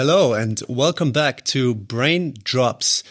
Hello 0.00 0.32
and 0.32 0.62
welcome 0.66 1.12
back 1.12 1.44
to 1.44 1.74
Brain 1.74 2.32
Drops, 2.42 3.04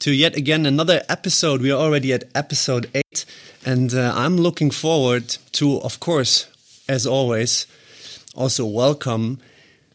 to 0.00 0.12
yet 0.12 0.36
again 0.36 0.66
another 0.66 1.02
episode. 1.08 1.62
We 1.62 1.70
are 1.70 1.80
already 1.80 2.12
at 2.12 2.24
episode 2.34 2.90
8, 2.94 3.24
and 3.64 3.94
uh, 3.94 4.12
I'm 4.14 4.36
looking 4.36 4.70
forward 4.70 5.38
to, 5.52 5.80
of 5.80 6.00
course, 6.00 6.46
as 6.86 7.06
always, 7.06 7.66
also 8.34 8.66
welcome 8.66 9.38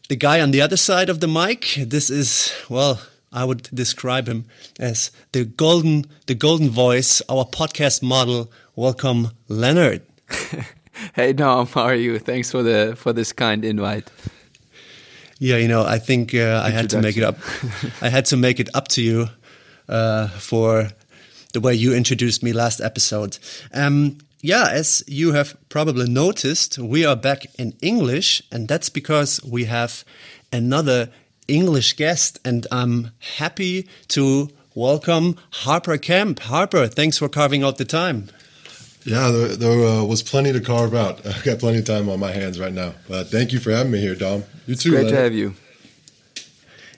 the 0.08 0.16
guy 0.16 0.40
on 0.40 0.50
the 0.50 0.60
other 0.60 0.76
side 0.76 1.08
of 1.08 1.20
the 1.20 1.28
mic. 1.28 1.76
This 1.78 2.10
is, 2.10 2.52
well, 2.68 3.00
I 3.32 3.44
would 3.44 3.68
describe 3.72 4.26
him 4.26 4.46
as 4.80 5.12
the 5.30 5.44
golden, 5.44 6.06
the 6.26 6.34
golden 6.34 6.68
voice, 6.68 7.22
our 7.28 7.44
podcast 7.44 8.02
model. 8.02 8.50
Welcome, 8.74 9.28
Leonard. 9.46 10.02
hey 11.14 11.32
Dom, 11.32 11.68
how 11.68 11.82
are 11.82 11.94
you? 11.94 12.18
Thanks 12.18 12.50
for 12.50 12.64
the 12.64 12.96
for 12.96 13.12
this 13.12 13.32
kind 13.32 13.64
invite. 13.64 14.10
Yeah, 15.42 15.56
you 15.56 15.68
know, 15.68 15.86
I 15.86 15.98
think 15.98 16.34
uh, 16.34 16.60
I 16.62 16.68
had 16.68 16.90
to 16.90 17.00
make 17.00 17.16
it 17.16 17.22
up. 17.22 17.38
I 18.02 18.10
had 18.10 18.26
to 18.26 18.36
make 18.36 18.60
it 18.60 18.68
up 18.74 18.88
to 18.88 19.02
you 19.02 19.30
uh, 19.88 20.28
for 20.28 20.90
the 21.54 21.60
way 21.60 21.72
you 21.74 21.94
introduced 21.94 22.42
me 22.42 22.52
last 22.52 22.82
episode. 22.82 23.38
Um, 23.72 24.18
yeah, 24.42 24.68
as 24.70 25.02
you 25.06 25.32
have 25.32 25.56
probably 25.70 26.10
noticed, 26.10 26.78
we 26.78 27.06
are 27.06 27.16
back 27.16 27.46
in 27.58 27.72
English, 27.80 28.42
and 28.52 28.68
that's 28.68 28.90
because 28.90 29.42
we 29.42 29.64
have 29.64 30.04
another 30.52 31.08
English 31.48 31.94
guest, 31.96 32.38
and 32.44 32.66
I'm 32.70 33.12
happy 33.38 33.88
to 34.08 34.50
welcome 34.74 35.36
Harper 35.64 35.96
Kamp. 35.96 36.40
Harper, 36.40 36.86
thanks 36.86 37.16
for 37.16 37.30
carving 37.30 37.62
out 37.62 37.78
the 37.78 37.86
time. 37.86 38.28
Yeah, 39.04 39.30
there, 39.30 39.56
there 39.56 39.86
uh, 39.86 40.04
was 40.04 40.22
plenty 40.22 40.52
to 40.52 40.60
carve 40.60 40.94
out. 40.94 41.24
I've 41.26 41.42
got 41.44 41.58
plenty 41.58 41.78
of 41.78 41.84
time 41.84 42.08
on 42.08 42.20
my 42.20 42.32
hands 42.32 42.58
right 42.58 42.72
now. 42.72 42.94
Uh, 43.10 43.24
thank 43.24 43.52
you 43.52 43.58
for 43.58 43.70
having 43.70 43.92
me 43.92 44.00
here, 44.00 44.14
Dom. 44.14 44.44
You 44.66 44.74
too. 44.74 44.90
Great 44.90 45.04
Leonard. 45.04 45.16
to 45.16 45.22
have 45.22 45.34
you. 45.34 45.54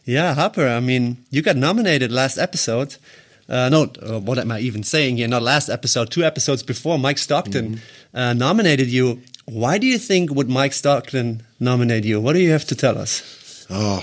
Yeah, 0.05 0.35
Harper. 0.35 0.67
I 0.67 0.81
mean, 0.81 1.19
you 1.31 1.43
got 1.43 1.57
nominated 1.57 2.11
last 2.11 2.39
episode. 2.39 2.97
Uh, 3.49 3.69
no, 3.69 3.93
uh, 4.03 4.19
what 4.19 4.39
am 4.39 4.51
I 4.51 4.61
even 4.61 4.83
saying 4.83 5.19
here? 5.19 5.29
Not 5.29 5.43
last 5.43 5.69
episode, 5.69 6.11
two 6.11 6.25
episodes 6.25 6.63
before. 6.63 6.99
Mike 6.99 7.19
Stockton 7.19 7.67
mm 7.69 7.79
-hmm. 8.15 8.37
nominated 8.37 8.89
you. 8.89 9.21
Why 9.45 9.79
do 9.79 9.87
you 9.87 9.99
think 9.99 10.31
would 10.31 10.49
Mike 10.49 10.75
Stockton 10.75 11.43
nominate 11.59 12.09
you? 12.09 12.23
What 12.23 12.35
do 12.35 12.39
you 12.39 12.51
have 12.51 12.65
to 12.67 12.75
tell 12.75 12.99
us? 12.99 13.23
Oh, 13.71 14.03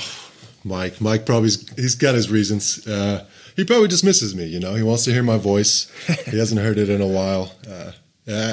Mike. 0.64 0.96
Mike 1.00 1.24
probably 1.26 1.52
he's 1.76 1.96
got 1.96 2.16
his 2.16 2.30
reasons. 2.30 2.80
Uh, 2.86 3.20
he 3.60 3.66
probably 3.66 3.90
just 3.90 4.06
misses 4.06 4.34
me. 4.34 4.46
You 4.46 4.60
know, 4.60 4.74
he 4.74 4.84
wants 4.84 5.04
to 5.04 5.12
hear 5.12 5.22
my 5.22 5.38
voice. 5.38 5.92
he 6.26 6.38
hasn't 6.38 6.62
heard 6.62 6.78
it 6.78 6.90
in 6.90 7.02
a 7.02 7.08
while. 7.08 7.52
Uh, 7.70 7.92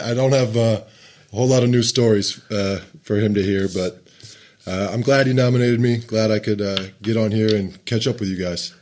I 0.05 0.15
don't 0.15 0.33
have 0.33 0.57
uh, 0.57 0.81
a 1.33 1.37
whole 1.37 1.47
lot 1.47 1.63
of 1.63 1.71
new 1.71 1.83
stories 1.83 2.43
uh, 2.51 2.81
for 3.03 3.17
him 3.17 3.33
to 3.35 3.43
hear, 3.43 3.69
but 3.69 4.03
uh, 4.67 4.91
I'm 4.93 5.03
glad 5.03 5.29
he 5.29 5.33
nominated 5.33 5.79
me. 5.79 5.99
Glad 5.99 6.33
I 6.33 6.41
could 6.41 6.61
uh, 6.61 6.87
get 7.03 7.17
on 7.17 7.31
here 7.31 7.55
and 7.55 7.85
catch 7.85 8.09
up 8.09 8.19
with 8.19 8.29
you 8.29 8.37
guys. 8.37 8.75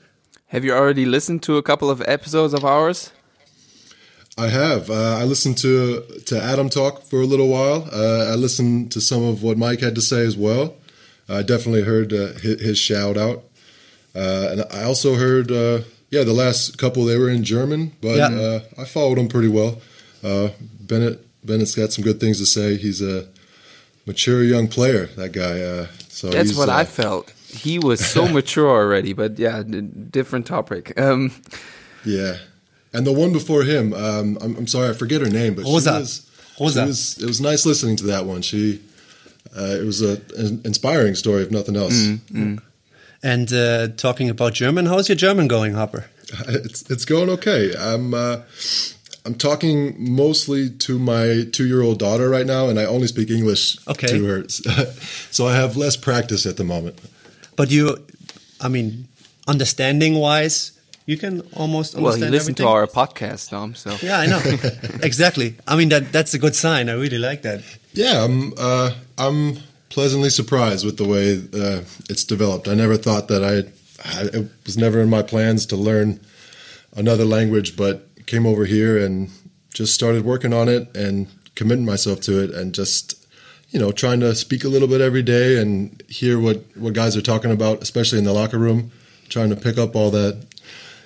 Have 0.47 0.65
you 0.65 0.73
already 0.73 1.05
listened 1.05 1.43
to 1.43 1.59
a 1.59 1.63
couple 1.63 1.91
of 1.91 2.01
episodes 2.07 2.55
of 2.55 2.65
ours? 2.65 3.13
I 4.39 4.49
have. 4.49 4.89
Uh, 4.89 5.19
I 5.21 5.25
listened 5.25 5.59
to 5.59 6.01
to 6.27 6.43
Adam 6.43 6.71
talk 6.71 7.03
for 7.03 7.21
a 7.21 7.27
little 7.27 7.49
while. 7.49 7.89
I 7.93 8.35
listened 8.35 8.93
to 8.93 9.01
some 9.01 9.23
of 9.23 9.43
what 9.43 9.59
Mike 9.59 9.81
had 9.81 9.95
to 9.97 10.01
say 10.01 10.25
as 10.25 10.37
well. 10.37 10.75
I 11.29 11.43
definitely 11.43 11.83
heard 11.83 12.11
his, 12.11 12.61
his, 12.61 12.79
shout 12.79 13.17
out, 13.17 13.45
and 14.15 14.65
I 14.73 14.85
also 14.85 15.15
heard 15.15 15.51
yeah, 16.15 16.23
the 16.23 16.33
last 16.33 16.79
couple 16.79 17.05
they 17.05 17.19
were 17.19 17.29
in 17.29 17.43
German, 17.43 17.93
but 18.01 18.17
yeah. 18.17 18.29
uh, 18.29 18.61
I 18.79 18.85
followed 18.85 19.19
them 19.19 19.27
pretty 19.27 19.49
well. 19.49 19.81
Uh, 20.23 20.51
Bennett 20.81 21.27
Bennett's 21.45 21.75
got 21.75 21.93
some 21.93 22.05
good 22.05 22.21
things 22.21 22.39
to 22.39 22.47
say. 22.47 22.77
He's 22.77 23.03
a 23.03 23.27
mature 24.07 24.45
young 24.45 24.69
player. 24.69 25.07
That 25.17 25.33
guy. 25.33 25.61
Uh, 25.61 25.87
so 26.09 26.31
that's 26.31 26.57
what 26.57 26.69
I 26.69 26.83
uh, 26.83 26.85
felt. 26.85 27.31
He 27.49 27.81
was 27.81 27.99
so 27.99 28.29
mature 28.39 28.71
already, 28.71 29.13
but 29.13 29.41
yeah, 29.41 29.63
different 29.63 30.47
topic. 30.47 30.99
Um, 30.99 31.33
yeah, 32.05 32.37
and 32.93 33.05
the 33.05 33.13
one 33.13 33.33
before 33.33 33.65
him, 33.65 33.93
um, 33.93 34.39
I'm, 34.41 34.57
I'm, 34.57 34.67
sorry, 34.69 34.91
I 34.91 34.93
forget 34.93 35.21
her 35.21 35.31
name, 35.31 35.55
but 35.55 35.65
Rosa. 35.65 35.91
she 35.91 35.99
was. 35.99 36.31
Rosa. 36.61 36.87
Was, 36.87 37.19
it 37.21 37.27
was 37.27 37.41
nice 37.41 37.67
listening 37.67 37.97
to 37.97 38.05
that 38.05 38.25
one. 38.25 38.41
She, 38.43 38.81
uh, 39.57 39.79
it 39.81 39.85
was 39.85 40.01
a, 40.01 40.21
an 40.37 40.63
inspiring 40.65 41.17
story, 41.17 41.43
if 41.43 41.51
nothing 41.51 41.75
else. 41.75 41.95
Mm, 41.95 42.19
mm. 42.31 42.63
And 43.25 43.53
uh, 43.53 43.89
talking 43.97 44.29
about 44.31 44.53
German, 44.53 44.87
how's 44.87 45.09
your 45.09 45.17
German 45.17 45.49
going, 45.49 45.73
Harper? 45.73 46.05
It's 46.49 46.83
it's 46.91 47.05
going 47.05 47.31
okay. 47.31 47.75
I'm 47.77 48.15
uh, 48.15 48.43
I'm 49.25 49.35
talking 49.35 49.95
mostly 49.99 50.71
to 50.71 50.99
my 50.99 51.47
two 51.53 51.67
year 51.67 51.83
old 51.83 51.99
daughter 51.99 52.29
right 52.29 52.47
now, 52.47 52.69
and 52.69 52.79
I 52.79 52.85
only 52.85 53.07
speak 53.07 53.31
English 53.31 53.79
okay. 53.89 54.07
to 54.07 54.25
her, 54.27 54.49
so 55.31 55.47
I 55.47 55.55
have 55.55 55.77
less 55.77 55.97
practice 55.97 56.47
at 56.47 56.57
the 56.57 56.65
moment. 56.65 57.01
But 57.57 57.71
you, 57.71 57.97
I 58.61 58.69
mean, 58.69 59.09
understanding 59.47 60.15
wise, 60.15 60.73
you 61.07 61.17
can 61.17 61.43
almost 61.53 61.95
well. 61.95 62.17
You 62.17 62.27
listen 62.27 62.35
everything. 62.35 62.55
to 62.57 62.69
our 62.69 62.87
podcast, 62.87 63.51
Tom. 63.51 63.75
So 63.75 63.97
yeah, 64.03 64.19
I 64.19 64.27
know 64.27 64.41
exactly. 65.03 65.57
I 65.67 65.77
mean 65.77 65.89
that 65.89 66.13
that's 66.13 66.35
a 66.35 66.39
good 66.39 66.55
sign. 66.55 66.89
I 66.89 66.95
really 66.95 67.19
like 67.19 67.43
that. 67.43 67.63
Yeah, 67.93 68.25
I'm. 68.25 68.53
Uh, 68.59 68.91
I'm 69.17 69.59
pleasantly 69.95 70.31
surprised 70.31 70.85
with 70.85 70.97
the 70.97 71.05
way 71.05 71.35
uh, 71.55 71.83
it's 72.11 72.25
developed. 72.25 72.67
I 72.67 72.75
never 72.75 72.97
thought 72.97 73.29
that 73.29 73.45
I, 73.45 73.71
I, 74.05 74.23
it 74.33 74.51
was 74.65 74.77
never 74.77 75.01
in 75.01 75.11
my 75.11 75.23
plans 75.23 75.67
to 75.67 75.77
learn 75.77 76.21
another 76.95 77.25
language, 77.25 77.77
but 77.77 78.09
came 78.27 78.47
over 78.47 78.65
here 78.65 78.99
and 78.99 79.31
just 79.73 79.95
started 79.95 80.25
working 80.25 80.53
on 80.53 80.69
it 80.69 80.95
and 80.97 81.29
committing 81.55 81.85
myself 81.85 82.21
to 82.21 82.43
it 82.43 82.51
and 82.51 82.75
just 82.75 83.27
you 83.71 83.79
know 83.79 83.93
trying 83.93 84.21
to 84.21 84.35
speak 84.35 84.65
a 84.65 84.69
little 84.69 84.89
bit 84.89 85.01
every 85.01 85.23
day 85.23 85.61
and 85.61 86.03
hear 86.09 86.39
what 86.39 86.63
what 86.77 86.93
guys 86.93 87.17
are 87.17 87.23
talking 87.23 87.51
about, 87.51 87.83
especially 87.83 88.19
in 88.19 88.25
the 88.25 88.33
locker 88.33 88.59
room, 88.59 88.93
trying 89.29 89.51
to 89.51 89.57
pick 89.57 89.79
up 89.79 89.97
all 89.97 90.11
that 90.11 90.47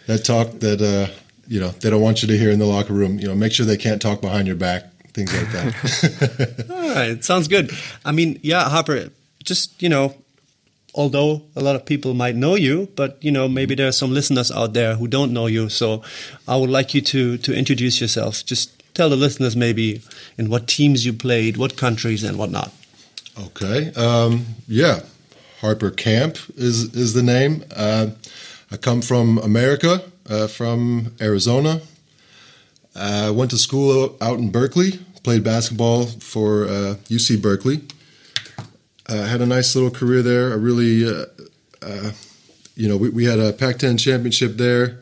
that 0.06 0.24
talk 0.24 0.50
that 0.60 0.80
uh, 0.80 1.12
you 1.46 1.60
know 1.60 1.68
they 1.68 1.90
don't 1.90 2.02
want 2.02 2.22
you 2.22 2.28
to 2.28 2.36
hear 2.36 2.50
in 2.50 2.58
the 2.58 2.66
locker 2.66 2.92
room. 2.92 3.18
You 3.18 3.28
know, 3.28 3.34
make 3.34 3.52
sure 3.52 3.66
they 3.66 3.76
can't 3.76 4.02
talk 4.02 4.20
behind 4.20 4.46
your 4.46 4.56
back 4.56 4.84
things 5.18 5.34
like 5.34 5.52
that. 5.52 6.66
All 6.70 6.94
right, 6.94 7.24
sounds 7.24 7.48
good. 7.48 7.72
I 8.04 8.12
mean, 8.12 8.38
yeah, 8.42 8.68
Harper, 8.68 9.10
just 9.44 9.82
you 9.82 9.88
know, 9.88 10.14
although 10.98 11.42
a 11.54 11.62
lot 11.62 11.76
of 11.76 11.86
people 11.86 12.12
might 12.12 12.34
know 12.34 12.56
you, 12.56 12.88
but 12.96 13.16
you 13.22 13.30
know, 13.30 13.48
maybe 13.48 13.74
there 13.76 13.86
are 13.86 13.98
some 14.02 14.12
listeners 14.12 14.50
out 14.50 14.72
there 14.74 14.96
who 14.96 15.06
don't 15.06 15.32
know 15.32 15.46
you. 15.46 15.68
So, 15.68 16.02
I 16.46 16.56
would 16.56 16.70
like 16.70 16.92
you 16.92 17.00
to 17.12 17.38
to 17.38 17.54
introduce 17.54 18.00
yourself. 18.00 18.44
Just 18.44 18.82
tell 18.94 19.08
the 19.08 19.16
listeners 19.16 19.54
maybe 19.56 20.02
in 20.36 20.50
what 20.50 20.66
teams 20.66 21.06
you 21.06 21.12
played, 21.12 21.56
what 21.56 21.76
countries, 21.76 22.24
and 22.24 22.36
whatnot. 22.36 22.72
Okay. 23.46 23.92
Um, 23.94 24.46
yeah, 24.66 25.00
Harper 25.60 25.90
Kamp 25.90 26.36
is 26.56 26.94
is 26.94 27.14
the 27.14 27.22
name. 27.22 27.64
Uh, 27.74 28.08
I 28.72 28.76
come 28.76 29.00
from 29.00 29.38
America, 29.38 30.02
uh, 30.28 30.48
from 30.48 31.14
Arizona. 31.20 31.80
I 32.96 33.26
uh, 33.26 33.32
went 33.32 33.52
to 33.52 33.58
school 33.58 34.16
out 34.20 34.38
in 34.38 34.50
Berkeley, 34.50 34.98
played 35.22 35.44
basketball 35.44 36.06
for 36.06 36.64
uh, 36.64 36.96
UC 37.08 37.40
Berkeley. 37.40 37.82
Uh, 39.08 39.26
had 39.26 39.40
a 39.40 39.46
nice 39.46 39.74
little 39.74 39.90
career 39.90 40.22
there. 40.22 40.50
I 40.50 40.54
really, 40.54 41.08
uh, 41.08 41.24
uh, 41.82 42.10
you 42.76 42.88
know, 42.88 42.96
we, 42.96 43.08
we, 43.08 43.24
had 43.24 43.38
a 43.38 43.52
Pac-10 43.52 43.98
championship 43.98 44.56
there. 44.56 44.98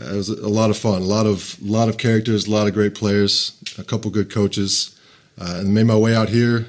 Uh, 0.00 0.12
it 0.12 0.16
was 0.16 0.28
a 0.28 0.48
lot 0.48 0.70
of 0.70 0.76
fun. 0.76 1.02
A 1.02 1.06
lot 1.06 1.26
of 1.26 1.60
lot 1.62 1.88
of 1.88 1.98
characters, 1.98 2.46
a 2.46 2.50
lot 2.50 2.68
of 2.68 2.74
great 2.74 2.94
players, 2.94 3.58
a 3.78 3.84
couple 3.84 4.10
good 4.10 4.30
coaches, 4.30 4.98
and 5.36 5.74
made 5.74 5.84
my 5.84 5.96
way 5.96 6.14
out 6.14 6.28
here. 6.28 6.66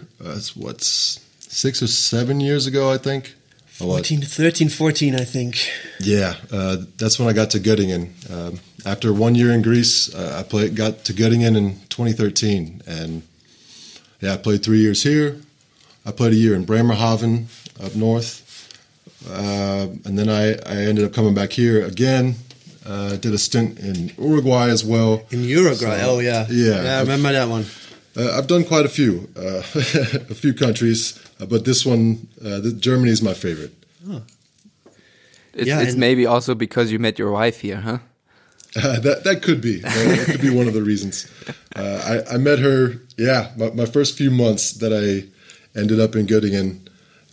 what's 0.56 1.20
six 1.40 1.82
or 1.82 1.88
seven 1.88 2.40
years 2.40 2.68
ago, 2.68 2.92
I 2.92 2.98
think. 2.98 3.36
14, 3.78 4.22
13, 4.22 4.70
14, 4.70 5.16
I 5.16 5.24
think. 5.24 5.70
Yeah, 6.00 6.34
uh, 6.52 6.78
that's 6.98 7.20
when 7.20 7.28
I 7.28 7.34
got 7.34 7.52
to 7.52 7.60
Göttingen. 7.60 8.10
Um, 8.32 8.60
after 8.88 9.14
one 9.14 9.36
year 9.36 9.52
in 9.52 9.62
Greece, 9.62 10.14
uh, 10.16 10.38
I 10.40 10.50
played, 10.50 10.76
got 10.76 11.06
to 11.06 11.14
Göttingen 11.14 11.56
in 11.56 11.80
2013, 11.90 12.82
and 12.88 13.22
yeah, 14.20 14.34
I 14.34 14.38
played 14.38 14.64
three 14.64 14.80
years 14.80 15.04
here. 15.04 15.40
I 16.08 16.12
played 16.12 16.32
a 16.32 16.36
year 16.36 16.56
in 16.56 16.64
Bremerhaven 16.64 17.48
up 17.84 17.94
north, 17.94 18.42
uh, 19.30 19.88
and 20.06 20.18
then 20.18 20.30
I, 20.30 20.54
I 20.54 20.78
ended 20.88 21.04
up 21.04 21.12
coming 21.12 21.34
back 21.34 21.52
here 21.52 21.86
again. 21.86 22.36
Uh, 22.86 23.18
did 23.18 23.34
a 23.34 23.38
stint 23.38 23.78
in 23.80 24.14
Uruguay 24.18 24.70
as 24.70 24.86
well. 24.86 25.26
In 25.32 25.44
Uruguay, 25.44 26.00
so, 26.00 26.12
oh 26.12 26.20
yeah, 26.20 26.48
yeah, 26.50 26.84
yeah, 26.84 26.98
I 26.98 27.02
remember 27.02 27.34
that 27.34 27.50
one. 27.50 27.66
Uh, 28.16 28.38
I've 28.38 28.48
done 28.48 28.64
quite 28.64 28.86
a 28.86 28.90
few, 28.90 29.30
uh, 29.36 29.58
a 30.30 30.34
few 30.34 30.54
countries, 30.54 31.20
uh, 31.42 31.46
but 31.46 31.66
this 31.66 31.86
one, 31.86 32.30
uh, 32.40 32.62
the, 32.62 32.72
Germany 32.72 33.12
is 33.12 33.22
my 33.22 33.34
favorite. 33.34 33.74
Oh. 34.10 34.22
It's, 35.54 35.68
yeah, 35.68 35.82
it's 35.82 35.96
maybe 35.96 36.26
also 36.26 36.56
because 36.56 36.90
you 36.90 37.00
met 37.00 37.20
your 37.20 37.32
wife 37.32 37.60
here, 37.62 37.82
huh? 37.82 37.98
Uh, 38.76 39.00
that 39.00 39.24
that 39.24 39.42
could 39.42 39.60
be 39.60 39.80
that 39.80 40.28
could 40.30 40.42
be 40.42 40.52
one 40.52 40.68
of 40.68 40.74
the 40.74 40.84
reasons. 40.84 41.28
Uh, 41.76 42.24
I, 42.30 42.34
I 42.34 42.38
met 42.38 42.58
her, 42.58 42.96
yeah, 43.18 43.52
my, 43.56 43.70
my, 43.70 43.86
first 43.86 44.18
few 44.18 44.32
months 44.32 44.72
that 44.74 44.92
I 44.92 45.30
ended 45.78 46.00
up 46.00 46.16
in 46.16 46.26
Göttingen, 46.26 46.80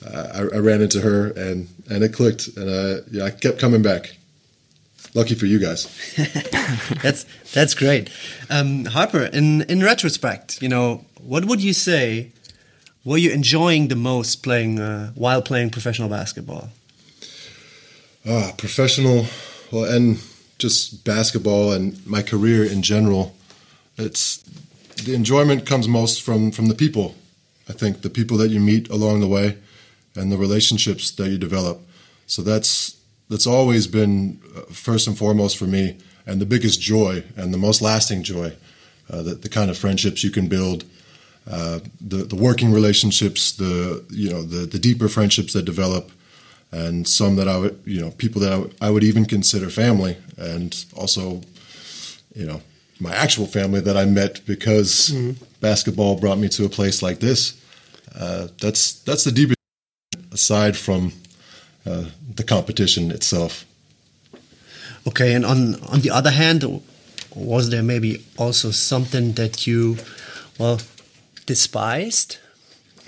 I, 0.06 0.40
I, 0.40 0.58
ran 0.58 0.82
into 0.82 1.00
her 1.00 1.28
and 1.30 1.68
and 1.88 2.04
it 2.04 2.12
clicked, 2.12 2.48
and 2.56 3.04
yeah, 3.10 3.24
I 3.24 3.30
kept 3.30 3.58
coming 3.58 3.82
back. 3.82 4.16
Lucky 5.14 5.34
for 5.34 5.46
you 5.46 5.58
guys. 5.60 5.86
that's 7.02 7.24
that's 7.52 7.74
great, 7.74 8.10
um, 8.50 8.84
Harper. 8.86 9.22
In 9.22 9.62
in 9.62 9.82
retrospect, 9.82 10.60
you 10.60 10.68
know, 10.68 11.04
what 11.20 11.44
would 11.44 11.62
you 11.62 11.72
say? 11.72 12.32
Were 13.04 13.18
you 13.18 13.30
enjoying 13.30 13.88
the 13.88 13.96
most 13.96 14.42
playing 14.42 14.80
uh, 14.80 15.12
while 15.14 15.42
playing 15.42 15.70
professional 15.70 16.08
basketball? 16.08 16.70
Uh, 18.26 18.52
professional, 18.56 19.26
well, 19.70 19.84
and 19.84 20.18
just 20.58 21.04
basketball 21.04 21.72
and 21.72 22.04
my 22.06 22.22
career 22.22 22.64
in 22.64 22.82
general. 22.82 23.34
It's 23.98 24.38
the 25.04 25.14
enjoyment 25.14 25.66
comes 25.66 25.86
most 25.86 26.22
from 26.22 26.50
from 26.50 26.66
the 26.66 26.74
people. 26.74 27.14
I 27.68 27.72
think 27.72 28.02
the 28.02 28.10
people 28.10 28.36
that 28.38 28.50
you 28.50 28.60
meet 28.60 28.88
along 28.90 29.20
the 29.20 29.28
way, 29.28 29.58
and 30.16 30.30
the 30.30 30.36
relationships 30.36 31.10
that 31.12 31.28
you 31.28 31.38
develop. 31.38 31.80
So 32.26 32.42
that's 32.42 32.96
that's 33.28 33.46
always 33.46 33.86
been 33.86 34.40
uh, 34.56 34.60
first 34.72 35.06
and 35.06 35.16
foremost 35.16 35.56
for 35.56 35.64
me, 35.64 35.96
and 36.26 36.40
the 36.40 36.46
biggest 36.46 36.80
joy 36.80 37.24
and 37.36 37.52
the 37.52 37.58
most 37.58 37.82
lasting 37.82 38.22
joy. 38.22 38.52
Uh, 39.10 39.22
the, 39.22 39.34
the 39.34 39.50
kind 39.50 39.70
of 39.70 39.76
friendships 39.76 40.24
you 40.24 40.30
can 40.30 40.48
build, 40.48 40.84
uh, 41.50 41.80
the 42.00 42.24
the 42.24 42.36
working 42.36 42.72
relationships, 42.72 43.52
the 43.52 44.04
you 44.10 44.30
know 44.30 44.42
the 44.42 44.66
the 44.66 44.78
deeper 44.78 45.08
friendships 45.08 45.52
that 45.52 45.64
develop, 45.64 46.10
and 46.72 47.06
some 47.06 47.36
that 47.36 47.48
I 47.48 47.58
would 47.58 47.82
you 47.84 48.00
know 48.00 48.10
people 48.12 48.40
that 48.40 48.52
I, 48.52 48.56
w- 48.56 48.74
I 48.80 48.90
would 48.90 49.04
even 49.04 49.26
consider 49.26 49.68
family, 49.68 50.16
and 50.38 50.84
also 50.96 51.42
you 52.34 52.46
know 52.46 52.62
my 52.98 53.14
actual 53.14 53.46
family 53.46 53.80
that 53.80 53.96
I 53.96 54.06
met 54.06 54.40
because 54.46 55.10
mm-hmm. 55.10 55.32
Basketball 55.64 56.16
brought 56.16 56.38
me 56.38 56.48
to 56.50 56.64
a 56.66 56.68
place 56.68 57.02
like 57.02 57.18
this. 57.20 57.40
Uh, 58.14 58.48
that's 58.60 58.82
that's 59.06 59.24
the 59.24 59.32
deepest 59.32 59.58
aside 60.30 60.76
from 60.76 61.12
uh, 61.86 62.04
the 62.38 62.44
competition 62.44 63.10
itself. 63.10 63.64
Okay, 65.08 65.34
and 65.34 65.44
on 65.44 65.60
on 65.92 66.00
the 66.00 66.10
other 66.10 66.30
hand, 66.30 66.60
was 67.34 67.70
there 67.70 67.82
maybe 67.82 68.10
also 68.36 68.70
something 68.70 69.32
that 69.40 69.66
you, 69.66 69.96
well, 70.58 70.78
despised? 71.46 72.38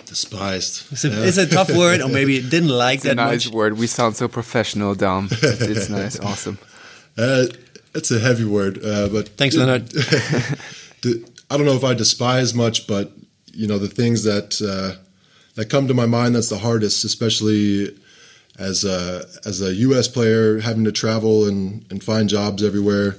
Despised. 0.07 0.93
It's 0.93 1.05
a, 1.05 1.09
yeah. 1.09 1.29
it's 1.29 1.39
a 1.39 1.47
tough 1.47 1.71
word, 1.71 2.01
or 2.01 2.09
maybe 2.09 2.41
didn't 2.55 2.75
like 2.87 2.97
it's 2.97 3.05
that 3.05 3.13
a 3.13 3.31
nice 3.31 3.47
much. 3.47 3.55
word. 3.55 3.79
We 3.79 3.87
sound 3.87 4.17
so 4.17 4.29
professional, 4.29 4.95
Dom. 4.95 5.29
It's, 5.31 5.61
it's 5.61 5.89
nice, 5.89 6.19
awesome. 6.31 6.59
Uh, 7.19 7.47
it's 7.95 8.11
a 8.11 8.19
heavy 8.19 8.45
word, 8.45 8.79
uh, 8.85 9.09
but 9.09 9.29
thanks, 9.37 9.57
Leonard. 9.57 9.93
I 11.51 11.57
don't 11.57 11.67
know 11.67 11.77
if 11.77 11.85
I 11.85 11.95
despise 11.95 12.55
much, 12.55 12.87
but 12.87 13.13
you 13.53 13.67
know 13.67 13.79
the 13.79 13.89
things 13.89 14.25
that 14.25 14.61
uh, 14.61 15.01
that 15.55 15.71
come 15.71 15.89
to 15.89 15.95
my 15.95 16.07
mind 16.07 16.35
that's 16.35 16.49
the 16.49 16.59
hardest, 16.59 17.05
especially 17.05 17.97
as 18.59 18.85
a 18.85 19.25
as 19.45 19.61
a 19.61 19.75
U.S. 19.75 20.09
player 20.09 20.61
having 20.61 20.85
to 20.85 20.93
travel 20.93 21.47
and 21.47 21.85
and 21.91 22.03
find 22.03 22.29
jobs 22.29 22.63
everywhere. 22.63 23.17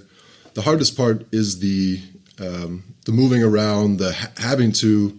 The 0.53 0.62
hardest 0.63 0.97
part 0.97 1.25
is 1.31 1.59
the 1.59 2.01
um, 2.39 2.83
the 3.06 3.12
moving 3.12 3.44
around, 3.44 3.97
the 3.97 4.13
ha- 4.13 4.31
having 4.38 4.71
to 4.74 5.18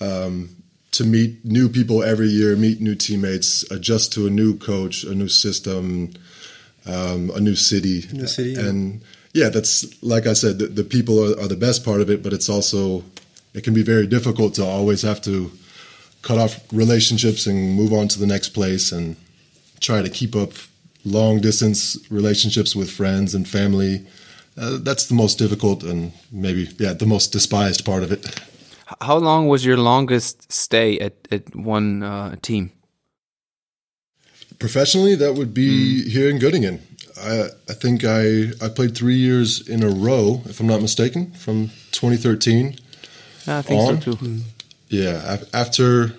um, 0.00 0.56
to 0.92 1.04
meet 1.04 1.44
new 1.44 1.68
people 1.68 2.02
every 2.02 2.28
year, 2.28 2.56
meet 2.56 2.80
new 2.80 2.94
teammates, 2.94 3.68
adjust 3.70 4.12
to 4.14 4.26
a 4.26 4.30
new 4.30 4.56
coach, 4.56 5.04
a 5.04 5.14
new 5.14 5.28
system, 5.28 6.12
um, 6.86 7.30
a 7.34 7.40
new 7.40 7.54
city, 7.54 8.04
new 8.12 8.26
city, 8.26 8.54
and 8.54 9.02
yeah, 9.34 9.48
that's 9.48 10.02
like 10.02 10.26
I 10.26 10.32
said, 10.32 10.58
the, 10.58 10.66
the 10.66 10.84
people 10.84 11.18
are, 11.22 11.44
are, 11.44 11.48
the 11.48 11.56
best 11.56 11.84
part 11.84 12.00
of 12.00 12.10
it, 12.10 12.22
but 12.22 12.32
it's 12.32 12.48
also 12.48 13.04
it 13.54 13.62
can 13.64 13.74
be 13.74 13.82
very 13.82 14.06
difficult 14.06 14.54
to 14.54 14.64
always 14.64 15.02
have 15.02 15.20
to 15.22 15.50
cut 16.22 16.38
off 16.38 16.60
relationships 16.72 17.46
and 17.46 17.74
move 17.74 17.92
on 17.92 18.08
to 18.08 18.18
the 18.18 18.26
next 18.26 18.50
place 18.50 18.92
and 18.92 19.16
try 19.80 20.02
to 20.02 20.08
keep 20.08 20.34
up 20.34 20.52
long 21.04 21.40
distance 21.40 21.96
relationships 22.10 22.74
with 22.74 22.90
friends 22.90 23.34
and 23.34 23.48
family. 23.48 24.06
Uh, 24.56 24.78
that's 24.80 25.06
the 25.06 25.14
most 25.14 25.38
difficult 25.38 25.84
and 25.84 26.12
maybe 26.32 26.68
yeah 26.78 26.92
the 26.92 27.06
most 27.06 27.32
despised 27.32 27.84
part 27.84 28.02
of 28.02 28.10
it. 28.10 28.40
How 29.00 29.18
long 29.18 29.48
was 29.48 29.64
your 29.64 29.76
longest 29.76 30.50
stay 30.50 30.98
at 30.98 31.14
at 31.30 31.54
one 31.54 32.02
uh, 32.02 32.36
team? 32.42 32.72
Professionally, 34.58 35.14
that 35.14 35.34
would 35.34 35.54
be 35.54 36.02
mm. 36.02 36.10
here 36.10 36.28
in 36.28 36.38
Göttingen. 36.38 36.80
I, 37.20 37.48
I 37.68 37.74
think 37.74 38.04
I, 38.04 38.50
I 38.64 38.68
played 38.68 38.96
three 38.96 39.16
years 39.16 39.66
in 39.68 39.82
a 39.82 39.88
row, 39.88 40.42
if 40.46 40.60
I'm 40.60 40.66
not 40.66 40.80
mistaken, 40.80 41.32
from 41.32 41.68
2013. 41.92 42.76
Yeah, 43.46 43.58
I 43.58 43.62
think 43.62 43.80
on. 43.80 44.00
so 44.00 44.12
too. 44.14 44.40
Yeah, 44.88 45.38
after 45.52 46.14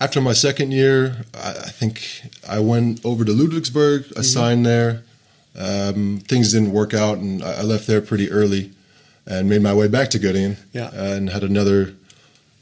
after 0.00 0.20
my 0.20 0.32
second 0.32 0.72
year, 0.72 1.24
I, 1.32 1.52
think 1.52 2.22
I 2.48 2.58
went 2.58 3.04
over 3.04 3.24
to 3.24 3.32
Ludwigsburg. 3.32 4.00
I 4.00 4.08
mm-hmm. 4.08 4.22
signed 4.22 4.66
there. 4.66 5.02
Um, 5.56 6.20
things 6.26 6.52
didn't 6.52 6.72
work 6.72 6.92
out, 6.92 7.18
and 7.18 7.42
I, 7.42 7.60
I, 7.60 7.62
left 7.62 7.86
there 7.86 8.00
pretty 8.00 8.30
early, 8.30 8.72
and 9.26 9.48
made 9.48 9.62
my 9.62 9.74
way 9.74 9.86
back 9.86 10.10
to 10.10 10.18
Göttingen. 10.18 10.56
Yeah, 10.72 10.90
and 10.92 11.30
had 11.30 11.44
another 11.44 11.94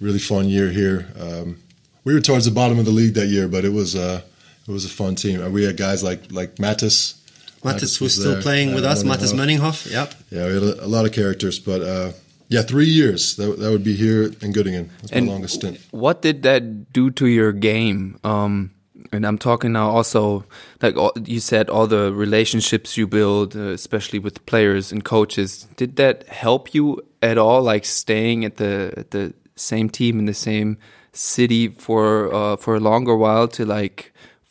really 0.00 0.18
fun 0.18 0.48
year 0.48 0.70
here. 0.70 1.08
Um, 1.18 1.58
we 2.04 2.14
were 2.14 2.20
towards 2.20 2.44
the 2.44 2.50
bottom 2.50 2.78
of 2.78 2.84
the 2.84 2.90
league 2.90 3.14
that 3.14 3.28
year, 3.28 3.48
but 3.48 3.64
it 3.64 3.72
was 3.72 3.94
uh, 3.94 4.22
it 4.66 4.70
was 4.70 4.84
a 4.84 4.88
fun 4.88 5.14
team. 5.14 5.52
We 5.52 5.64
had 5.64 5.76
guys 5.76 6.02
like 6.02 6.32
like 6.32 6.58
Mathis. 6.58 7.19
Mathis 7.64 8.00
was, 8.00 8.16
was 8.16 8.20
still 8.20 8.42
playing 8.42 8.74
with 8.74 8.84
us. 8.84 9.04
Mathis 9.04 9.32
Mönninghoff. 9.32 9.90
Yep. 9.90 10.14
Yeah, 10.30 10.46
we 10.46 10.54
had 10.54 10.62
a, 10.62 10.84
a 10.84 10.88
lot 10.88 11.06
of 11.06 11.12
characters, 11.12 11.58
but 11.58 11.82
uh, 11.82 12.12
yeah, 12.48 12.62
three 12.62 12.86
years. 12.86 13.36
That, 13.36 13.58
that 13.58 13.70
would 13.70 13.84
be 13.84 13.94
here 13.94 14.24
in 14.24 14.52
Göttingen. 14.52 14.88
That's 15.00 15.12
and 15.12 15.26
my 15.26 15.32
longest 15.32 15.54
stint. 15.54 15.78
What 15.90 16.22
did 16.22 16.42
that 16.42 16.92
do 16.92 17.10
to 17.12 17.26
your 17.26 17.52
game? 17.52 18.18
Um, 18.24 18.72
and 19.12 19.26
I'm 19.26 19.38
talking 19.38 19.72
now 19.72 19.90
also, 19.90 20.44
like 20.82 20.96
you 21.26 21.40
said, 21.40 21.68
all 21.68 21.86
the 21.86 22.12
relationships 22.12 22.96
you 22.96 23.06
build, 23.06 23.56
uh, 23.56 23.70
especially 23.70 24.18
with 24.18 24.44
players 24.46 24.92
and 24.92 25.04
coaches. 25.04 25.68
Did 25.76 25.96
that 25.96 26.26
help 26.28 26.74
you 26.74 27.00
at 27.22 27.38
all? 27.38 27.62
Like 27.62 27.84
staying 27.84 28.44
at 28.44 28.56
the 28.56 28.94
at 28.96 29.10
the 29.10 29.34
same 29.56 29.90
team 29.90 30.18
in 30.18 30.26
the 30.26 30.34
same 30.34 30.78
city 31.12 31.68
for 31.68 32.32
uh, 32.32 32.56
for 32.56 32.76
a 32.76 32.80
longer 32.80 33.16
while 33.16 33.48
to 33.48 33.64
like 33.64 34.09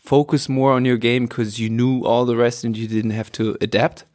focus 0.10 0.50
more 0.50 0.72
on 0.74 0.86
your 0.86 0.98
game 0.98 1.28
because 1.28 1.60
you 1.60 1.70
knew 1.70 2.04
all 2.04 2.26
the 2.26 2.36
rest 2.36 2.64
and 2.64 2.76
you 2.76 2.88
didn't 2.88 3.12
have 3.12 3.32
to 3.32 3.56
adapt? 3.62 4.06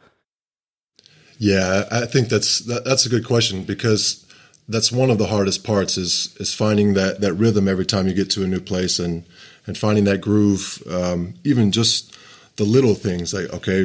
Yeah, 1.39 1.85
I 1.91 2.07
think 2.07 2.29
that's 2.29 2.61
that, 2.71 2.85
that's 2.85 3.07
a 3.07 3.09
good 3.09 3.25
question 3.25 3.63
because 3.63 4.27
that's 4.69 4.91
one 4.91 5.11
of 5.11 5.19
the 5.19 5.27
hardest 5.27 5.63
parts 5.63 5.97
is 5.97 6.37
is 6.41 6.53
finding 6.53 6.95
that 6.95 7.21
that 7.21 7.35
rhythm 7.35 7.69
every 7.69 7.87
time 7.87 8.09
you 8.09 8.15
get 8.15 8.31
to 8.31 8.43
a 8.43 8.49
new 8.49 8.61
place 8.61 8.99
and 8.99 9.25
and 9.67 9.79
finding 9.79 10.05
that 10.05 10.21
groove. 10.21 10.83
Um, 10.91 11.35
even 11.45 11.71
just 11.71 12.17
the 12.57 12.65
little 12.65 12.95
things 12.95 13.33
like 13.33 13.53
okay, 13.53 13.81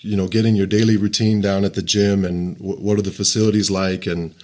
you 0.00 0.16
know, 0.16 0.28
getting 0.28 0.56
your 0.56 0.66
daily 0.66 0.96
routine 0.96 1.40
down 1.42 1.64
at 1.64 1.74
the 1.74 1.82
gym 1.82 2.24
and 2.24 2.56
what 2.58 2.98
are 2.98 3.08
the 3.08 3.18
facilities 3.22 3.70
like 3.70 4.06
and 4.06 4.34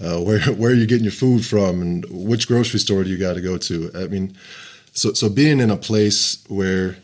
uh, 0.00 0.18
where 0.20 0.40
where 0.60 0.70
are 0.72 0.80
you 0.80 0.86
getting 0.86 1.08
your 1.10 1.20
food 1.24 1.44
from 1.44 1.82
and 1.82 2.06
which 2.10 2.48
grocery 2.48 2.80
store 2.80 3.04
do 3.04 3.10
you 3.10 3.18
got 3.18 3.34
to 3.34 3.42
go 3.42 3.58
to? 3.58 3.90
I 3.94 4.06
mean, 4.06 4.34
so 4.92 5.12
so 5.12 5.28
being 5.28 5.60
in 5.60 5.70
a 5.70 5.76
place 5.76 6.44
where 6.48 6.96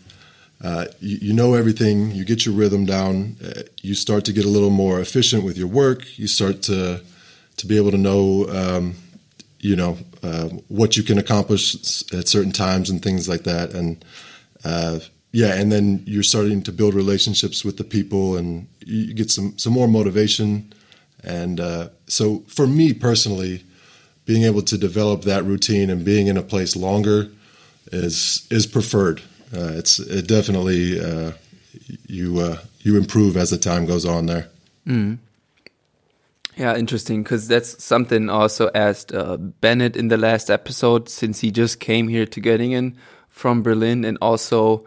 uh, 0.63 0.87
you, 1.01 1.19
you, 1.23 1.33
know 1.33 1.55
everything, 1.55 2.11
you 2.11 2.25
get 2.25 2.45
your 2.45 2.55
rhythm 2.55 2.85
down, 2.85 3.37
uh, 3.45 3.63
you 3.81 3.95
start 3.95 4.25
to 4.25 4.33
get 4.33 4.45
a 4.45 4.49
little 4.49 4.71
more 4.71 4.99
efficient 5.01 5.45
with 5.45 5.57
your 5.57 5.69
work. 5.69 6.19
You 6.19 6.27
start 6.27 6.63
to 6.63 7.01
to 7.59 7.67
be 7.67 7.77
able 7.77 7.91
to 7.91 7.99
know, 7.99 8.49
um, 8.51 8.95
you 9.61 9.77
know, 9.77 9.99
uh, 10.23 10.49
what 10.69 10.97
you 10.97 11.03
can 11.03 11.19
accomplish 11.19 11.75
at 12.13 12.29
certain 12.29 12.53
times 12.53 12.91
and 12.91 13.03
things 13.03 13.29
like 13.29 13.45
that. 13.45 13.73
And 13.73 14.05
uh, 14.65 14.99
yeah, 15.33 15.55
and 15.55 15.71
then 15.71 16.03
you're 16.07 16.23
starting 16.23 16.63
to 16.65 16.73
build 16.73 16.95
relationships 16.95 17.65
with 17.65 17.77
the 17.77 17.85
people, 17.85 18.37
and 18.37 18.67
you 18.85 19.15
get 19.15 19.31
some 19.31 19.57
some 19.59 19.73
more 19.73 19.89
motivation. 19.89 20.73
And 21.23 21.61
uh, 21.61 21.89
so, 22.07 22.45
for 22.49 22.67
me 22.67 22.93
personally, 22.93 23.65
being 24.25 24.43
able 24.43 24.63
to 24.63 24.77
develop 24.77 25.23
that 25.23 25.45
routine 25.45 25.89
and 25.89 26.05
being 26.05 26.27
in 26.27 26.37
a 26.37 26.43
place 26.43 26.75
longer 26.75 27.31
is 27.93 28.47
is 28.51 28.67
preferred. 28.67 29.21
Uh, 29.55 29.73
it's 29.75 29.99
it 29.99 30.27
definitely 30.27 31.01
uh, 31.01 31.33
you 32.07 32.41
uh, 32.41 32.59
you 32.81 32.97
improve 32.97 33.37
as 33.37 33.51
the 33.51 33.59
time 33.59 33.87
goes 33.87 34.05
on 34.05 34.27
there. 34.27 34.49
Mm. 34.87 35.19
Yeah, 36.57 36.77
interesting 36.77 37.23
because 37.23 37.47
that's 37.47 37.83
something 37.83 38.29
also 38.29 38.69
asked 38.75 39.15
uh, 39.15 39.37
Bennett 39.37 39.97
in 39.97 40.09
the 40.09 40.17
last 40.17 40.51
episode 40.51 41.09
since 41.09 41.41
he 41.41 41.53
just 41.53 41.79
came 41.79 42.09
here 42.09 42.27
to 42.27 42.41
Göttingen 42.41 42.97
from 43.29 43.63
Berlin 43.63 44.05
and 44.05 44.19
also 44.21 44.85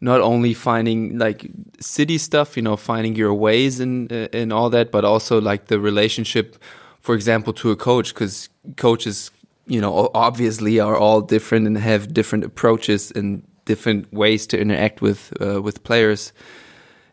not 0.00 0.20
only 0.20 0.54
finding 0.54 1.18
like 1.18 1.50
city 1.80 2.16
stuff, 2.16 2.56
you 2.56 2.62
know, 2.62 2.76
finding 2.76 3.16
your 3.16 3.34
ways 3.34 3.80
and 3.80 4.12
uh, 4.12 4.28
and 4.32 4.52
all 4.52 4.70
that, 4.70 4.90
but 4.90 5.04
also 5.04 5.40
like 5.40 5.66
the 5.66 5.80
relationship, 5.80 6.56
for 7.00 7.14
example, 7.14 7.52
to 7.54 7.70
a 7.72 7.76
coach 7.76 8.14
because 8.14 8.48
coaches 8.76 9.30
you 9.66 9.80
know 9.80 10.10
obviously 10.14 10.80
are 10.80 10.96
all 10.96 11.20
different 11.20 11.66
and 11.66 11.78
have 11.78 12.12
different 12.12 12.44
approaches 12.44 13.10
and 13.12 13.42
different 13.64 14.12
ways 14.12 14.46
to 14.48 14.58
interact 14.58 15.00
with 15.00 15.32
uh, 15.40 15.60
with 15.62 15.84
players. 15.84 16.32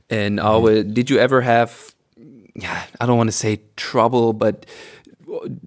And 0.09 0.39
mm-hmm. 0.39 0.93
did 0.93 1.09
you 1.09 1.19
ever 1.19 1.41
have? 1.41 1.93
Yeah, 2.55 2.83
I 2.99 3.05
don't 3.05 3.17
want 3.17 3.27
to 3.27 3.37
say 3.37 3.61
trouble, 3.75 4.33
but 4.33 4.65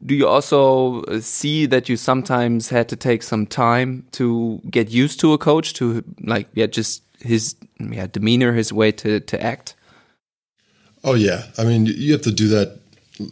do 0.04 0.14
you 0.14 0.26
also 0.26 1.04
see 1.20 1.66
that 1.66 1.88
you 1.88 1.96
sometimes 1.96 2.70
had 2.70 2.88
to 2.88 2.96
take 2.96 3.22
some 3.22 3.46
time 3.46 4.06
to 4.12 4.60
get 4.70 4.90
used 4.90 5.20
to 5.20 5.32
a 5.32 5.38
coach 5.38 5.75
to 5.75 6.02
like 6.22 6.49
yeah 6.54 6.66
just 6.66 7.02
his 7.20 7.54
yeah 7.78 8.06
demeanor 8.06 8.52
his 8.52 8.72
way 8.72 8.90
to 8.90 9.20
to 9.20 9.40
act 9.42 9.75
oh 11.04 11.14
yeah 11.14 11.44
i 11.58 11.64
mean 11.64 11.84
you 11.84 12.12
have 12.12 12.22
to 12.22 12.32
do 12.32 12.49
that 12.49 12.79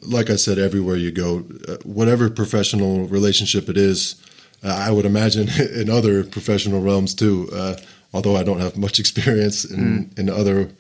like 0.07 0.31
I 0.31 0.37
said, 0.37 0.59
everywhere 0.59 0.97
you 0.97 1.11
go, 1.11 1.45
uh, 1.69 1.77
whatever 1.85 2.31
professional 2.31 3.07
relationship 3.07 3.69
it 3.69 3.77
is, 3.77 4.17
uh, 4.63 4.69
I 4.69 4.91
would 4.91 5.07
imagine 5.07 5.49
in 5.75 5.91
other 5.91 6.25
professional 6.25 6.81
realms 6.81 7.15
too. 7.15 7.49
Uh, 7.53 7.77
although 8.13 8.37
I 8.37 8.43
don't 8.43 8.61
have 8.61 8.77
much 8.77 8.99
experience 9.05 9.65
in 9.65 10.07
mm. 10.07 10.19
in 10.19 10.29
other 10.29 10.71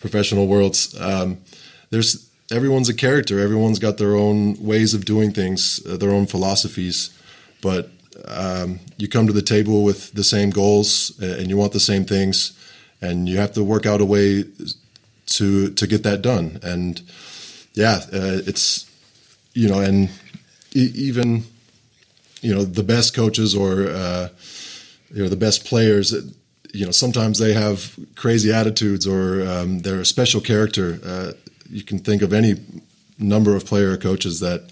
professional 0.00 0.46
worlds. 0.46 0.98
Um, 1.00 1.38
there's 1.90 2.28
everyone's 2.50 2.88
a 2.88 2.94
character. 2.94 3.40
Everyone's 3.40 3.78
got 3.78 3.98
their 3.98 4.14
own 4.14 4.56
ways 4.64 4.94
of 4.94 5.04
doing 5.04 5.32
things, 5.32 5.84
uh, 5.86 5.96
their 5.96 6.10
own 6.10 6.26
philosophies, 6.26 7.10
but 7.62 7.90
um, 8.28 8.80
you 8.96 9.08
come 9.08 9.26
to 9.26 9.32
the 9.32 9.42
table 9.42 9.84
with 9.84 10.12
the 10.12 10.24
same 10.24 10.50
goals 10.50 11.18
and 11.20 11.48
you 11.48 11.56
want 11.56 11.72
the 11.72 11.80
same 11.80 12.04
things, 12.04 12.52
and 13.00 13.28
you 13.28 13.38
have 13.38 13.52
to 13.52 13.62
work 13.62 13.86
out 13.86 14.00
a 14.00 14.04
way 14.04 14.44
to 15.26 15.70
to 15.70 15.86
get 15.86 16.02
that 16.02 16.22
done. 16.22 16.58
And 16.62 17.02
yeah, 17.76 18.00
uh, 18.12 18.40
it's 18.46 18.90
you 19.52 19.68
know, 19.68 19.80
and 19.80 20.08
e- 20.74 20.92
even 20.94 21.44
you 22.40 22.54
know 22.54 22.64
the 22.64 22.82
best 22.82 23.14
coaches 23.14 23.54
or 23.54 23.88
uh, 23.88 24.28
you 25.14 25.22
know 25.22 25.28
the 25.28 25.36
best 25.36 25.64
players. 25.64 26.12
You 26.72 26.86
know, 26.86 26.90
sometimes 26.90 27.38
they 27.38 27.52
have 27.52 27.96
crazy 28.16 28.52
attitudes 28.52 29.06
or 29.06 29.46
um, 29.46 29.80
they're 29.80 30.00
a 30.00 30.06
special 30.06 30.40
character. 30.40 30.98
Uh, 31.04 31.32
you 31.70 31.82
can 31.82 31.98
think 31.98 32.22
of 32.22 32.32
any 32.32 32.54
number 33.18 33.54
of 33.54 33.64
player 33.64 33.92
or 33.92 33.96
coaches 33.96 34.40
that 34.40 34.70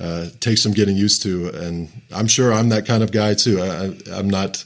uh, 0.00 0.26
takes 0.40 0.62
some 0.62 0.72
getting 0.72 0.96
used 0.96 1.22
to, 1.22 1.48
and 1.48 1.88
I'm 2.12 2.26
sure 2.26 2.52
I'm 2.52 2.68
that 2.68 2.86
kind 2.86 3.02
of 3.02 3.12
guy 3.12 3.34
too. 3.34 3.60
I, 3.60 4.18
am 4.18 4.28
not 4.28 4.64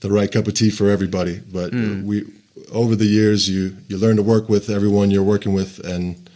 the 0.00 0.10
right 0.10 0.30
cup 0.30 0.46
of 0.46 0.54
tea 0.54 0.70
for 0.70 0.88
everybody, 0.88 1.40
but 1.52 1.72
mm. 1.72 2.04
we 2.04 2.24
over 2.72 2.94
the 2.94 3.06
years 3.06 3.48
you 3.48 3.76
you 3.88 3.96
learn 3.98 4.16
to 4.16 4.22
work 4.22 4.48
with 4.48 4.70
everyone 4.70 5.10
you're 5.10 5.22
working 5.22 5.52
with, 5.52 5.84
and 5.84 6.27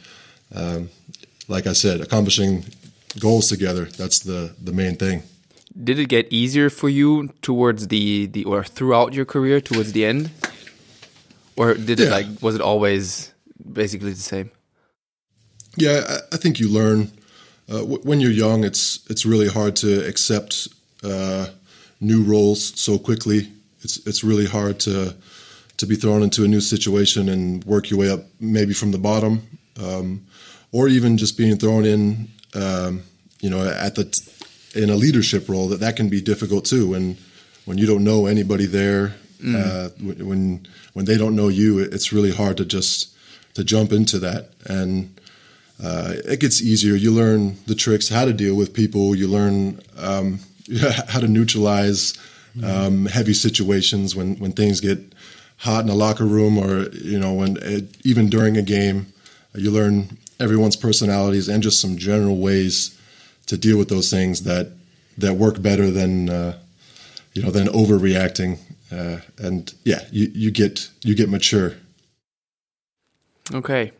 um, 0.55 0.91
like 1.49 1.67
I 1.67 1.73
said, 1.73 2.01
accomplishing 2.01 2.65
goals 3.19 3.49
together. 3.49 3.85
That's 3.85 4.21
the 4.21 4.55
the 4.63 4.73
main 4.73 4.97
thing. 4.97 5.23
Did 5.85 5.99
it 5.99 6.09
get 6.09 6.31
easier 6.31 6.69
for 6.71 6.89
you 6.89 7.29
towards 7.41 7.89
the 7.89 8.27
the 8.27 8.45
or 8.45 8.65
throughout 8.65 9.15
your 9.15 9.25
career 9.25 9.61
towards 9.61 9.93
the 9.93 10.05
end, 10.05 10.31
or 11.57 11.75
did 11.75 12.01
it 12.01 12.11
like 12.11 12.27
was 12.41 12.55
it 12.55 12.61
always 12.61 13.33
basically 13.73 14.13
the 14.13 14.21
same? 14.21 14.51
Yeah, 15.77 16.03
I, 16.09 16.35
I 16.35 16.37
think 16.37 16.61
you 16.61 16.69
learn 16.69 17.11
uh, 17.71 17.79
w- 17.79 18.03
when 18.03 18.21
you're 18.21 18.31
young. 18.31 18.65
It's 18.65 19.01
it's 19.09 19.25
really 19.25 19.49
hard 19.49 19.77
to 19.77 20.07
accept 20.07 20.69
uh, 21.03 21.47
new 22.01 22.23
roles 22.23 22.79
so 22.79 22.99
quickly. 22.99 23.49
It's 23.83 24.07
it's 24.07 24.23
really 24.23 24.47
hard 24.47 24.79
to 24.81 25.15
to 25.79 25.87
be 25.87 25.97
thrown 25.97 26.23
into 26.23 26.45
a 26.45 26.49
new 26.49 26.61
situation 26.61 27.29
and 27.29 27.65
work 27.65 27.91
your 27.91 27.99
way 27.99 28.11
up, 28.11 28.21
maybe 28.39 28.75
from 28.75 28.93
the 28.93 28.99
bottom, 28.99 29.59
um, 29.83 30.25
or 30.73 30.89
even 30.89 31.17
just 31.17 31.37
being 31.37 31.57
thrown 31.57 31.85
in, 31.85 32.29
um, 32.55 33.03
you 33.41 33.51
know, 33.51 33.67
at 33.67 33.95
the 33.95 34.31
in 34.75 34.91
a 34.91 34.97
leadership 34.97 35.49
role. 35.49 35.69
That 35.69 35.81
that 35.81 35.97
can 35.97 36.09
be 36.09 36.21
difficult 36.21 36.65
too. 36.65 36.91
When 36.91 37.17
when 37.65 37.79
you 37.79 37.87
don't 37.87 38.05
know 38.05 38.27
anybody 38.27 38.67
there, 38.67 39.15
mm. 39.41 39.55
uh, 39.55 39.91
when 40.25 40.67
when 40.95 41.05
they 41.05 41.17
don't 41.17 41.37
know 41.37 41.49
you, 41.49 41.79
it's 41.79 42.13
really 42.13 42.33
hard 42.33 42.57
to 42.57 42.65
just 42.65 43.15
to 43.55 43.63
jump 43.63 43.93
into 43.93 44.19
that 44.19 44.49
and 44.65 45.15
uh, 45.83 46.15
it 46.25 46.41
gets 46.41 46.63
easier. 46.63 46.95
You 46.95 47.11
learn 47.11 47.57
the 47.67 47.75
tricks, 47.75 48.09
how 48.09 48.25
to 48.25 48.33
deal 48.33 48.55
with 48.55 48.73
people. 48.73 49.15
You 49.15 49.27
learn 49.27 49.81
um, 49.99 50.39
how 51.09 51.21
to 51.21 51.27
neutralize 51.27 52.15
um, 52.63 53.07
heavy 53.07 53.35
situations 53.35 54.15
when, 54.15 54.37
when 54.37 54.53
things 54.53 54.81
get 54.81 54.99
hot 55.57 55.85
in 55.85 55.91
a 55.91 55.95
locker 55.95 56.27
room, 56.27 56.59
or 56.59 56.89
you 56.91 57.19
know, 57.19 57.33
when 57.33 57.57
it, 57.63 57.97
even 58.05 58.29
during 58.29 58.57
a 58.57 58.63
game, 58.63 59.07
you 59.55 59.71
learn 59.71 60.19
everyone's 60.43 60.77
personalities 60.77 61.49
and 61.49 61.63
just 61.63 61.81
some 61.81 61.97
general 61.97 62.39
ways 62.39 62.99
to 63.47 63.57
deal 63.57 63.79
with 63.79 63.89
those 63.89 64.11
things 64.11 64.43
that 64.43 64.73
that 65.19 65.35
work 65.35 65.63
better 65.63 65.91
than 65.91 66.29
uh, 66.29 66.59
you 67.33 67.43
know 67.43 67.51
than 67.51 67.69
overreacting. 67.69 68.59
Uh, 68.91 69.21
and 69.39 69.73
yeah, 69.85 70.01
you, 70.11 70.31
you 70.35 70.51
get 70.51 70.91
you 71.03 71.15
get 71.15 71.29
mature. 71.29 71.75
Okay. 73.53 73.93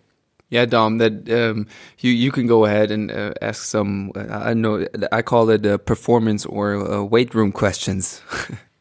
Yeah, 0.51 0.67
Dom, 0.67 0.99
that 0.99 1.31
um, 1.31 1.67
you 2.01 2.11
you 2.11 2.31
can 2.31 2.47
go 2.47 2.67
ahead 2.67 2.91
and 2.91 3.11
uh, 3.11 3.33
ask 3.41 3.65
some. 3.65 4.13
I 4.15 4.53
know 4.53 4.87
I 5.11 5.23
call 5.23 5.49
it 5.49 5.65
uh, 5.65 5.79
performance 5.79 6.45
or 6.45 6.75
uh, 6.75 7.03
weight 7.03 7.35
room 7.35 7.53
questions. 7.53 8.21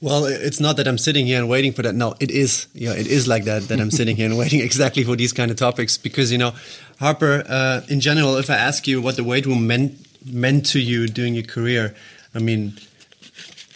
well, 0.00 0.26
it's 0.26 0.60
not 0.60 0.76
that 0.76 0.86
I'm 0.86 0.98
sitting 0.98 1.26
here 1.26 1.38
and 1.38 1.48
waiting 1.48 1.72
for 1.72 1.82
that. 1.82 1.94
No, 1.94 2.14
it 2.20 2.30
is. 2.30 2.68
Yeah, 2.72 2.92
it 2.92 3.06
is 3.06 3.26
like 3.26 3.44
that. 3.44 3.62
That 3.68 3.80
I'm 3.80 3.90
sitting 3.90 4.16
here 4.16 4.26
and 4.26 4.38
waiting 4.44 4.60
exactly 4.60 5.02
for 5.02 5.16
these 5.16 5.32
kind 5.32 5.50
of 5.50 5.56
topics 5.56 5.98
because 5.98 6.30
you 6.30 6.38
know, 6.38 6.52
Harper. 7.00 7.44
Uh, 7.48 7.80
in 7.88 8.00
general, 8.00 8.36
if 8.36 8.48
I 8.50 8.56
ask 8.56 8.86
you 8.86 9.00
what 9.00 9.16
the 9.16 9.24
weight 9.24 9.46
room 9.46 9.66
meant 9.66 9.94
meant 10.24 10.66
to 10.66 10.80
you 10.80 11.08
during 11.08 11.34
your 11.34 11.44
career, 11.44 11.96
I 12.34 12.38
mean, 12.38 12.74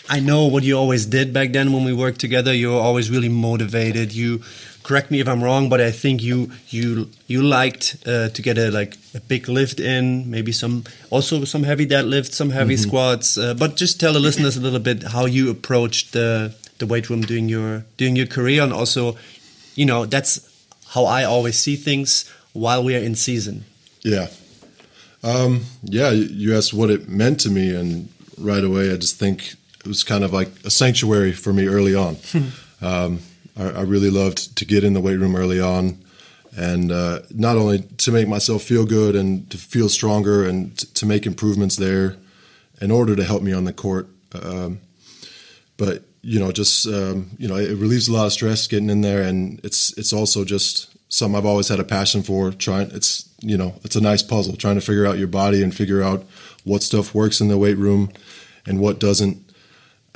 I 0.09 0.21
know 0.21 0.47
what 0.47 0.63
you 0.63 0.77
always 0.77 1.07
did 1.07 1.33
back 1.33 1.53
then 1.53 1.73
when 1.73 1.85
we 1.85 1.93
worked 1.93 2.21
together. 2.21 2.55
You 2.55 2.71
were 2.71 2.81
always 2.81 3.11
really 3.11 3.29
motivated. 3.29 4.13
You 4.13 4.43
correct 4.83 5.11
me 5.11 5.21
if 5.21 5.29
I'm 5.29 5.43
wrong, 5.43 5.69
but 5.69 5.81
I 5.81 5.91
think 5.91 6.23
you 6.23 6.51
you 6.69 7.09
you 7.27 7.43
liked 7.43 7.97
uh, 8.07 8.29
to 8.29 8.43
get 8.43 8.59
a 8.59 8.71
like 8.71 8.97
a 9.15 9.21
big 9.21 9.49
lift 9.49 9.81
in, 9.81 10.31
maybe 10.31 10.53
some 10.53 10.85
also 11.11 11.45
some 11.45 11.63
heavy 11.65 11.87
deadlifts, 11.87 12.35
some 12.35 12.51
heavy 12.51 12.75
mm 12.75 12.81
-hmm. 12.81 12.89
squats. 12.89 13.37
Uh, 13.37 13.55
but 13.55 13.81
just 13.81 13.99
tell 13.99 14.13
the 14.13 14.21
listeners 14.21 14.57
a 14.57 14.61
little 14.61 14.81
bit 14.81 15.03
how 15.03 15.27
you 15.27 15.51
approached 15.51 16.13
the 16.13 16.53
the 16.79 16.87
weight 16.87 17.09
room 17.09 17.23
during 17.23 17.51
your 17.51 17.85
during 17.97 18.17
your 18.17 18.29
career, 18.29 18.63
and 18.63 18.73
also, 18.73 19.17
you 19.75 19.87
know, 19.87 20.07
that's 20.07 20.41
how 20.95 21.05
I 21.21 21.25
always 21.25 21.63
see 21.63 21.77
things 21.77 22.27
while 22.53 22.83
we 22.85 22.95
are 22.97 23.05
in 23.05 23.17
season. 23.17 23.65
Yeah, 24.03 24.29
um, 25.23 25.61
yeah. 25.83 26.13
You 26.13 26.57
asked 26.57 26.73
what 26.79 26.91
it 26.91 27.09
meant 27.09 27.43
to 27.43 27.51
me, 27.51 27.79
and 27.79 28.09
right 28.39 28.65
away 28.65 28.93
I 28.93 28.97
just 28.97 29.19
think 29.19 29.57
it 29.85 29.87
was 29.87 30.05
kind 30.05 30.25
of 30.25 30.33
like 30.33 30.51
a 30.65 30.71
sanctuary 30.71 31.33
for 31.33 31.53
me 31.53 31.67
early 31.67 31.95
on. 31.95 32.17
um, 32.81 33.19
I, 33.57 33.65
I, 33.65 33.81
really 33.83 34.11
loved 34.11 34.57
to 34.57 34.65
get 34.65 34.85
in 34.85 34.95
the 34.95 35.01
weight 35.01 35.19
room 35.19 35.37
early 35.37 35.61
on, 35.61 36.03
and 36.57 36.91
uh, 36.91 37.21
not 37.31 37.57
only 37.57 37.81
to 37.81 38.13
make 38.13 38.29
myself 38.29 38.63
feel 38.63 38.87
good 38.87 39.15
and 39.15 39.51
to 39.51 39.59
feel 39.59 39.89
stronger 39.89 40.47
and 40.47 40.77
t- 40.79 40.87
to 40.95 41.07
make 41.07 41.27
improvements 41.27 41.77
there, 41.77 42.17
in 42.81 42.91
order 42.91 43.15
to 43.15 43.25
help 43.25 43.43
me 43.43 43.53
on 43.53 43.65
the 43.65 43.73
court. 43.73 44.09
Um, 44.35 44.81
but 45.77 46.03
you 46.23 46.39
know, 46.39 46.53
just 46.53 46.87
um, 46.87 47.31
you 47.39 47.49
know, 47.49 47.57
it 47.57 47.77
relieves 47.77 48.09
a 48.09 48.13
lot 48.13 48.27
of 48.27 48.33
stress 48.33 48.67
getting 48.67 48.91
in 48.91 49.01
there, 49.01 49.23
and 49.23 49.61
it's 49.65 49.97
it's 49.97 50.13
also 50.13 50.45
just 50.45 50.91
something 51.09 51.37
I've 51.37 51.47
always 51.47 51.69
had 51.69 51.81
a 51.81 51.85
passion 51.85 52.23
for. 52.23 52.51
Trying, 52.51 52.91
it's 52.91 53.29
you 53.41 53.57
know, 53.57 53.75
it's 53.85 53.97
a 53.97 54.01
nice 54.01 54.23
puzzle 54.23 54.57
trying 54.57 54.77
to 54.77 54.81
figure 54.81 55.07
out 55.07 55.19
your 55.19 55.29
body 55.29 55.63
and 55.63 55.75
figure 55.75 56.03
out 56.03 56.25
what 56.65 56.83
stuff 56.83 57.15
works 57.15 57.41
in 57.41 57.49
the 57.49 57.59
weight 57.59 57.79
room 57.79 58.11
and 58.67 58.81
what 58.81 59.01
doesn't 59.01 59.52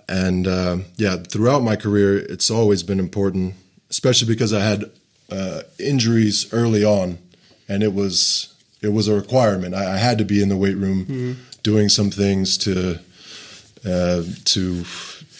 and 0.09 0.47
uh, 0.47 0.79
yeah, 0.97 1.17
throughout 1.17 1.63
my 1.63 1.77
career, 1.77 2.19
it's 2.19 2.51
always 2.51 2.83
been 2.83 3.01
important, 3.01 3.55
especially 3.91 4.29
because 4.29 4.53
I 4.53 4.61
had 4.61 4.91
uh, 5.31 5.63
injuries 5.79 6.53
early 6.53 6.85
on, 6.85 7.19
and 7.69 7.83
it 7.83 7.93
was 7.93 8.55
it 8.83 8.91
was 8.91 9.09
a 9.09 9.15
requirement. 9.15 9.75
I, 9.75 9.95
I 9.95 9.97
had 9.97 10.19
to 10.19 10.25
be 10.25 10.43
in 10.43 10.49
the 10.49 10.57
weight 10.57 10.77
room 10.77 11.07
mm-hmm. 11.07 11.33
doing 11.63 11.89
some 11.89 12.11
things 12.11 12.57
to 12.59 13.01
uh, 13.85 14.23
to 14.45 14.85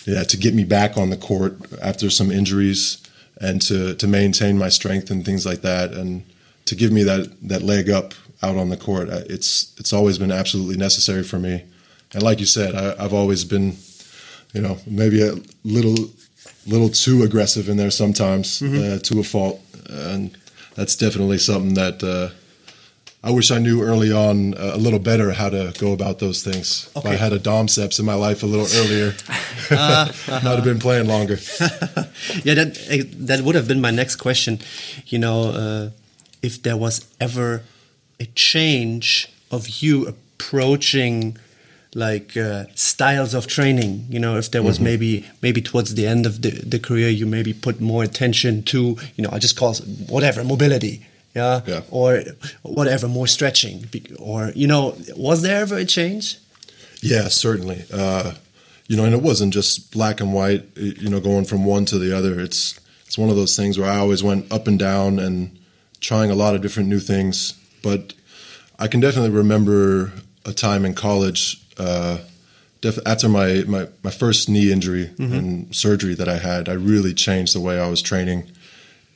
yeah 0.05 0.25
to 0.25 0.37
get 0.37 0.55
me 0.55 0.65
back 0.65 0.97
on 0.97 1.11
the 1.11 1.17
court 1.17 1.59
after 1.81 2.11
some 2.11 2.31
injuries 2.31 3.03
and 3.41 3.63
to 3.63 3.95
to 3.95 4.07
maintain 4.09 4.59
my 4.59 4.69
strength 4.69 5.11
and 5.11 5.25
things 5.25 5.47
like 5.47 5.63
that, 5.63 5.93
and 5.93 6.25
to 6.65 6.75
give 6.75 6.91
me 6.91 7.05
that 7.05 7.31
that 7.43 7.63
leg 7.63 7.89
up 7.89 8.15
out 8.43 8.57
on 8.57 8.69
the 8.69 8.77
court. 8.77 9.09
It's 9.09 9.73
it's 9.79 9.93
always 9.93 10.19
been 10.19 10.33
absolutely 10.33 10.77
necessary 10.77 11.23
for 11.23 11.39
me. 11.39 11.63
And 12.13 12.23
like 12.23 12.41
you 12.41 12.47
said, 12.47 12.75
I, 12.75 13.05
I've 13.05 13.13
always 13.13 13.45
been 13.45 13.77
you 14.53 14.61
know, 14.61 14.79
maybe 14.87 15.23
a 15.23 15.35
little 15.65 16.11
little 16.67 16.89
too 16.89 17.23
aggressive 17.23 17.69
in 17.69 17.77
there 17.77 17.91
sometimes 17.91 18.61
mm-hmm. 18.61 18.97
uh, 18.97 18.99
to 18.99 19.21
a 19.21 19.23
fault, 19.23 19.61
and 19.89 20.37
that's 20.75 20.97
definitely 20.97 21.39
something 21.39 21.75
that 21.75 22.03
uh, 22.03 22.35
I 23.27 23.31
wish 23.31 23.51
I 23.51 23.59
knew 23.59 23.83
early 23.83 24.13
on 24.13 24.55
uh, 24.55 24.73
a 24.75 24.77
little 24.77 25.01
better 25.01 25.33
how 25.33 25.49
to 25.49 25.75
go 25.79 25.93
about 25.93 26.21
those 26.21 26.45
things. 26.45 26.89
Okay. 26.97 27.09
If 27.09 27.15
I 27.15 27.17
had 27.17 27.33
a 27.33 27.41
domceps 27.41 27.99
in 27.99 28.05
my 28.05 28.15
life 28.15 28.45
a 28.45 28.47
little 28.47 28.69
earlier, 28.81 29.15
uh, 29.71 29.75
uh-huh. 30.09 30.33
I'd 30.49 30.57
have 30.57 30.65
been 30.65 30.79
playing 30.79 31.09
longer. 31.09 31.35
yeah, 32.45 32.55
that 32.55 32.79
eh, 32.89 33.03
that 33.27 33.41
would 33.41 33.57
have 33.57 33.67
been 33.67 33.81
my 33.81 33.91
next 33.91 34.17
question. 34.17 34.61
You 35.07 35.19
know, 35.19 35.51
uh, 35.51 35.91
if 36.41 36.63
there 36.63 36.77
was 36.77 37.05
ever 37.21 37.63
a 38.21 38.27
change 38.35 39.29
of 39.51 39.83
you 39.83 40.07
approaching 40.07 41.39
like 42.05 42.37
uh, 42.37 42.65
styles 42.75 43.33
of 43.35 43.47
training 43.47 43.93
you 44.15 44.21
know 44.25 44.37
if 44.37 44.47
there 44.51 44.63
was 44.63 44.77
mm 44.77 44.85
-hmm. 44.85 44.91
maybe 44.91 45.25
maybe 45.41 45.61
towards 45.63 45.95
the 45.95 46.07
end 46.07 46.27
of 46.27 46.35
the, 46.45 46.51
the 46.73 46.79
career 46.79 47.11
you 47.11 47.27
maybe 47.27 47.53
put 47.67 47.81
more 47.81 48.05
attention 48.05 48.63
to 48.63 48.79
you 49.17 49.23
know 49.23 49.33
i 49.37 49.39
just 49.47 49.57
call 49.57 49.71
it 49.73 49.83
whatever 50.09 50.45
mobility 50.45 51.01
yeah, 51.37 51.61
yeah. 51.67 51.83
or 51.91 52.23
whatever 52.63 53.07
more 53.09 53.27
stretching. 53.27 53.85
Or 54.19 54.53
you 54.55 54.67
know 54.67 54.97
was 55.15 55.43
there 55.43 55.61
ever 55.61 55.77
a 55.77 55.85
change? 55.85 56.39
Yeah 57.03 57.29
certainly. 57.29 57.85
Uh, 57.93 58.33
you 58.89 58.97
know 58.97 59.05
and 59.05 59.15
it 59.15 59.23
wasn't 59.23 59.53
just 59.53 59.93
black 59.93 60.21
and 60.21 60.33
white 60.33 60.65
you 60.77 61.11
know 61.11 61.21
going 61.21 61.45
from 61.45 61.65
one 61.65 61.85
to 61.87 61.99
the 61.99 62.17
other. 62.17 62.41
It's 62.41 62.81
it's 63.07 63.19
one 63.19 63.29
of 63.29 63.37
those 63.37 63.55
things 63.55 63.79
where 63.79 63.89
i 63.89 63.99
always 63.99 64.23
went 64.23 64.51
up 64.51 64.67
and 64.67 64.79
down 64.79 65.19
and 65.19 65.57
trying 66.01 66.31
a 66.31 66.35
lot 66.35 66.55
of 66.55 66.63
different 66.63 66.89
new 66.89 67.01
things. 67.01 67.55
But 67.83 68.15
i 68.79 68.89
can 68.89 69.01
definitely 69.01 69.31
remember 69.31 70.13
a 70.45 70.53
time 70.53 70.85
in 70.85 70.95
college 70.95 71.61
uh, 71.79 72.19
after 73.05 73.29
my, 73.29 73.65
my, 73.67 73.89
my 74.03 74.11
first 74.11 74.49
knee 74.49 74.71
injury 74.71 75.07
mm-hmm. 75.07 75.33
and 75.33 75.75
surgery 75.75 76.15
that 76.15 76.29
I 76.29 76.39
had, 76.39 76.69
I 76.69 76.75
really 76.75 77.15
changed 77.15 77.55
the 77.55 77.61
way 77.61 77.81
I 77.81 77.89
was 77.89 78.03
training. 78.03 78.51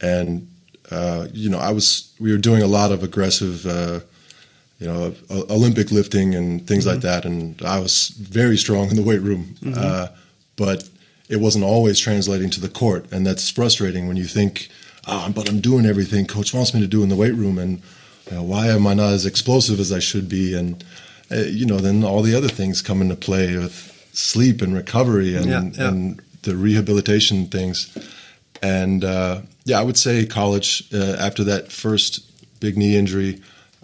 And, 0.00 0.49
uh, 0.90 1.29
you 1.33 1.49
know, 1.49 1.59
I 1.59 1.71
was, 1.71 2.12
we 2.19 2.33
were 2.33 2.38
doing 2.38 2.62
a 2.62 2.67
lot 2.67 2.90
of 2.90 3.02
aggressive, 3.02 3.67
uh, 3.67 4.00
you 4.79 4.87
know, 4.87 5.14
Olympic 5.31 5.90
lifting 5.93 6.35
and 6.35 6.67
things 6.67 6.85
mm-hmm. 6.85 6.95
like 6.95 7.02
that. 7.02 7.25
And 7.25 7.61
I 7.62 7.79
was 7.79 8.09
very 8.09 8.57
strong 8.57 8.88
in 8.90 8.97
the 8.97 9.02
weight 9.02 9.21
room. 9.21 9.55
Mm-hmm. 9.61 9.75
Uh, 9.76 10.09
but 10.57 10.88
it 11.29 11.37
wasn't 11.37 11.64
always 11.64 11.99
translating 11.99 12.50
to 12.50 12.61
the 12.61 12.69
court. 12.69 13.11
And 13.12 13.26
that's 13.26 13.50
frustrating 13.50 14.09
when 14.09 14.17
you 14.17 14.25
think, 14.25 14.69
oh, 15.07 15.31
but 15.35 15.49
I'm 15.49 15.61
doing 15.61 15.87
everything 15.87 16.26
coach 16.26 16.52
wants 16.52 16.75
me 16.75 16.81
to 16.81 16.87
do 16.87 17.02
in 17.02 17.09
the 17.09 17.17
weight 17.17 17.35
room. 17.35 17.59
And 17.59 17.83
you 18.29 18.37
know, 18.37 18.43
why 18.43 18.69
am 18.69 18.87
I 18.87 18.95
not 18.95 19.12
as 19.12 19.26
explosive 19.26 19.79
as 19.79 19.93
I 19.93 20.00
should 20.00 20.29
be? 20.29 20.55
And, 20.55 20.83
uh, 21.32 21.37
you 21.37 21.66
know, 21.66 21.78
then 21.78 22.04
all 22.04 22.22
the 22.22 22.34
other 22.34 22.49
things 22.49 22.82
come 22.82 23.00
into 23.00 23.16
play 23.16 23.56
with 23.56 24.08
sleep 24.12 24.62
and 24.62 24.75
recovery 24.75 25.37
and, 25.37 25.46
yeah, 25.46 25.62
yeah. 25.62 25.88
and 25.88 26.20
the 26.42 26.56
rehabilitation 26.56 27.46
things. 27.46 27.96
And 28.62 29.04
uh, 29.04 29.42
yeah, 29.64 29.80
I 29.80 29.82
would 29.82 29.96
say 29.96 30.26
college 30.26 30.88
uh, 30.92 31.16
after 31.18 31.44
that 31.44 31.70
first 31.72 32.26
big 32.60 32.76
knee 32.76 32.96
injury, 32.96 33.40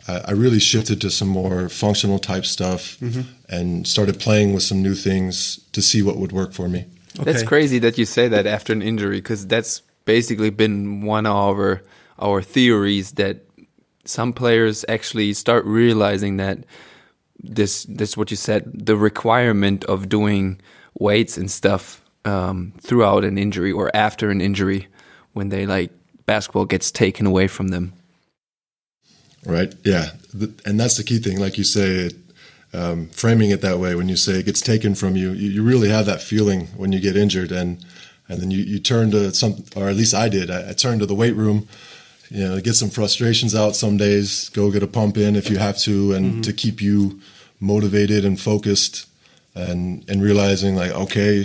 I 0.09 0.33
really 0.33 0.61
shifted 0.61 1.01
to 1.01 1.11
some 1.11 1.27
more 1.29 1.69
functional 1.69 2.21
type 2.21 2.47
stuff 2.47 2.97
mm-hmm. 3.01 3.23
and 3.49 3.89
started 3.89 4.21
playing 4.21 4.55
with 4.55 4.63
some 4.63 4.81
new 4.81 4.95
things 4.95 5.59
to 5.73 5.83
see 5.83 6.01
what 6.01 6.17
would 6.17 6.31
work 6.31 6.53
for 6.53 6.69
me. 6.69 6.85
Okay. 7.19 7.33
That's 7.33 7.43
crazy 7.43 7.81
that 7.81 7.99
you 7.99 8.05
say 8.05 8.29
that 8.29 8.47
after 8.47 8.73
an 8.73 8.83
injury 8.83 9.19
because 9.19 9.47
that's 9.47 9.83
basically 10.05 10.51
been 10.51 11.03
one 11.03 11.27
of 11.27 11.35
our 11.35 11.83
our 12.19 12.41
theories 12.41 13.13
that 13.13 13.39
some 14.05 14.33
players 14.33 14.85
actually 14.89 15.33
start 15.33 15.65
realizing 15.65 16.37
that 16.37 16.59
this 17.41 17.85
this 17.85 18.17
what 18.17 18.31
you 18.31 18.37
said 18.37 18.71
the 18.73 18.97
requirement 18.97 19.85
of 19.85 20.09
doing 20.09 20.61
weights 20.99 21.37
and 21.37 21.51
stuff 21.51 22.01
um, 22.25 22.73
throughout 22.81 23.25
an 23.25 23.39
injury 23.39 23.73
or 23.73 23.95
after 23.95 24.31
an 24.31 24.41
injury 24.41 24.89
when 25.33 25.49
they 25.49 25.67
like 25.67 25.91
basketball 26.27 26.65
gets 26.65 26.91
taken 26.91 27.27
away 27.27 27.47
from 27.47 27.69
them. 27.69 27.93
Right? 29.45 29.73
Yeah. 29.85 30.11
And 30.65 30.79
that's 30.79 30.97
the 30.97 31.05
key 31.05 31.19
thing. 31.19 31.39
Like 31.39 31.57
you 31.57 31.65
say 31.65 32.11
um, 32.73 33.09
framing 33.09 33.51
it 33.51 33.61
that 33.61 33.79
way 33.79 33.95
when 33.95 34.09
you 34.09 34.17
say 34.17 34.41
it 34.41 34.47
gets 34.47 34.61
taken 34.61 34.95
from 34.95 35.17
you, 35.17 35.33
you, 35.33 35.51
you 35.51 35.63
really 35.63 35.89
have 35.89 36.07
that 36.07 36.21
feeling 36.21 36.67
when 36.77 36.93
you 36.93 37.01
get 37.01 37.17
injured. 37.17 37.53
And 37.53 37.85
and 38.29 38.41
then 38.41 38.51
you, 38.51 38.59
you 38.59 38.81
turn 38.81 39.13
to 39.13 39.33
some 39.33 39.65
or 39.77 39.89
at 39.89 39.95
least 39.95 40.15
I 40.15 40.29
did 40.29 40.51
I, 40.51 40.71
I 40.71 40.73
turned 40.73 41.01
to 41.01 41.07
the 41.07 41.15
weight 41.15 41.37
room 41.37 41.69
you 42.31 42.45
know, 42.45 42.61
get 42.61 42.75
some 42.75 42.91
frustrations 42.91 43.55
out 43.55 43.77
some 43.77 43.97
days, 43.97 44.49
go 44.51 44.71
get 44.71 44.83
a 44.83 44.87
pump 44.87 45.17
in 45.17 45.37
if 45.37 45.49
you 45.51 45.59
have 45.59 45.79
to, 45.79 46.13
and 46.13 46.27
mm-hmm. 46.27 46.41
to 46.43 46.53
keep 46.53 46.83
you 46.83 47.21
motivated 47.61 48.25
and 48.25 48.41
focused, 48.41 49.09
and 49.55 50.09
and 50.09 50.23
realizing 50.23 50.77
like, 50.77 50.93
okay, 50.93 51.45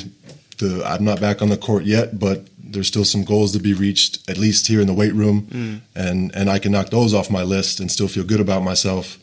the 0.58 0.84
I'm 0.86 1.04
not 1.04 1.20
back 1.20 1.42
on 1.42 1.50
the 1.50 1.58
court 1.58 1.84
yet, 1.84 2.20
but 2.20 2.48
there's 2.58 2.88
still 2.88 3.06
some 3.06 3.24
goals 3.24 3.52
to 3.52 3.60
be 3.60 3.74
reached, 3.74 4.30
at 4.30 4.38
least 4.38 4.68
here 4.68 4.82
in 4.82 4.88
the 4.88 4.94
weight 4.94 5.14
room, 5.14 5.44
mm. 5.44 5.82
and 5.96 6.34
and 6.36 6.50
I 6.50 6.60
can 6.60 6.72
knock 6.72 6.90
those 6.90 7.14
off 7.14 7.30
my 7.30 7.44
list 7.44 7.80
and 7.80 7.92
still 7.92 8.08
feel 8.08 8.24
good 8.24 8.40
about 8.40 8.64
myself, 8.64 9.20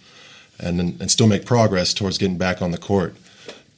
and 0.58 0.80
and 0.80 1.10
still 1.10 1.26
make 1.26 1.44
progress 1.44 1.92
towards 1.92 2.18
getting 2.18 2.38
back 2.38 2.62
on 2.62 2.70
the 2.70 2.78
court. 2.78 3.16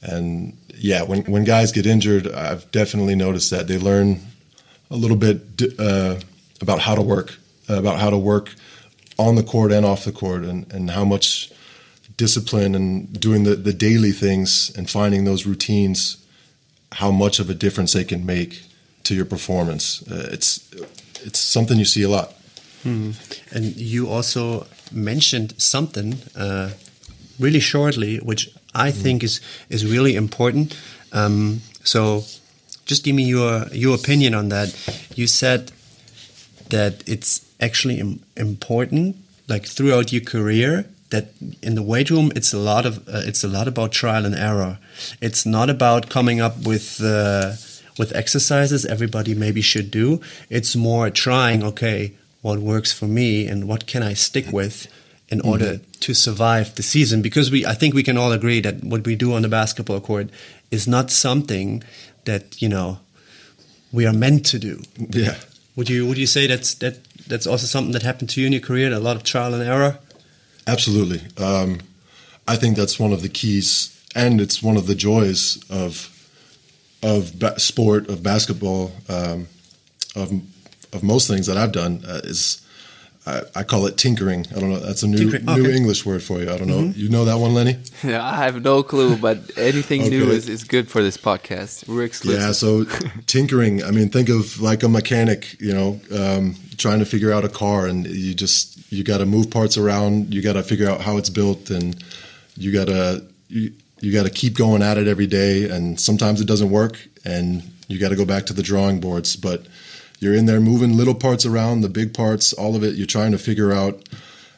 And 0.03 0.57
yeah, 0.75 1.03
when 1.03 1.23
when 1.23 1.43
guys 1.45 1.71
get 1.71 1.85
injured, 1.85 2.31
I've 2.31 2.69
definitely 2.71 3.15
noticed 3.15 3.49
that 3.51 3.67
they 3.67 3.77
learn 3.77 4.19
a 4.89 4.95
little 4.95 5.17
bit 5.17 5.41
uh, 5.79 6.19
about 6.61 6.79
how 6.79 6.95
to 6.95 7.01
work 7.01 7.37
about 7.77 7.99
how 7.99 8.09
to 8.09 8.17
work 8.17 8.55
on 9.17 9.35
the 9.35 9.43
court 9.43 9.71
and 9.71 9.85
off 9.85 10.03
the 10.03 10.11
court 10.11 10.43
and, 10.43 10.71
and 10.73 10.91
how 10.91 11.05
much 11.05 11.51
discipline 12.17 12.75
and 12.75 13.19
doing 13.19 13.43
the, 13.43 13.55
the 13.55 13.73
daily 13.73 14.11
things 14.11 14.71
and 14.77 14.89
finding 14.89 15.25
those 15.25 15.45
routines, 15.45 16.17
how 16.93 17.11
much 17.11 17.39
of 17.39 17.49
a 17.49 17.53
difference 17.53 17.93
they 17.93 18.03
can 18.03 18.25
make 18.25 18.63
to 19.03 19.15
your 19.15 19.25
performance. 19.25 20.03
Uh, 20.09 20.29
it's, 20.31 20.71
it's 21.23 21.39
something 21.39 21.77
you 21.77 21.85
see 21.85 22.03
a 22.03 22.09
lot. 22.09 22.33
Hmm. 22.83 23.11
And 23.51 23.75
you 23.75 24.09
also 24.09 24.67
mentioned 24.91 25.53
something 25.57 26.15
uh, 26.35 26.71
really 27.39 27.59
shortly, 27.59 28.17
which 28.17 28.49
I 28.73 28.91
hmm. 28.91 29.01
think 29.01 29.23
is 29.23 29.41
is 29.69 29.85
really 29.85 30.15
important. 30.15 30.77
Um, 31.11 31.61
so, 31.83 32.23
just 32.85 33.03
give 33.03 33.15
me 33.15 33.23
your 33.23 33.67
your 33.71 33.95
opinion 33.95 34.33
on 34.33 34.49
that. 34.49 34.69
You 35.15 35.27
said 35.27 35.71
that 36.69 37.03
it's 37.07 37.41
actually 37.61 37.99
Im 37.99 38.19
important, 38.35 39.15
like 39.47 39.67
throughout 39.67 40.11
your 40.11 40.23
career, 40.23 40.85
that 41.11 41.25
in 41.61 41.75
the 41.75 41.83
weight 41.83 42.09
room 42.09 42.31
it's 42.35 42.53
a 42.53 42.57
lot 42.57 42.85
of 42.85 43.07
uh, 43.07 43.21
it's 43.25 43.43
a 43.43 43.47
lot 43.47 43.67
about 43.67 43.91
trial 43.91 44.25
and 44.25 44.35
error. 44.35 44.79
It's 45.21 45.45
not 45.45 45.69
about 45.69 46.09
coming 46.09 46.41
up 46.41 46.65
with 46.65 46.99
uh, 47.01 47.53
with 47.97 48.15
exercises 48.15 48.85
everybody 48.85 49.35
maybe 49.35 49.61
should 49.61 49.91
do. 49.91 50.21
It's 50.49 50.75
more 50.75 51.09
trying. 51.09 51.63
Okay, 51.63 52.13
what 52.41 52.59
works 52.59 52.91
for 52.91 53.07
me 53.07 53.47
and 53.47 53.67
what 53.67 53.85
can 53.85 54.03
I 54.03 54.15
stick 54.15 54.51
with 54.51 54.87
in 55.29 55.37
mm 55.37 55.43
-hmm. 55.43 55.51
order 55.51 55.79
to 55.99 56.13
survive 56.13 56.71
the 56.73 56.83
season? 56.83 57.21
Because 57.21 57.51
we, 57.51 57.57
I 57.57 57.75
think 57.75 57.93
we 57.93 58.03
can 58.03 58.17
all 58.17 58.31
agree 58.31 58.61
that 58.61 58.75
what 58.81 59.05
we 59.05 59.15
do 59.15 59.33
on 59.33 59.41
the 59.41 59.49
basketball 59.49 60.01
court 60.01 60.29
is 60.69 60.85
not 60.85 61.11
something 61.11 61.83
that 62.23 62.43
you 62.57 62.69
know 62.69 62.99
we 63.91 64.05
are 64.07 64.17
meant 64.17 64.49
to 64.51 64.57
do. 64.57 64.79
Yeah. 65.09 65.35
Would 65.75 65.89
you 65.89 66.05
would 66.07 66.17
you 66.17 66.27
say 66.27 66.47
that's 66.47 66.73
that 66.75 66.95
that's 67.31 67.47
also 67.47 67.65
something 67.65 67.93
that 67.93 68.03
happened 68.03 68.29
to 68.31 68.41
you 68.41 68.47
in 68.47 68.53
your 68.53 68.61
career? 68.61 68.91
A 68.93 68.99
lot 68.99 69.15
of 69.15 69.23
trial 69.23 69.53
and 69.53 69.63
error. 69.63 69.97
Absolutely. 70.67 71.21
Um, 71.43 71.79
I 72.47 72.57
think 72.57 72.75
that's 72.75 72.99
one 72.99 73.13
of 73.13 73.21
the 73.21 73.29
keys, 73.29 73.99
and 74.13 74.41
it's 74.41 74.61
one 74.61 74.77
of 74.77 74.85
the 74.85 74.95
joys 74.95 75.63
of 75.69 76.09
of 77.01 77.39
ba- 77.39 77.59
sport, 77.59 78.09
of 78.09 78.21
basketball, 78.21 78.91
um, 79.09 79.47
of 80.15 80.31
of 80.93 81.03
most 81.03 81.27
things 81.27 81.47
that 81.47 81.57
I've 81.57 81.71
done 81.71 82.03
uh, 82.05 82.21
is 82.23 82.60
I, 83.25 83.41
I, 83.55 83.63
call 83.63 83.85
it 83.85 83.97
tinkering. 83.97 84.47
I 84.55 84.59
don't 84.59 84.71
know. 84.71 84.79
That's 84.79 85.03
a 85.03 85.07
new 85.07 85.27
okay. 85.27 85.43
new 85.55 85.69
English 85.69 86.07
word 86.07 86.23
for 86.23 86.39
you. 86.39 86.51
I 86.51 86.57
don't 86.57 86.67
know. 86.67 86.79
Mm-hmm. 86.79 86.99
You 86.99 87.09
know 87.09 87.25
that 87.25 87.37
one, 87.37 87.53
Lenny? 87.53 87.77
Yeah, 88.03 88.25
I 88.25 88.37
have 88.37 88.63
no 88.63 88.81
clue, 88.81 89.15
but 89.15 89.55
anything 89.57 90.01
okay. 90.01 90.09
new 90.09 90.31
is, 90.31 90.49
is 90.49 90.63
good 90.63 90.89
for 90.89 91.03
this 91.03 91.17
podcast. 91.17 91.87
We're 91.87 92.03
exclusive. 92.03 92.41
Yeah. 92.41 92.51
So 92.51 92.85
tinkering. 93.27 93.83
I 93.83 93.91
mean, 93.91 94.09
think 94.09 94.29
of 94.29 94.59
like 94.59 94.81
a 94.81 94.89
mechanic. 94.89 95.59
You 95.59 95.73
know, 95.73 96.01
um, 96.17 96.55
trying 96.77 96.97
to 96.97 97.05
figure 97.05 97.31
out 97.31 97.45
a 97.45 97.49
car, 97.49 97.85
and 97.85 98.07
you 98.07 98.33
just 98.33 98.91
you 98.91 99.03
got 99.03 99.19
to 99.19 99.27
move 99.27 99.51
parts 99.51 99.77
around. 99.77 100.33
You 100.33 100.41
got 100.41 100.53
to 100.53 100.63
figure 100.63 100.89
out 100.89 101.01
how 101.01 101.17
it's 101.17 101.29
built, 101.29 101.69
and 101.69 102.03
you 102.55 102.73
got 102.73 102.87
to 102.87 103.23
you, 103.49 103.71
you 103.99 104.11
got 104.11 104.23
to 104.23 104.31
keep 104.31 104.55
going 104.57 104.81
at 104.81 104.97
it 104.97 105.07
every 105.07 105.27
day. 105.27 105.69
And 105.69 105.99
sometimes 105.99 106.41
it 106.41 106.47
doesn't 106.47 106.71
work, 106.71 107.07
and 107.23 107.61
you 107.87 107.99
got 107.99 108.09
to 108.09 108.15
go 108.15 108.25
back 108.25 108.47
to 108.47 108.53
the 108.53 108.63
drawing 108.63 108.99
boards, 108.99 109.35
but 109.35 109.67
you're 110.21 110.35
in 110.35 110.45
there 110.45 110.61
moving 110.61 110.95
little 110.95 111.15
parts 111.15 111.45
around, 111.45 111.81
the 111.81 111.89
big 111.89 112.13
parts, 112.13 112.53
all 112.53 112.75
of 112.75 112.83
it. 112.83 112.95
You're 112.95 113.07
trying 113.07 113.31
to 113.31 113.39
figure 113.39 113.73
out 113.73 114.07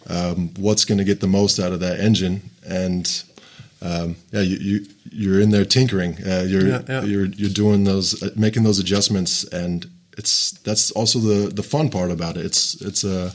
um, 0.08 0.54
what's 0.60 0.86
going 0.86 0.98
to 0.98 1.06
get 1.06 1.22
the 1.22 1.28
most 1.28 1.58
out 1.58 1.72
of 1.72 1.80
that 1.80 2.00
engine, 2.00 2.42
and 2.68 3.24
um, 3.82 4.18
yeah, 4.32 4.42
you, 4.42 4.58
you 4.58 4.86
you're 5.10 5.40
in 5.40 5.52
there 5.52 5.66
tinkering. 5.66 6.18
Uh, 6.24 6.46
you're 6.46 6.68
yeah, 6.68 6.82
yeah. 6.88 7.04
you're 7.04 7.26
you're 7.28 7.50
doing 7.50 7.86
those, 7.86 8.22
uh, 8.22 8.30
making 8.36 8.64
those 8.64 8.78
adjustments, 8.78 9.46
and 9.46 9.90
it's 10.18 10.52
that's 10.64 10.92
also 10.92 11.20
the 11.20 11.50
the 11.50 11.64
fun 11.64 11.90
part 11.90 12.12
about 12.12 12.36
it. 12.36 12.46
It's 12.46 12.82
it's 12.82 13.06
a 13.06 13.34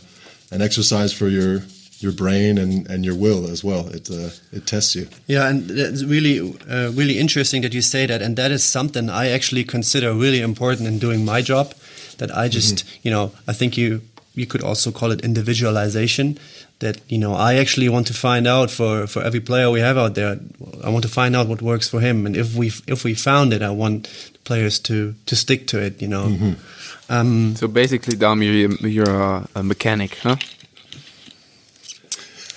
an 0.50 0.60
exercise 0.60 1.14
for 1.14 1.28
your 1.28 1.62
your 2.00 2.12
brain 2.12 2.58
and, 2.58 2.88
and 2.88 3.04
your 3.04 3.14
will 3.14 3.50
as 3.50 3.64
well. 3.64 3.88
It 3.88 4.10
uh, 4.10 4.30
it 4.52 4.66
tests 4.66 4.94
you. 4.94 5.08
Yeah, 5.26 5.48
and 5.48 5.70
it's 5.70 6.04
really 6.04 6.40
uh, 6.68 6.90
really 6.90 7.18
interesting 7.18 7.62
that 7.62 7.72
you 7.72 7.80
say 7.80 8.04
that, 8.04 8.20
and 8.20 8.36
that 8.36 8.50
is 8.50 8.62
something 8.62 9.08
I 9.08 9.30
actually 9.30 9.64
consider 9.64 10.12
really 10.12 10.42
important 10.42 10.88
in 10.88 10.98
doing 10.98 11.24
my 11.24 11.40
job 11.40 11.72
that 12.18 12.36
I 12.36 12.48
just, 12.48 12.76
mm-hmm. 12.76 12.98
you 13.02 13.10
know, 13.10 13.32
I 13.46 13.52
think 13.52 13.76
you 13.76 14.02
you 14.38 14.46
could 14.46 14.62
also 14.62 14.92
call 14.92 15.10
it 15.10 15.20
individualization 15.22 16.38
that 16.78 17.00
you 17.10 17.18
know 17.18 17.34
I 17.34 17.54
actually 17.54 17.88
want 17.88 18.06
to 18.06 18.14
find 18.14 18.46
out 18.46 18.70
for 18.70 19.06
for 19.06 19.22
every 19.22 19.40
player 19.40 19.70
we 19.70 19.80
have 19.80 19.98
out 19.98 20.14
there 20.14 20.38
I 20.84 20.90
want 20.90 21.02
to 21.02 21.10
find 21.10 21.34
out 21.34 21.48
what 21.48 21.60
works 21.60 21.88
for 21.88 22.00
him 22.00 22.26
and 22.26 22.36
if 22.36 22.54
we 22.54 22.68
if 22.86 23.04
we 23.04 23.14
found 23.14 23.52
it 23.52 23.62
I 23.62 23.70
want 23.70 24.08
players 24.44 24.78
to 24.80 25.14
to 25.26 25.36
stick 25.36 25.66
to 25.68 25.80
it 25.80 26.00
you 26.00 26.08
know 26.08 26.26
mm-hmm. 26.26 27.12
um, 27.12 27.56
so 27.56 27.66
basically 27.66 28.16
Dom 28.16 28.42
you're, 28.42 28.70
you're 28.86 29.10
a, 29.10 29.48
a 29.56 29.62
mechanic 29.62 30.14
huh 30.22 30.36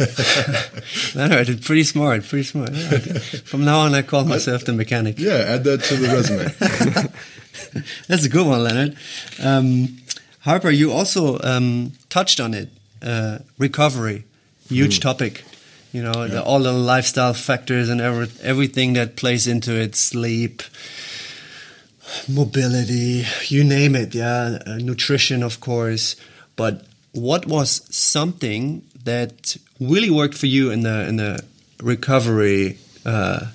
Leonard, 1.13 1.47
it's 1.47 1.63
pretty 1.63 1.83
smart, 1.83 2.23
pretty 2.23 2.43
smart. 2.43 2.73
Yeah. 2.73 2.97
From 3.45 3.65
now 3.65 3.81
on, 3.81 3.93
I 3.93 4.01
call 4.01 4.25
myself 4.25 4.65
the 4.65 4.73
mechanic. 4.73 5.19
Yeah, 5.19 5.45
add 5.47 5.63
that 5.65 5.83
to 5.83 5.95
the 5.95 6.07
resume. 6.07 7.13
That's 8.07 8.25
a 8.25 8.29
good 8.29 8.45
one, 8.45 8.63
Leonard. 8.63 8.97
Um, 9.41 9.97
Harper, 10.41 10.69
you 10.71 10.91
also 10.91 11.39
um, 11.41 11.93
touched 12.09 12.39
on 12.39 12.53
it. 12.53 12.69
Uh, 13.01 13.39
recovery, 13.57 14.25
huge 14.67 14.99
mm. 14.99 15.01
topic. 15.01 15.43
You 15.91 16.03
know, 16.03 16.21
yeah. 16.21 16.27
the, 16.27 16.43
all 16.43 16.59
the 16.59 16.71
lifestyle 16.71 17.33
factors 17.33 17.89
and 17.89 17.99
every, 17.99 18.29
everything 18.41 18.93
that 18.93 19.15
plays 19.15 19.45
into 19.45 19.75
it 19.75 19.95
sleep, 19.95 20.61
mobility, 22.29 23.25
you 23.47 23.63
name 23.63 23.95
it. 23.95 24.15
Yeah, 24.15 24.59
uh, 24.65 24.77
nutrition, 24.77 25.43
of 25.43 25.59
course. 25.59 26.15
But 26.55 26.85
what 27.11 27.45
was 27.45 27.81
something 27.93 28.83
that 29.03 29.57
really 29.79 30.09
worked 30.09 30.35
for 30.35 30.47
you 30.47 30.71
in 30.71 30.81
the 30.81 31.07
in 31.07 31.17
the 31.17 31.43
recovery 31.81 32.77
uh, 33.05 33.47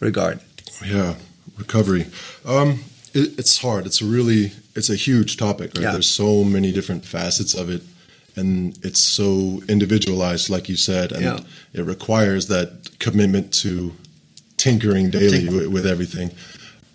regard? 0.00 0.40
Yeah, 0.84 1.14
recovery. 1.58 2.06
Um, 2.46 2.80
it, 3.14 3.38
it's 3.38 3.58
hard. 3.58 3.86
It's 3.86 4.02
really 4.02 4.52
it's 4.74 4.90
a 4.90 4.96
huge 4.96 5.36
topic. 5.36 5.72
Right? 5.74 5.84
Yeah. 5.84 5.92
There's 5.92 6.10
so 6.10 6.44
many 6.44 6.72
different 6.72 7.04
facets 7.04 7.54
of 7.54 7.70
it, 7.70 7.82
and 8.36 8.78
it's 8.84 9.00
so 9.00 9.62
individualized, 9.68 10.50
like 10.50 10.68
you 10.68 10.76
said, 10.76 11.12
and 11.12 11.22
yeah. 11.22 11.40
it 11.72 11.82
requires 11.82 12.48
that 12.48 12.98
commitment 12.98 13.52
to 13.54 13.92
tinkering 14.56 15.10
daily 15.10 15.48
with, 15.48 15.66
with, 15.66 15.86
everything. 15.86 16.30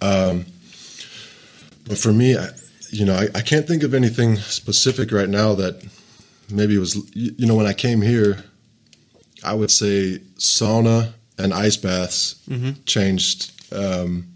Um, 0.01 0.45
but 1.85 1.97
for 1.97 2.13
me, 2.13 2.37
I, 2.37 2.49
you 2.91 3.05
know, 3.05 3.15
I, 3.15 3.27
I, 3.35 3.41
can't 3.41 3.67
think 3.67 3.83
of 3.83 3.93
anything 3.93 4.37
specific 4.37 5.11
right 5.11 5.27
now 5.27 5.53
that 5.55 5.85
maybe 6.49 6.75
it 6.75 6.79
was. 6.79 6.95
You 7.13 7.45
know, 7.45 7.55
when 7.55 7.65
I 7.65 7.73
came 7.73 8.01
here, 8.01 8.43
I 9.43 9.53
would 9.53 9.71
say 9.71 10.19
sauna 10.37 11.13
and 11.37 11.53
ice 11.53 11.77
baths 11.77 12.35
mm-hmm. 12.49 12.81
changed. 12.85 13.51
Um, 13.73 14.27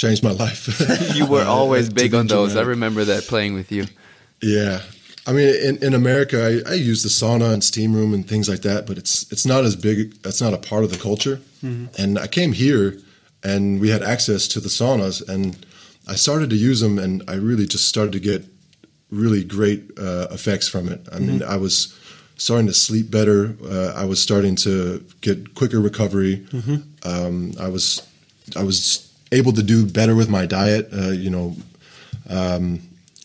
changed 0.00 0.22
my 0.24 0.32
life. 0.32 0.80
you 1.14 1.26
were 1.26 1.44
always 1.58 1.88
uh, 1.88 1.92
big 1.92 2.14
on 2.14 2.26
those. 2.26 2.56
I 2.56 2.62
remember 2.62 3.04
that 3.04 3.24
playing 3.24 3.54
with 3.54 3.70
you. 3.70 3.86
Yeah. 4.42 4.80
I 5.26 5.32
mean, 5.32 5.54
in, 5.54 5.84
in 5.84 5.94
America, 5.94 6.62
I, 6.66 6.72
I, 6.72 6.74
use 6.74 7.02
the 7.02 7.10
sauna 7.10 7.52
and 7.52 7.62
steam 7.62 7.94
room 7.94 8.14
and 8.14 8.26
things 8.26 8.48
like 8.48 8.62
that, 8.62 8.86
but 8.86 8.96
it's 8.96 9.30
it's 9.30 9.44
not 9.44 9.64
as 9.64 9.76
big. 9.76 10.22
That's 10.22 10.40
not 10.40 10.54
a 10.54 10.58
part 10.58 10.82
of 10.82 10.90
the 10.90 10.96
culture. 10.98 11.40
Mm-hmm. 11.62 11.86
And 11.98 12.18
I 12.18 12.26
came 12.26 12.52
here, 12.52 12.96
and 13.44 13.80
we 13.80 13.90
had 13.90 14.02
access 14.02 14.48
to 14.48 14.60
the 14.60 14.70
saunas, 14.70 15.28
and 15.28 15.66
I 16.08 16.14
started 16.14 16.48
to 16.50 16.56
use 16.56 16.80
them, 16.80 16.98
and 16.98 17.22
I 17.28 17.34
really 17.34 17.66
just 17.66 17.86
started 17.86 18.12
to 18.12 18.20
get 18.20 18.44
really 19.10 19.44
great 19.44 19.90
uh, 19.98 20.28
effects 20.30 20.68
from 20.68 20.88
it. 20.88 21.00
I 21.12 21.16
mm-hmm. 21.16 21.26
mean, 21.26 21.42
I 21.42 21.56
was 21.56 21.96
starting 22.36 22.66
to 22.66 22.74
sleep 22.74 23.10
better. 23.10 23.54
Uh, 23.62 23.92
I 23.94 24.06
was 24.06 24.22
starting 24.22 24.56
to 24.56 25.04
get 25.20 25.54
quicker 25.54 25.80
recovery. 25.80 26.46
Mm-hmm. 26.50 26.76
Um, 27.04 27.52
I 27.60 27.68
was 27.68 28.02
I 28.56 28.64
was 28.64 29.09
able 29.32 29.52
to 29.52 29.62
do 29.62 29.86
better 29.86 30.14
with 30.14 30.28
my 30.28 30.46
diet. 30.46 30.88
Uh, 30.92 31.10
you 31.10 31.30
know, 31.30 31.56
um, 32.28 32.80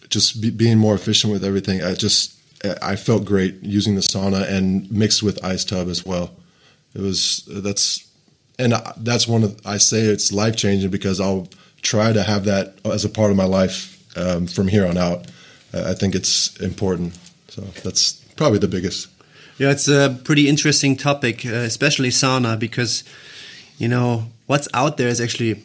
just 0.10 0.42
be, 0.42 0.50
being 0.50 0.78
more 0.78 0.96
efficient 0.96 1.32
with 1.34 1.44
everything. 1.44 1.84
I 1.84 1.94
just 1.94 2.36
I 2.82 2.96
felt 2.96 3.26
great 3.26 3.62
using 3.62 3.96
the 3.96 4.02
sauna 4.02 4.50
and 4.50 4.90
mixed 4.92 5.22
with 5.22 5.44
ice 5.44 5.64
tub 5.64 5.88
as 5.88 6.06
well. 6.06 6.32
It 6.94 7.02
was 7.02 7.48
that's 7.48 8.08
and 8.58 8.74
that's 8.98 9.28
one 9.28 9.44
of 9.44 9.60
I 9.66 9.78
say 9.78 10.02
it's 10.02 10.32
life 10.32 10.56
changing 10.56 10.90
because 10.90 11.20
I'll 11.20 11.48
try 11.82 12.14
to 12.14 12.24
have 12.24 12.46
that 12.46 12.76
as 12.86 13.06
a 13.06 13.10
part 13.10 13.32
of 13.32 13.38
my 13.38 13.46
life 13.46 14.02
um, 14.18 14.48
from 14.48 14.68
here 14.68 14.88
on 14.88 14.98
out. 14.98 15.28
I 15.74 15.94
think 15.94 16.16
it's 16.16 16.56
important. 16.62 17.18
So 17.50 17.62
that's 17.84 18.14
probably 18.38 18.60
the 18.60 18.68
biggest. 18.68 19.10
Yeah, 19.58 19.72
it's 19.72 19.88
a 19.88 20.18
pretty 20.24 20.50
interesting 20.50 20.96
topic, 20.96 21.46
uh, 21.46 21.50
especially 21.50 22.10
sauna, 22.10 22.58
because 22.58 23.04
you 23.78 23.88
know 23.88 24.28
what's 24.48 24.68
out 24.74 24.98
there 24.98 25.08
is 25.08 25.20
actually 25.22 25.64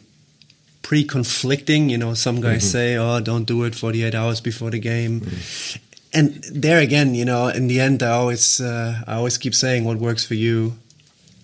pretty 0.81 1.03
conflicting. 1.03 1.89
You 1.89 1.97
know, 1.97 2.13
some 2.13 2.41
guys 2.41 2.63
mm-hmm. 2.63 2.71
say, 2.71 2.97
"Oh, 2.97 3.19
don't 3.19 3.45
do 3.45 3.63
it 3.63 3.75
48 3.75 4.15
hours 4.15 4.41
before 4.41 4.71
the 4.71 4.79
game." 4.79 5.21
Mm-hmm. 5.21 5.87
And 6.13 6.43
there 6.51 6.79
again, 6.79 7.15
you 7.15 7.23
know, 7.23 7.47
in 7.47 7.67
the 7.67 7.79
end, 7.79 8.03
I 8.03 8.09
always, 8.09 8.59
uh, 8.59 9.01
I 9.07 9.15
always 9.15 9.37
keep 9.37 9.55
saying, 9.55 9.85
"What 9.85 9.97
works 9.97 10.25
for 10.25 10.33
you, 10.33 10.77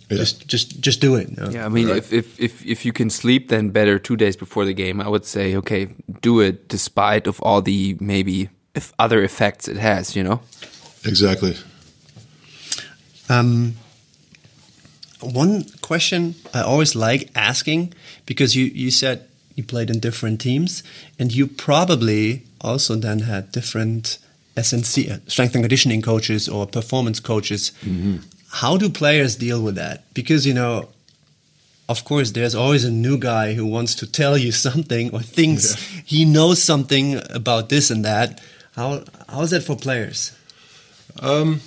yeah. 0.09 0.17
just, 0.17 0.47
just, 0.47 0.81
just 0.81 0.99
do 0.99 1.15
it." 1.15 1.29
You 1.29 1.35
know? 1.37 1.49
Yeah, 1.49 1.65
I 1.65 1.69
mean, 1.69 1.87
right. 1.87 1.97
if, 1.97 2.11
if 2.11 2.39
if 2.39 2.65
if 2.65 2.85
you 2.85 2.91
can 2.91 3.09
sleep, 3.09 3.49
then 3.49 3.69
better 3.69 3.97
two 3.97 4.17
days 4.17 4.35
before 4.35 4.65
the 4.65 4.73
game. 4.73 4.99
I 4.99 5.07
would 5.07 5.25
say, 5.25 5.55
okay, 5.55 5.87
do 6.21 6.41
it 6.41 6.67
despite 6.67 7.27
of 7.27 7.41
all 7.41 7.61
the 7.61 7.95
maybe 7.99 8.49
if 8.75 8.93
other 8.99 9.23
effects 9.23 9.67
it 9.67 9.77
has. 9.77 10.15
You 10.15 10.23
know. 10.23 10.41
Exactly. 11.05 11.55
Um, 13.29 13.75
one 15.21 15.65
question 15.81 16.35
I 16.53 16.61
always 16.61 16.95
like 16.95 17.29
asking 17.35 17.93
because 18.27 18.55
you, 18.55 18.65
you 18.65 18.91
said 18.91 19.27
you 19.55 19.63
played 19.63 19.89
in 19.89 19.99
different 19.99 20.39
teams 20.39 20.83
and 21.17 21.33
you 21.33 21.47
probably 21.47 22.43
also 22.61 22.95
then 22.95 23.19
had 23.19 23.51
different 23.51 24.19
SNC, 24.55 25.09
uh, 25.09 25.17
strength 25.27 25.55
and 25.55 25.63
conditioning 25.63 26.03
coaches 26.03 26.47
or 26.47 26.67
performance 26.67 27.19
coaches. 27.19 27.71
Mm 27.83 28.01
-hmm. 28.01 28.17
How 28.49 28.77
do 28.77 28.89
players 28.89 29.35
deal 29.35 29.63
with 29.63 29.75
that? 29.75 30.03
Because, 30.13 30.47
you 30.47 30.53
know, 30.53 30.89
of 31.87 32.03
course, 32.03 32.31
there's 32.31 32.55
always 32.55 32.83
a 32.85 32.91
new 32.91 33.17
guy 33.17 33.55
who 33.55 33.65
wants 33.65 33.95
to 33.95 34.05
tell 34.05 34.37
you 34.37 34.51
something 34.67 35.13
or 35.13 35.21
thinks 35.21 35.63
yeah. 35.65 36.01
he 36.05 36.25
knows 36.25 36.63
something 36.63 37.21
about 37.33 37.69
this 37.69 37.91
and 37.91 38.05
that. 38.05 38.41
How 38.75 39.03
how 39.27 39.43
is 39.43 39.49
that 39.49 39.63
for 39.63 39.75
players? 39.75 40.31
Um, 41.19 41.61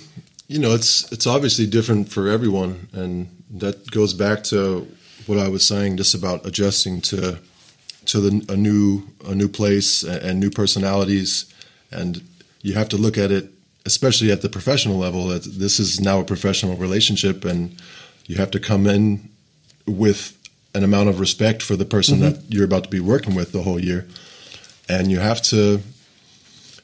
you 0.47 0.59
know, 0.59 0.73
it's 0.75 1.11
it's 1.11 1.27
obviously 1.27 1.67
different 1.67 2.11
for 2.11 2.27
everyone, 2.27 2.87
and 2.93 3.27
that 3.59 3.91
goes 3.91 4.13
back 4.13 4.43
to 4.43 4.87
what 5.27 5.37
I 5.37 5.47
was 5.47 5.65
saying, 5.65 5.97
just 5.97 6.13
about 6.13 6.45
adjusting 6.45 7.01
to 7.01 7.39
to 8.05 8.19
the, 8.19 8.53
a 8.53 8.57
new 8.57 9.03
a 9.25 9.35
new 9.35 9.47
place 9.47 10.03
and 10.03 10.39
new 10.39 10.49
personalities, 10.49 11.51
and 11.91 12.21
you 12.61 12.73
have 12.73 12.89
to 12.89 12.97
look 12.97 13.17
at 13.17 13.31
it, 13.31 13.49
especially 13.85 14.31
at 14.31 14.41
the 14.41 14.49
professional 14.49 14.97
level. 14.97 15.27
That 15.27 15.43
this 15.43 15.79
is 15.79 15.99
now 15.99 16.19
a 16.19 16.23
professional 16.23 16.75
relationship, 16.75 17.45
and 17.45 17.75
you 18.25 18.35
have 18.37 18.51
to 18.51 18.59
come 18.59 18.87
in 18.87 19.29
with 19.85 20.37
an 20.73 20.83
amount 20.83 21.09
of 21.09 21.19
respect 21.19 21.61
for 21.61 21.75
the 21.75 21.85
person 21.85 22.19
mm-hmm. 22.19 22.31
that 22.31 22.53
you're 22.53 22.65
about 22.65 22.85
to 22.85 22.89
be 22.89 22.99
working 22.99 23.35
with 23.35 23.51
the 23.51 23.63
whole 23.63 23.79
year, 23.79 24.07
and 24.87 25.11
you 25.11 25.19
have 25.19 25.41
to 25.43 25.81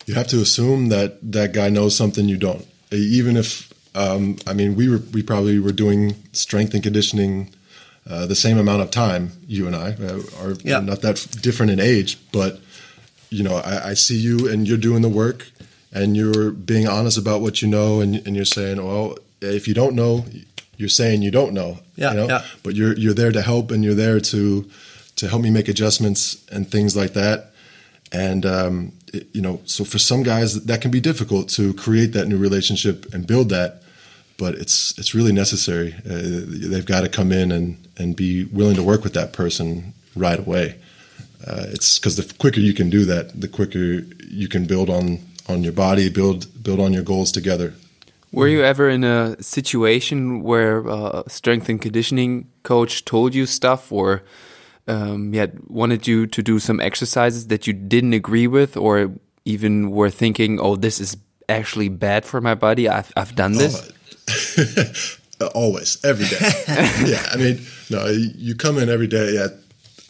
you 0.06 0.14
have 0.14 0.28
to 0.28 0.42
assume 0.42 0.90
that 0.90 1.20
that 1.32 1.52
guy 1.52 1.70
knows 1.70 1.96
something 1.96 2.30
you 2.30 2.38
don't 2.38 2.66
even 2.92 3.38
if 3.38 3.74
um, 3.96 4.38
I 4.46 4.54
mean 4.54 4.76
we 4.76 4.90
were 4.90 5.02
we 5.12 5.24
probably 5.24 5.60
were 5.60 5.72
doing 5.72 6.16
strength 6.32 6.74
and 6.74 6.84
conditioning 6.84 7.54
uh, 8.10 8.26
the 8.26 8.36
same 8.36 8.58
amount 8.58 8.82
of 8.82 8.92
time. 8.92 9.32
You 9.48 9.68
and 9.68 9.76
I 9.76 9.92
uh, 9.94 10.22
are 10.42 10.54
yeah. 10.64 10.80
not 10.80 11.02
that 11.02 11.28
different 11.42 11.72
in 11.72 11.80
age, 11.80 12.18
but 12.32 12.60
you 13.30 13.44
know 13.44 13.58
I, 13.58 13.90
I, 13.90 13.94
see 13.94 14.18
you 14.18 14.48
and 14.50 14.66
you're 14.68 14.78
doing 14.78 15.02
the 15.02 15.10
work 15.10 15.52
and 15.92 16.16
you're 16.16 16.52
being 16.52 16.88
honest 16.88 17.18
about 17.18 17.42
what 17.42 17.62
you 17.62 17.68
know 17.68 18.00
and, 18.00 18.16
and 18.26 18.36
you're 18.36 18.46
saying, 18.46 18.78
well, 18.78 19.18
if 19.42 19.68
you 19.68 19.74
don't 19.74 19.96
know, 19.96 20.26
you're 20.78 20.90
saying 20.90 21.22
you 21.22 21.32
don't 21.32 21.54
know. 21.54 21.80
Yeah, 21.96 22.12
you 22.12 22.18
know? 22.18 22.28
yeah. 22.28 22.46
But 22.64 22.76
you're 22.76 22.96
you're 22.98 23.14
there 23.14 23.32
to 23.32 23.42
help 23.42 23.72
and 23.72 23.84
you're 23.84 23.96
there 23.96 24.20
to 24.20 24.70
to 25.18 25.28
help 25.28 25.42
me 25.42 25.50
make 25.50 25.68
adjustments 25.68 26.46
and 26.52 26.70
things 26.70 26.96
like 26.96 27.14
that. 27.14 27.52
And 28.12 28.46
um, 28.46 28.94
you 29.34 29.42
know, 29.42 29.62
so 29.66 29.84
for 29.84 30.00
some 30.00 30.24
guys 30.24 30.64
that 30.66 30.82
can 30.82 30.92
be 30.92 31.02
difficult 31.02 31.50
to 31.50 31.74
create 31.74 32.14
that 32.14 32.28
new 32.28 32.38
relationship 32.38 33.14
and 33.14 33.28
build 33.28 33.50
that, 33.50 33.82
but 34.38 34.56
it's 34.56 34.98
it's 34.98 35.14
really 35.14 35.32
necessary. 35.32 35.96
Uh, 36.06 36.44
they've 36.72 36.86
got 36.86 37.02
to 37.02 37.10
come 37.10 37.32
in 37.32 37.52
and 37.52 37.78
and 37.98 38.16
be 38.16 38.46
willing 38.46 38.76
to 38.76 38.84
work 38.84 39.04
with 39.04 39.14
that 39.14 39.34
person 39.34 39.94
right 40.16 40.40
away. 40.40 40.76
Uh, 41.46 41.66
it's 41.70 42.00
because 42.00 42.16
the 42.16 42.34
quicker 42.36 42.60
you 42.60 42.74
can 42.74 42.90
do 42.90 43.06
that, 43.06 43.40
the 43.40 43.48
quicker 43.48 44.04
you 44.30 44.48
can 44.48 44.66
build 44.66 44.90
on 44.90 45.20
on 45.48 45.64
your 45.64 45.74
body, 45.74 46.10
build 46.10 46.48
build 46.64 46.80
on 46.80 46.94
your 46.94 47.04
goals 47.04 47.32
together. 47.32 47.74
Were 48.32 48.48
you 48.48 48.64
ever 48.64 48.90
in 48.90 49.04
a 49.04 49.42
situation 49.42 50.44
where 50.44 50.80
a 50.80 50.94
uh, 50.94 51.24
strength 51.28 51.70
and 51.70 51.82
conditioning 51.82 52.50
coach 52.64 53.06
told 53.06 53.34
you 53.34 53.46
stuff 53.46 53.92
or 53.92 54.24
um, 54.88 55.34
yeah, 55.34 55.48
wanted 55.68 56.08
you 56.08 56.28
to 56.28 56.42
do 56.42 56.60
some 56.60 56.80
exercises 56.80 57.48
that 57.48 57.68
you 57.68 57.74
didn't 57.74 58.14
agree 58.14 58.48
with, 58.48 58.78
or 58.78 59.12
even 59.46 59.92
were 59.92 60.10
thinking, 60.10 60.60
"Oh, 60.60 60.76
this 60.76 61.00
is 61.00 61.18
actually 61.50 61.90
bad 61.90 62.26
for 62.26 62.42
my 62.42 62.56
body. 62.56 62.88
I've 62.88 63.12
I've 63.16 63.36
done 63.36 63.54
this." 63.54 63.76
Oh, 63.76 63.94
always, 65.56 66.04
every 66.04 66.26
day. 66.26 66.38
yeah, 67.12 67.26
I 67.32 67.38
mean, 67.38 67.66
no, 67.90 68.08
you 68.08 68.56
come 68.56 68.78
in 68.78 68.90
every 68.90 69.08
day. 69.08 69.34
Yeah, 69.34 69.48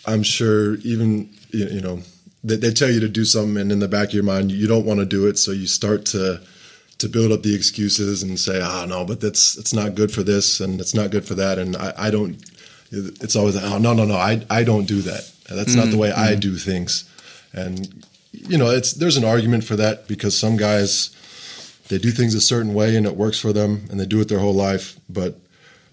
I'm 0.05 0.23
sure. 0.23 0.75
Even 0.77 1.29
you 1.51 1.81
know, 1.81 2.01
they, 2.43 2.55
they 2.55 2.71
tell 2.71 2.89
you 2.89 2.99
to 2.99 3.09
do 3.09 3.25
something, 3.25 3.57
and 3.57 3.71
in 3.71 3.79
the 3.79 3.87
back 3.87 4.09
of 4.09 4.13
your 4.13 4.23
mind, 4.23 4.51
you 4.51 4.67
don't 4.67 4.85
want 4.85 4.99
to 4.99 5.05
do 5.05 5.27
it, 5.27 5.37
so 5.37 5.51
you 5.51 5.67
start 5.67 6.05
to 6.07 6.41
to 6.97 7.07
build 7.07 7.31
up 7.31 7.43
the 7.43 7.55
excuses 7.55 8.23
and 8.23 8.39
say, 8.39 8.59
"Ah, 8.61 8.83
oh, 8.83 8.85
no, 8.85 9.05
but 9.05 9.21
that's 9.21 9.57
it's 9.57 9.73
not 9.73 9.95
good 9.95 10.11
for 10.11 10.23
this, 10.23 10.59
and 10.59 10.79
it's 10.79 10.93
not 10.93 11.11
good 11.11 11.25
for 11.25 11.35
that," 11.35 11.59
and 11.59 11.75
I, 11.75 11.93
I 11.97 12.11
don't 12.11 12.41
it's 12.91 13.35
always 13.35 13.61
oh 13.61 13.77
no 13.77 13.93
no 13.93 14.05
no 14.05 14.15
I 14.15 14.41
I 14.49 14.63
don't 14.63 14.85
do 14.85 15.01
that. 15.01 15.29
That's 15.49 15.71
mm-hmm. 15.71 15.79
not 15.79 15.89
the 15.89 15.97
way 15.97 16.11
I 16.11 16.31
mm-hmm. 16.31 16.39
do 16.39 16.55
things. 16.55 17.09
And 17.53 18.05
you 18.31 18.57
know, 18.57 18.69
it's 18.69 18.93
there's 18.93 19.17
an 19.17 19.25
argument 19.25 19.63
for 19.63 19.75
that 19.75 20.07
because 20.07 20.37
some 20.37 20.57
guys 20.57 21.15
they 21.89 21.97
do 21.97 22.11
things 22.11 22.33
a 22.35 22.41
certain 22.41 22.73
way 22.73 22.95
and 22.95 23.05
it 23.05 23.15
works 23.15 23.39
for 23.39 23.53
them 23.53 23.87
and 23.89 23.99
they 23.99 24.05
do 24.05 24.19
it 24.19 24.27
their 24.27 24.39
whole 24.39 24.53
life. 24.53 24.99
But 25.09 25.39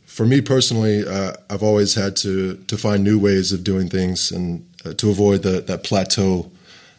for 0.07 0.27
me 0.27 0.41
personally, 0.41 1.07
uh, 1.07 1.35
I've 1.49 1.63
always 1.63 1.95
had 1.95 2.17
to 2.17 2.57
to 2.57 2.77
find 2.77 3.03
new 3.03 3.19
ways 3.19 3.53
of 3.53 3.65
doing 3.65 3.89
things 3.89 4.31
and 4.31 4.67
uh, 4.85 4.95
to 4.95 5.11
avoid 5.11 5.43
the, 5.43 5.61
that 5.63 5.85
plateau 5.85 6.51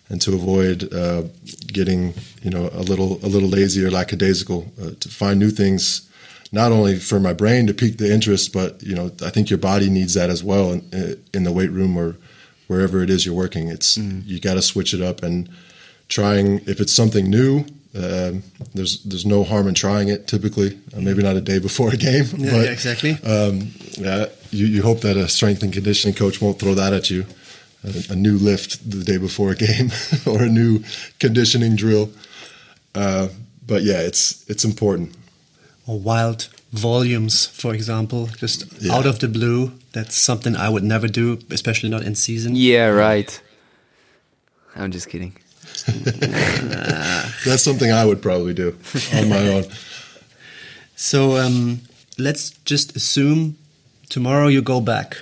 and 0.10 0.22
to 0.22 0.34
avoid 0.34 0.94
uh, 0.94 1.24
getting 1.68 2.14
you 2.42 2.52
know 2.52 2.70
a 2.74 2.82
little 2.82 3.14
a 3.24 3.28
little 3.28 3.50
lazy 3.50 3.84
or 3.84 3.92
lackadaisical. 3.92 4.72
Uh, 4.82 4.92
to 5.00 5.10
find 5.10 5.40
new 5.40 5.52
things 5.52 6.10
not 6.52 6.72
only 6.72 6.98
for 6.98 7.20
my 7.20 7.34
brain 7.34 7.68
to 7.68 7.74
pique 7.74 7.98
the 7.98 8.12
interest, 8.12 8.54
but 8.54 8.82
you 8.82 8.96
know, 8.96 9.12
I 9.24 9.30
think 9.30 9.50
your 9.50 9.60
body 9.60 9.90
needs 9.90 10.14
that 10.14 10.30
as 10.30 10.44
well 10.44 10.72
in, 10.72 11.22
in 11.34 11.44
the 11.44 11.52
weight 11.52 11.72
room 11.72 11.98
or 11.98 12.16
wherever 12.68 13.04
it 13.04 13.10
is 13.10 13.26
you're 13.26 13.36
working. 13.36 13.68
It's 13.68 13.98
mm. 13.98 14.26
you 14.26 14.40
got 14.40 14.56
to 14.56 14.62
switch 14.62 14.94
it 14.94 15.02
up 15.02 15.22
and 15.22 15.50
trying 16.08 16.62
if 16.68 16.80
it's 16.80 16.94
something 16.94 17.30
new. 17.30 17.66
Uh, 17.96 18.34
there's 18.74 19.02
there's 19.04 19.26
no 19.26 19.44
harm 19.44 19.68
in 19.68 19.74
trying 19.74 20.10
it. 20.10 20.28
Typically, 20.28 20.78
uh, 20.96 21.00
maybe 21.00 21.24
not 21.24 21.36
a 21.36 21.42
day 21.42 21.60
before 21.60 21.94
a 21.94 21.98
game, 21.98 22.26
yeah, 22.38 22.52
but 22.52 22.66
yeah, 22.66 22.72
exactly. 22.72 23.12
Um, 23.24 23.72
yeah, 23.98 24.26
you, 24.52 24.66
you 24.66 24.82
hope 24.82 25.02
that 25.02 25.16
a 25.16 25.28
strength 25.30 25.64
and 25.64 25.72
conditioning 25.72 26.16
coach 26.16 26.42
won't 26.42 26.60
throw 26.60 26.74
that 26.74 26.92
at 26.92 27.10
you, 27.10 27.26
a, 27.84 28.14
a 28.14 28.16
new 28.16 28.38
lift 28.38 28.90
the 28.90 29.04
day 29.04 29.18
before 29.18 29.52
a 29.52 29.56
game 29.56 29.92
or 30.26 30.44
a 30.44 30.50
new 30.50 30.84
conditioning 31.20 31.76
drill. 31.76 32.10
Uh, 32.94 33.30
but 33.66 33.84
yeah, 33.84 34.02
it's 34.02 34.48
it's 34.50 34.66
important. 34.66 35.16
Or 35.88 36.00
wild 36.00 36.50
volumes, 36.72 37.46
for 37.46 37.74
example, 37.74 38.28
just 38.38 38.66
yeah. 38.82 38.94
out 38.94 39.06
of 39.06 39.20
the 39.20 39.28
blue. 39.28 39.72
That's 39.94 40.16
something 40.16 40.56
I 40.56 40.68
would 40.68 40.84
never 40.84 41.08
do, 41.08 41.40
especially 41.50 41.90
not 41.90 42.02
in 42.04 42.16
season. 42.16 42.56
Yeah, 42.56 42.88
right. 42.88 43.42
I'm 44.76 44.92
just 44.92 45.08
kidding. 45.08 45.38
That's 47.46 47.64
something 47.64 47.92
I 47.92 48.06
would 48.06 48.22
probably 48.22 48.54
do 48.54 48.76
on 49.14 49.30
my 49.30 49.48
own. 49.50 49.66
So 50.96 51.38
um, 51.38 51.82
let's 52.18 52.52
just 52.66 52.96
assume 52.96 53.58
tomorrow 54.10 54.48
you 54.48 54.62
go 54.62 54.82
back. 54.82 55.18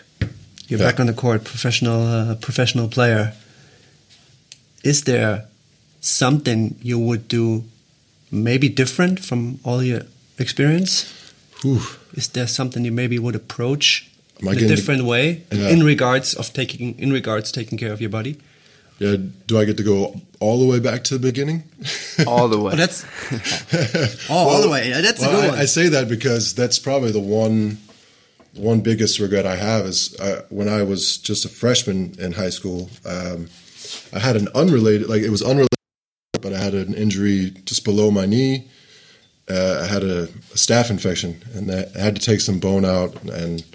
You're 0.67 0.80
yeah. 0.80 0.91
back 0.91 0.99
on 0.99 1.08
the 1.08 1.13
court, 1.13 1.43
professional 1.43 2.08
uh, 2.08 2.36
professional 2.36 2.88
player. 2.88 3.34
Is 4.84 5.04
there 5.04 5.45
something 5.99 6.76
you 6.82 6.99
would 6.99 7.28
do 7.28 7.63
maybe 8.32 8.69
different 8.69 9.19
from 9.19 9.60
all 9.63 9.84
your 9.84 10.02
experience? 10.38 11.06
Is 12.13 12.30
there 12.30 12.47
something 12.47 12.86
you 12.86 12.91
maybe 12.91 13.19
would 13.19 13.36
approach 13.36 14.10
in 14.41 14.47
a 14.47 14.67
different 14.67 15.04
way 15.04 15.43
yeah. 15.52 15.69
in 15.69 15.84
regards 15.84 16.34
of 16.34 16.54
taking 16.54 16.97
in 16.99 17.12
regards 17.12 17.52
taking 17.52 17.78
care 17.78 17.91
of 17.91 17.99
your 18.02 18.10
body? 18.10 18.38
Yeah, 19.04 19.18
do 19.48 19.60
I 19.60 19.66
get 19.66 19.76
to 19.78 19.84
go 19.84 20.22
all 20.39 20.60
the 20.62 20.66
way 20.66 20.80
back 20.80 21.04
to 21.06 21.18
the 21.18 21.20
beginning? 21.20 21.63
All 22.26 22.48
the 22.48 22.58
way. 22.58 22.72
oh, 22.74 22.76
that's 22.78 23.04
oh, 24.30 24.46
well, 24.46 24.48
all 24.48 24.62
the 24.62 24.70
way. 24.70 24.92
That's 24.92 25.20
well, 25.20 25.32
a 25.32 25.34
good 25.34 25.44
I, 25.44 25.50
one. 25.50 25.60
I 25.60 25.66
say 25.66 25.89
that 25.89 26.08
because 26.08 26.56
that's 26.56 26.80
probably 26.80 27.12
the 27.12 27.20
one 27.20 27.80
one 28.56 28.80
biggest 28.80 29.20
regret 29.20 29.46
I 29.46 29.58
have 29.58 29.86
is 29.86 30.18
uh, 30.22 30.46
when 30.50 30.70
I 30.70 30.84
was 30.84 31.18
just 31.18 31.44
a 31.44 31.50
freshman 31.50 32.16
in 32.18 32.32
high 32.32 32.50
school. 32.50 32.89
Um, 33.06 33.48
I 34.13 34.20
had 34.20 34.38
an 34.38 34.48
unrelated, 34.56 35.10
like 35.10 35.22
it 35.22 35.32
was 35.32 35.42
unrelated, 35.42 35.68
but 36.42 36.54
I 36.54 36.58
had 36.58 36.74
an 36.74 36.94
injury 36.94 37.52
just 37.66 37.84
below 37.84 38.10
my 38.10 38.26
knee. 38.26 38.70
Uh, 39.50 39.82
I 39.84 39.92
had 39.92 40.04
a, 40.04 40.24
a, 40.24 40.56
staph 40.56 40.89
infection, 40.89 41.44
and 41.54 41.70
I 41.70 42.00
had 42.00 42.16
to 42.16 42.22
take 42.22 42.39
some 42.39 42.60
bone 42.60 42.86
out, 42.86 43.22
and 43.24 43.66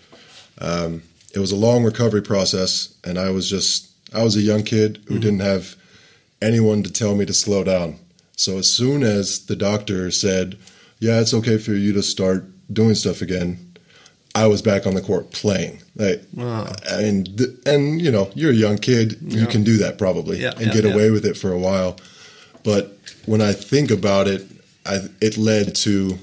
um, 0.63 1.03
it 1.35 1.41
was 1.41 1.53
a 1.53 1.57
long 1.57 1.85
recovery 1.85 2.23
process. 2.23 2.97
And 3.05 3.19
I 3.19 3.31
was 3.31 3.51
just, 3.51 3.98
I 4.13 4.23
was 4.23 4.37
a 4.37 4.41
young 4.41 4.63
kid 4.63 4.99
who 5.07 5.15
mm-hmm. 5.15 5.23
didn't 5.23 5.41
have 5.41 5.77
anyone 6.41 6.83
to 6.83 6.93
tell 6.93 7.15
me 7.15 7.27
to 7.27 7.35
slow 7.35 7.65
down. 7.65 7.99
So 8.37 8.59
as 8.59 8.71
soon 8.71 9.03
as 9.03 9.47
the 9.47 9.57
doctor 9.57 10.11
said, 10.11 10.57
"Yeah, 11.01 11.21
it's 11.21 11.35
okay 11.35 11.59
for 11.59 11.73
you 11.73 11.93
to 11.95 12.03
start 12.03 12.47
doing 12.73 12.95
stuff 12.95 13.21
again," 13.23 13.69
I 14.35 14.47
was 14.47 14.63
back 14.63 14.87
on 14.87 14.95
the 14.95 15.01
court 15.01 15.33
playing. 15.33 15.83
Like, 15.97 16.23
wow. 16.35 16.73
and 16.89 17.29
and 17.67 18.01
you 18.01 18.11
know, 18.11 18.31
you're 18.35 18.53
a 18.53 18.55
young 18.55 18.79
kid, 18.79 19.19
yeah. 19.21 19.41
you 19.41 19.47
can 19.47 19.65
do 19.65 19.79
that 19.79 19.99
probably 19.99 20.41
yeah, 20.41 20.53
and 20.53 20.67
yeah, 20.67 20.73
get 20.73 20.85
away 20.85 21.11
with 21.11 21.25
it 21.27 21.37
for 21.37 21.53
a 21.53 21.59
while. 21.59 21.97
But 22.63 22.97
when 23.27 23.41
I 23.41 23.53
think 23.53 23.91
about 23.91 24.29
it, 24.29 24.47
I, 24.87 25.01
it 25.21 25.37
led 25.37 25.75
to 25.77 26.19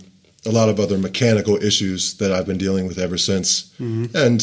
a 0.46 0.52
lot 0.52 0.70
of 0.70 0.80
other 0.80 0.98
mechanical 0.98 1.62
issues 1.62 2.16
that 2.16 2.32
I've 2.32 2.46
been 2.46 2.58
dealing 2.58 2.88
with 2.88 3.00
ever 3.00 3.18
since, 3.18 3.64
mm-hmm. 3.80 4.16
and 4.16 4.42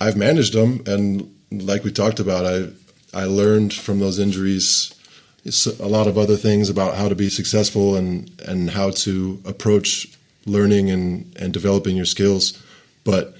I've 0.00 0.16
managed 0.16 0.54
them. 0.54 0.82
And 0.86 1.33
like 1.62 1.84
we 1.84 1.92
talked 1.92 2.20
about, 2.20 2.46
I 2.46 2.68
I 3.12 3.24
learned 3.24 3.72
from 3.72 4.00
those 4.00 4.18
injuries 4.18 4.90
a 5.78 5.86
lot 5.86 6.06
of 6.06 6.16
other 6.16 6.36
things 6.36 6.70
about 6.70 6.94
how 6.94 7.08
to 7.08 7.14
be 7.14 7.28
successful 7.28 7.96
and 7.96 8.30
and 8.46 8.70
how 8.70 8.90
to 8.90 9.40
approach 9.44 10.08
learning 10.46 10.90
and 10.90 11.36
and 11.38 11.52
developing 11.52 11.96
your 11.96 12.06
skills 12.06 12.62
but 13.04 13.34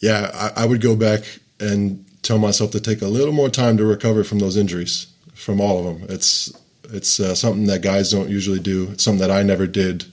yeah, 0.00 0.30
I, 0.34 0.62
I 0.62 0.66
would 0.66 0.80
go 0.80 0.94
back 0.94 1.22
and 1.58 2.04
tell 2.22 2.38
myself 2.38 2.70
to 2.72 2.80
take 2.80 3.02
a 3.02 3.06
little 3.06 3.32
more 3.32 3.48
time 3.48 3.76
to 3.78 3.84
recover 3.84 4.22
from 4.22 4.38
those 4.38 4.56
injuries, 4.56 5.06
from 5.34 5.60
all 5.60 5.78
of 5.78 5.84
them. 5.84 6.06
It's 6.10 6.52
it's 6.90 7.18
uh, 7.18 7.34
something 7.34 7.66
that 7.66 7.80
guys 7.80 8.10
don't 8.10 8.28
usually 8.28 8.60
do. 8.60 8.90
It's 8.92 9.02
something 9.02 9.26
that 9.26 9.30
I 9.30 9.42
never 9.42 9.66
did, 9.66 10.04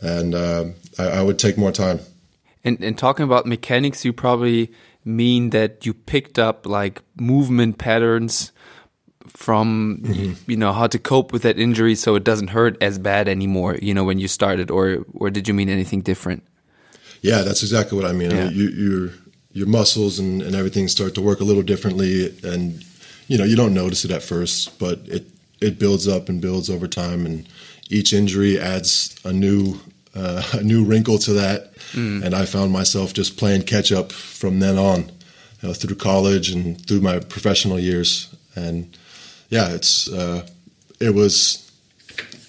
and 0.00 0.34
uh, 0.34 0.64
I, 0.98 1.04
I, 1.04 1.22
would 1.22 1.38
take 1.38 1.58
more 1.58 1.72
time. 1.72 2.00
And, 2.64 2.82
and 2.82 2.96
talking 2.96 3.24
about 3.24 3.44
mechanics, 3.44 4.04
you 4.06 4.12
probably 4.12 4.72
mean 5.08 5.50
that 5.50 5.86
you 5.86 5.94
picked 5.94 6.38
up 6.38 6.66
like 6.66 7.02
movement 7.16 7.78
patterns 7.78 8.52
from 9.26 9.98
mm 10.02 10.12
-hmm. 10.12 10.34
you 10.46 10.56
know 10.56 10.72
how 10.72 10.86
to 10.86 10.98
cope 10.98 11.32
with 11.32 11.42
that 11.42 11.58
injury 11.58 11.94
so 11.94 12.16
it 12.16 12.24
doesn't 12.24 12.50
hurt 12.50 12.82
as 12.82 12.98
bad 12.98 13.28
anymore 13.28 13.78
you 13.82 13.92
know 13.92 14.06
when 14.06 14.18
you 14.18 14.28
started 14.28 14.70
or 14.70 15.04
or 15.14 15.30
did 15.30 15.48
you 15.48 15.54
mean 15.54 15.68
anything 15.68 16.02
different 16.04 16.42
yeah, 17.22 17.42
that's 17.42 17.62
exactly 17.62 17.96
what 17.96 18.06
I 18.06 18.12
mean. 18.12 18.30
Yeah. 18.30 18.42
I 18.42 18.44
mean 18.44 18.54
you, 18.54 18.68
your 18.68 19.10
your 19.52 19.66
muscles 19.66 20.18
and, 20.18 20.42
and 20.42 20.54
everything 20.54 20.88
start 20.88 21.14
to 21.16 21.22
work 21.22 21.40
a 21.40 21.44
little 21.44 21.62
differently, 21.62 22.36
and 22.44 22.84
you 23.26 23.38
know 23.38 23.44
you 23.44 23.56
don't 23.56 23.74
notice 23.74 24.04
it 24.04 24.10
at 24.10 24.22
first, 24.22 24.78
but 24.78 25.00
it 25.06 25.26
it 25.60 25.78
builds 25.78 26.06
up 26.06 26.28
and 26.28 26.40
builds 26.40 26.70
over 26.70 26.86
time, 26.86 27.26
and 27.26 27.48
each 27.88 28.12
injury 28.12 28.58
adds 28.58 29.16
a 29.24 29.32
new 29.32 29.80
uh, 30.18 30.42
a 30.52 30.62
new 30.62 30.84
wrinkle 30.84 31.18
to 31.18 31.32
that. 31.34 31.74
Mm. 31.92 32.24
And 32.24 32.34
I 32.34 32.44
found 32.44 32.72
myself 32.72 33.12
just 33.12 33.36
playing 33.36 33.62
catch 33.62 33.92
up 33.92 34.12
from 34.12 34.60
then 34.60 34.76
on, 34.78 35.10
you 35.62 35.68
know, 35.68 35.72
through 35.72 35.96
college 35.96 36.50
and 36.50 36.84
through 36.86 37.00
my 37.00 37.18
professional 37.20 37.78
years. 37.78 38.34
And 38.54 38.96
yeah, 39.48 39.70
it's 39.70 40.10
uh, 40.10 40.46
it 41.00 41.14
was 41.14 41.70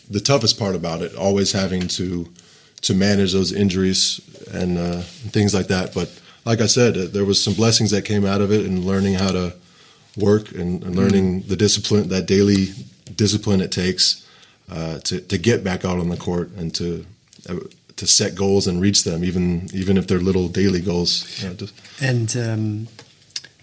the 0.10 0.20
toughest 0.20 0.58
part 0.58 0.76
about 0.76 1.02
it, 1.02 1.16
always 1.16 1.52
having 1.52 1.88
to 1.90 2.28
to 2.82 2.94
manage 2.94 3.34
those 3.34 3.52
injuries 3.52 4.22
and 4.54 4.78
uh, 4.78 5.02
things 5.02 5.54
like 5.54 5.68
that. 5.68 5.94
But 5.94 6.10
like 6.46 6.62
I 6.62 6.66
said, 6.66 6.98
uh, 6.98 7.06
there 7.08 7.26
was 7.26 7.44
some 7.44 7.54
blessings 7.54 7.92
that 7.92 8.06
came 8.06 8.26
out 8.26 8.42
of 8.42 8.52
it, 8.52 8.66
and 8.66 8.86
learning 8.86 9.16
how 9.16 9.32
to 9.32 9.54
work 10.18 10.52
and, 10.52 10.84
and 10.84 10.96
learning 10.96 11.42
mm-hmm. 11.42 11.50
the 11.50 11.56
discipline, 11.56 12.10
that 12.10 12.26
daily 12.26 12.70
discipline 13.16 13.62
it 13.62 13.72
takes 13.72 14.26
uh, 14.72 15.00
to 15.00 15.22
to 15.22 15.38
get 15.38 15.64
back 15.64 15.86
out 15.86 16.00
on 16.00 16.10
the 16.10 16.18
court 16.18 16.50
and 16.58 16.74
to 16.76 17.06
to 17.96 18.08
set 18.08 18.36
goals 18.36 18.68
and 18.68 18.82
reach 18.82 19.04
them, 19.04 19.24
even 19.24 19.70
even 19.74 19.98
if 19.98 20.08
they're 20.08 20.20
little 20.20 20.48
daily 20.48 20.82
goals. 20.82 21.42
You 21.42 21.50
know, 21.50 21.68
and 22.02 22.38
um, 22.38 22.88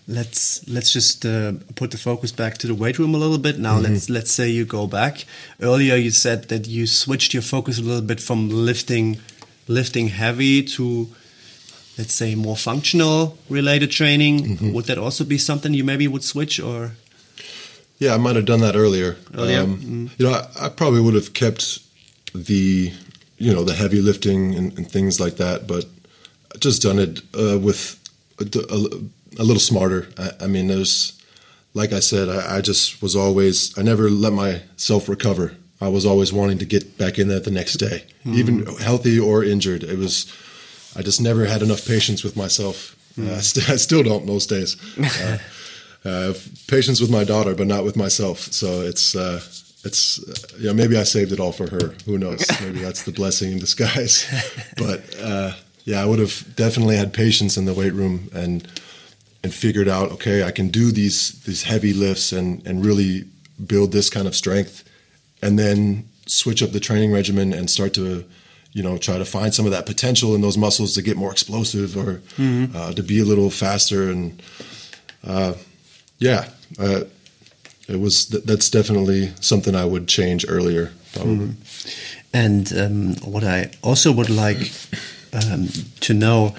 let's 0.06 0.66
let's 0.68 0.92
just 0.92 1.24
uh, 1.24 1.52
put 1.74 1.90
the 1.90 1.98
focus 1.98 2.32
back 2.32 2.58
to 2.58 2.66
the 2.66 2.74
weight 2.74 2.98
room 2.98 3.14
a 3.14 3.18
little 3.18 3.38
bit. 3.38 3.58
Now 3.58 3.74
mm-hmm. 3.74 3.92
let's 3.92 4.10
let's 4.10 4.30
say 4.30 4.48
you 4.48 4.64
go 4.64 4.86
back. 4.86 5.24
Earlier 5.60 5.96
you 5.96 6.10
said 6.10 6.48
that 6.48 6.66
you 6.66 6.86
switched 6.86 7.34
your 7.34 7.42
focus 7.42 7.78
a 7.78 7.82
little 7.82 8.02
bit 8.02 8.20
from 8.20 8.48
lifting 8.48 9.18
lifting 9.68 10.08
heavy 10.08 10.62
to 10.62 11.08
let's 11.98 12.12
say 12.12 12.34
more 12.34 12.56
functional 12.56 13.38
related 13.48 13.90
training. 13.90 14.44
Mm-hmm. 14.44 14.72
Would 14.72 14.86
that 14.86 14.98
also 14.98 15.24
be 15.24 15.38
something 15.38 15.74
you 15.74 15.84
maybe 15.84 16.06
would 16.08 16.24
switch 16.24 16.60
or? 16.60 16.92
Yeah, 17.98 18.14
I 18.14 18.18
might 18.18 18.36
have 18.36 18.44
done 18.44 18.60
that 18.60 18.76
earlier. 18.76 19.16
earlier? 19.34 19.60
Um, 19.60 19.76
mm-hmm. 19.78 20.06
You 20.18 20.26
know, 20.26 20.32
I, 20.32 20.66
I, 20.66 20.68
probably 20.68 21.00
would 21.00 21.14
have 21.14 21.32
kept 21.32 21.78
the 22.34 22.92
you 23.38 23.52
know 23.52 23.64
the 23.64 23.74
heavy 23.74 24.00
lifting 24.00 24.54
and, 24.54 24.76
and 24.76 24.90
things 24.90 25.20
like 25.20 25.36
that, 25.36 25.66
but 25.66 25.86
just 26.58 26.82
done 26.82 26.98
it 26.98 27.20
uh, 27.38 27.58
with 27.58 27.98
a, 28.40 28.44
a, 28.44 29.42
a 29.42 29.44
little 29.44 29.60
smarter. 29.60 30.08
I, 30.18 30.30
I, 30.42 30.46
mean, 30.46 30.68
there's, 30.68 31.20
like 31.74 31.92
I 31.92 32.00
said, 32.00 32.28
I, 32.28 32.56
I, 32.56 32.60
just 32.60 33.02
was 33.02 33.16
always, 33.16 33.76
I 33.78 33.82
never 33.82 34.08
let 34.08 34.32
myself 34.32 35.08
recover. 35.08 35.56
I 35.80 35.88
was 35.88 36.06
always 36.06 36.32
wanting 36.32 36.58
to 36.58 36.64
get 36.64 36.96
back 36.96 37.18
in 37.18 37.28
there 37.28 37.40
the 37.40 37.50
next 37.50 37.74
day, 37.74 38.04
mm. 38.24 38.34
even 38.34 38.66
healthy 38.76 39.18
or 39.18 39.44
injured. 39.44 39.84
It 39.84 39.98
was, 39.98 40.32
I 40.96 41.02
just 41.02 41.20
never 41.20 41.44
had 41.44 41.62
enough 41.62 41.86
patience 41.86 42.24
with 42.24 42.36
myself. 42.36 42.96
Mm. 43.18 43.28
Uh, 43.28 43.34
I, 43.36 43.40
st- 43.40 43.70
I, 43.70 43.76
still 43.76 44.02
don't 44.02 44.26
most 44.26 44.48
days. 44.48 44.76
Uh, 45.22 45.38
uh, 46.08 46.34
patience 46.68 47.00
with 47.00 47.10
my 47.10 47.24
daughter, 47.24 47.52
but 47.52 47.66
not 47.66 47.82
with 47.82 47.96
myself. 47.96 48.38
So 48.38 48.82
it's, 48.82 49.16
it's, 49.86 50.18
uh, 50.28 50.58
know, 50.58 50.74
maybe 50.74 50.98
I 50.98 51.04
saved 51.04 51.32
it 51.32 51.40
all 51.40 51.52
for 51.52 51.70
her. 51.70 51.94
Who 52.04 52.18
knows? 52.18 52.44
Maybe 52.60 52.80
that's 52.80 53.04
the 53.04 53.12
blessing 53.12 53.52
in 53.52 53.58
disguise. 53.58 54.26
but 54.76 55.02
uh, 55.20 55.52
yeah, 55.84 56.02
I 56.02 56.04
would 56.04 56.18
have 56.18 56.54
definitely 56.56 56.96
had 56.96 57.12
patience 57.12 57.56
in 57.56 57.64
the 57.64 57.74
weight 57.74 57.92
room 57.92 58.28
and 58.34 58.68
and 59.44 59.54
figured 59.54 59.86
out, 59.86 60.10
okay, 60.10 60.42
I 60.42 60.50
can 60.50 60.68
do 60.68 60.90
these 60.90 61.40
these 61.44 61.62
heavy 61.62 61.92
lifts 61.92 62.32
and 62.32 62.66
and 62.66 62.84
really 62.84 63.24
build 63.64 63.92
this 63.92 64.10
kind 64.10 64.26
of 64.26 64.34
strength, 64.34 64.82
and 65.40 65.58
then 65.58 66.08
switch 66.26 66.62
up 66.62 66.72
the 66.72 66.80
training 66.80 67.12
regimen 67.12 67.52
and 67.52 67.70
start 67.70 67.94
to 67.94 68.24
you 68.72 68.82
know 68.82 68.98
try 68.98 69.16
to 69.16 69.24
find 69.24 69.54
some 69.54 69.64
of 69.64 69.72
that 69.72 69.86
potential 69.86 70.34
in 70.34 70.40
those 70.40 70.58
muscles 70.58 70.94
to 70.94 71.02
get 71.02 71.16
more 71.16 71.30
explosive 71.30 71.96
or 71.96 72.20
mm-hmm. 72.36 72.76
uh, 72.76 72.92
to 72.92 73.02
be 73.02 73.20
a 73.20 73.24
little 73.24 73.50
faster 73.50 74.10
and 74.10 74.42
uh, 75.24 75.54
yeah 76.18 76.48
uh, 76.78 77.02
it 77.88 78.00
was 78.00 78.26
th- 78.26 78.44
that's 78.44 78.70
definitely 78.70 79.32
something 79.40 79.74
i 79.74 79.84
would 79.84 80.06
change 80.08 80.44
earlier 80.48 80.92
mm-hmm. 81.12 81.50
and 82.32 82.72
um, 82.76 83.14
what 83.30 83.44
i 83.44 83.70
also 83.82 84.12
would 84.12 84.30
like 84.30 84.70
um, 85.32 85.68
to 86.00 86.14
know 86.14 86.54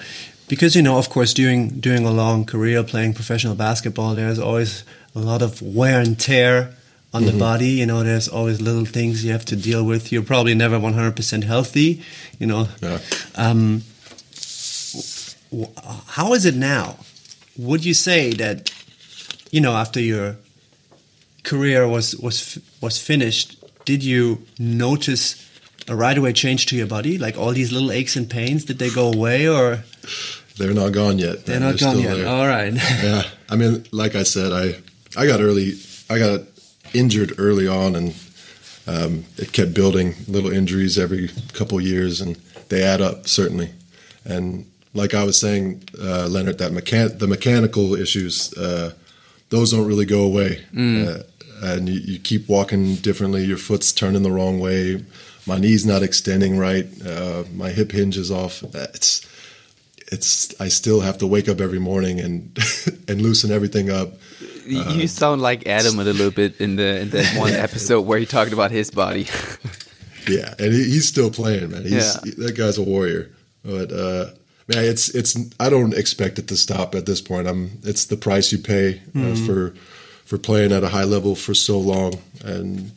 because 0.48 0.74
you 0.74 0.82
know, 0.82 0.98
of 0.98 1.10
course, 1.10 1.34
during 1.34 1.78
during 1.80 2.04
a 2.06 2.10
long 2.10 2.44
career 2.44 2.82
playing 2.82 3.14
professional 3.14 3.54
basketball, 3.54 4.14
there's 4.14 4.38
always 4.38 4.82
a 5.14 5.20
lot 5.20 5.42
of 5.42 5.62
wear 5.62 6.00
and 6.00 6.18
tear 6.18 6.74
on 7.12 7.22
mm-hmm. 7.22 7.32
the 7.32 7.38
body. 7.38 7.68
You 7.68 7.86
know, 7.86 8.02
there's 8.02 8.28
always 8.28 8.60
little 8.60 8.86
things 8.86 9.24
you 9.24 9.32
have 9.32 9.44
to 9.46 9.56
deal 9.56 9.84
with. 9.84 10.10
You're 10.10 10.22
probably 10.22 10.54
never 10.54 10.78
100% 10.78 11.44
healthy. 11.44 12.02
You 12.38 12.46
know, 12.46 12.68
yeah. 12.80 12.98
um, 13.36 13.82
how 16.06 16.32
is 16.32 16.46
it 16.46 16.54
now? 16.54 16.96
Would 17.58 17.84
you 17.84 17.94
say 17.94 18.32
that 18.32 18.72
you 19.50 19.60
know 19.60 19.74
after 19.74 20.00
your 20.00 20.36
career 21.48 21.88
was 21.88 22.14
was 22.16 22.58
was 22.80 22.98
finished, 22.98 23.56
did 23.84 24.04
you 24.04 24.42
notice 24.58 25.44
a 25.88 25.96
right 25.96 26.18
away 26.18 26.32
change 26.32 26.66
to 26.66 26.76
your 26.76 26.86
body? 26.86 27.18
Like 27.18 27.38
all 27.38 27.52
these 27.52 27.72
little 27.72 27.90
aches 27.90 28.16
and 28.16 28.28
pains, 28.28 28.64
did 28.64 28.78
they 28.78 28.90
go 28.90 29.12
away 29.12 29.48
or? 29.48 29.84
They're 30.58 30.74
not 30.74 30.92
gone 30.92 31.18
yet. 31.18 31.46
They're 31.46 31.60
not 31.60 31.78
They're 31.78 31.94
gone 31.94 32.02
yet. 32.02 32.16
There. 32.16 32.28
All 32.28 32.46
right. 32.46 32.74
yeah, 33.02 33.22
I 33.48 33.56
mean, 33.56 33.84
like 33.92 34.14
I 34.14 34.24
said, 34.24 34.52
I 34.52 34.74
I 35.16 35.26
got 35.26 35.40
early. 35.40 35.74
I 36.10 36.18
got 36.18 36.40
injured 36.92 37.34
early 37.38 37.68
on, 37.68 37.94
and 37.96 38.14
um, 38.86 39.24
it 39.36 39.52
kept 39.52 39.74
building 39.74 40.14
little 40.26 40.52
injuries 40.52 40.98
every 40.98 41.30
couple 41.52 41.80
years, 41.80 42.20
and 42.20 42.36
they 42.68 42.82
add 42.82 43.00
up 43.00 43.28
certainly. 43.28 43.70
And 44.24 44.66
like 44.94 45.14
I 45.14 45.24
was 45.24 45.38
saying, 45.38 45.82
uh, 46.00 46.26
Leonard, 46.26 46.58
that 46.58 46.72
mechan- 46.72 47.18
the 47.18 47.26
mechanical 47.26 47.94
issues, 47.94 48.52
uh, 48.54 48.92
those 49.50 49.70
don't 49.70 49.86
really 49.86 50.06
go 50.06 50.24
away. 50.24 50.64
Mm. 50.74 51.08
Uh, 51.08 51.22
and 51.62 51.88
you, 51.88 52.00
you, 52.00 52.18
keep 52.18 52.48
walking 52.48 52.96
differently. 52.96 53.44
Your 53.44 53.56
foot's 53.56 53.92
turning 53.92 54.22
the 54.22 54.30
wrong 54.30 54.60
way. 54.60 55.04
My 55.46 55.58
knee's 55.58 55.86
not 55.86 56.02
extending 56.02 56.58
right. 56.58 56.86
Uh, 57.04 57.44
my 57.54 57.70
hip 57.70 57.92
hinge 57.92 58.16
is 58.16 58.30
off. 58.30 58.62
It's 58.74 59.26
it's. 60.12 60.58
I 60.60 60.68
still 60.68 61.00
have 61.00 61.18
to 61.18 61.26
wake 61.26 61.48
up 61.48 61.60
every 61.60 61.78
morning 61.78 62.20
and 62.20 62.58
and 63.08 63.22
loosen 63.22 63.50
everything 63.50 63.90
up. 63.90 64.14
You 64.66 64.80
uh, 64.80 65.06
sound 65.06 65.40
like 65.40 65.66
Adam 65.66 65.98
a 65.98 66.04
little 66.04 66.30
bit 66.30 66.60
in 66.60 66.76
the 66.76 67.00
in 67.00 67.10
that 67.10 67.38
one 67.38 67.52
episode 67.66 68.02
where 68.02 68.18
he 68.18 68.26
talked 68.26 68.52
about 68.52 68.70
his 68.70 68.90
body. 68.90 69.26
yeah, 70.28 70.54
and 70.58 70.72
he, 70.72 70.84
he's 70.84 71.08
still 71.08 71.30
playing, 71.30 71.70
man. 71.70 71.82
He's, 71.82 72.18
yeah. 72.24 72.32
That 72.38 72.54
guy's 72.56 72.78
a 72.78 72.82
warrior. 72.82 73.30
But 73.64 73.92
uh, 73.92 74.26
man, 74.68 74.84
it's 74.84 75.08
it's. 75.10 75.36
I 75.58 75.70
don't 75.70 75.94
expect 75.94 76.38
it 76.38 76.48
to 76.48 76.56
stop 76.56 76.94
at 76.94 77.06
this 77.06 77.20
point. 77.20 77.48
I'm. 77.48 77.78
It's 77.84 78.06
the 78.06 78.16
price 78.16 78.52
you 78.52 78.58
pay 78.58 78.96
uh, 78.96 79.18
mm-hmm. 79.18 79.46
for 79.46 79.74
for 80.28 80.36
playing 80.36 80.72
at 80.72 80.84
a 80.84 80.88
high 80.88 81.04
level 81.04 81.34
for 81.34 81.54
so 81.54 81.78
long. 81.78 82.12
And 82.44 82.92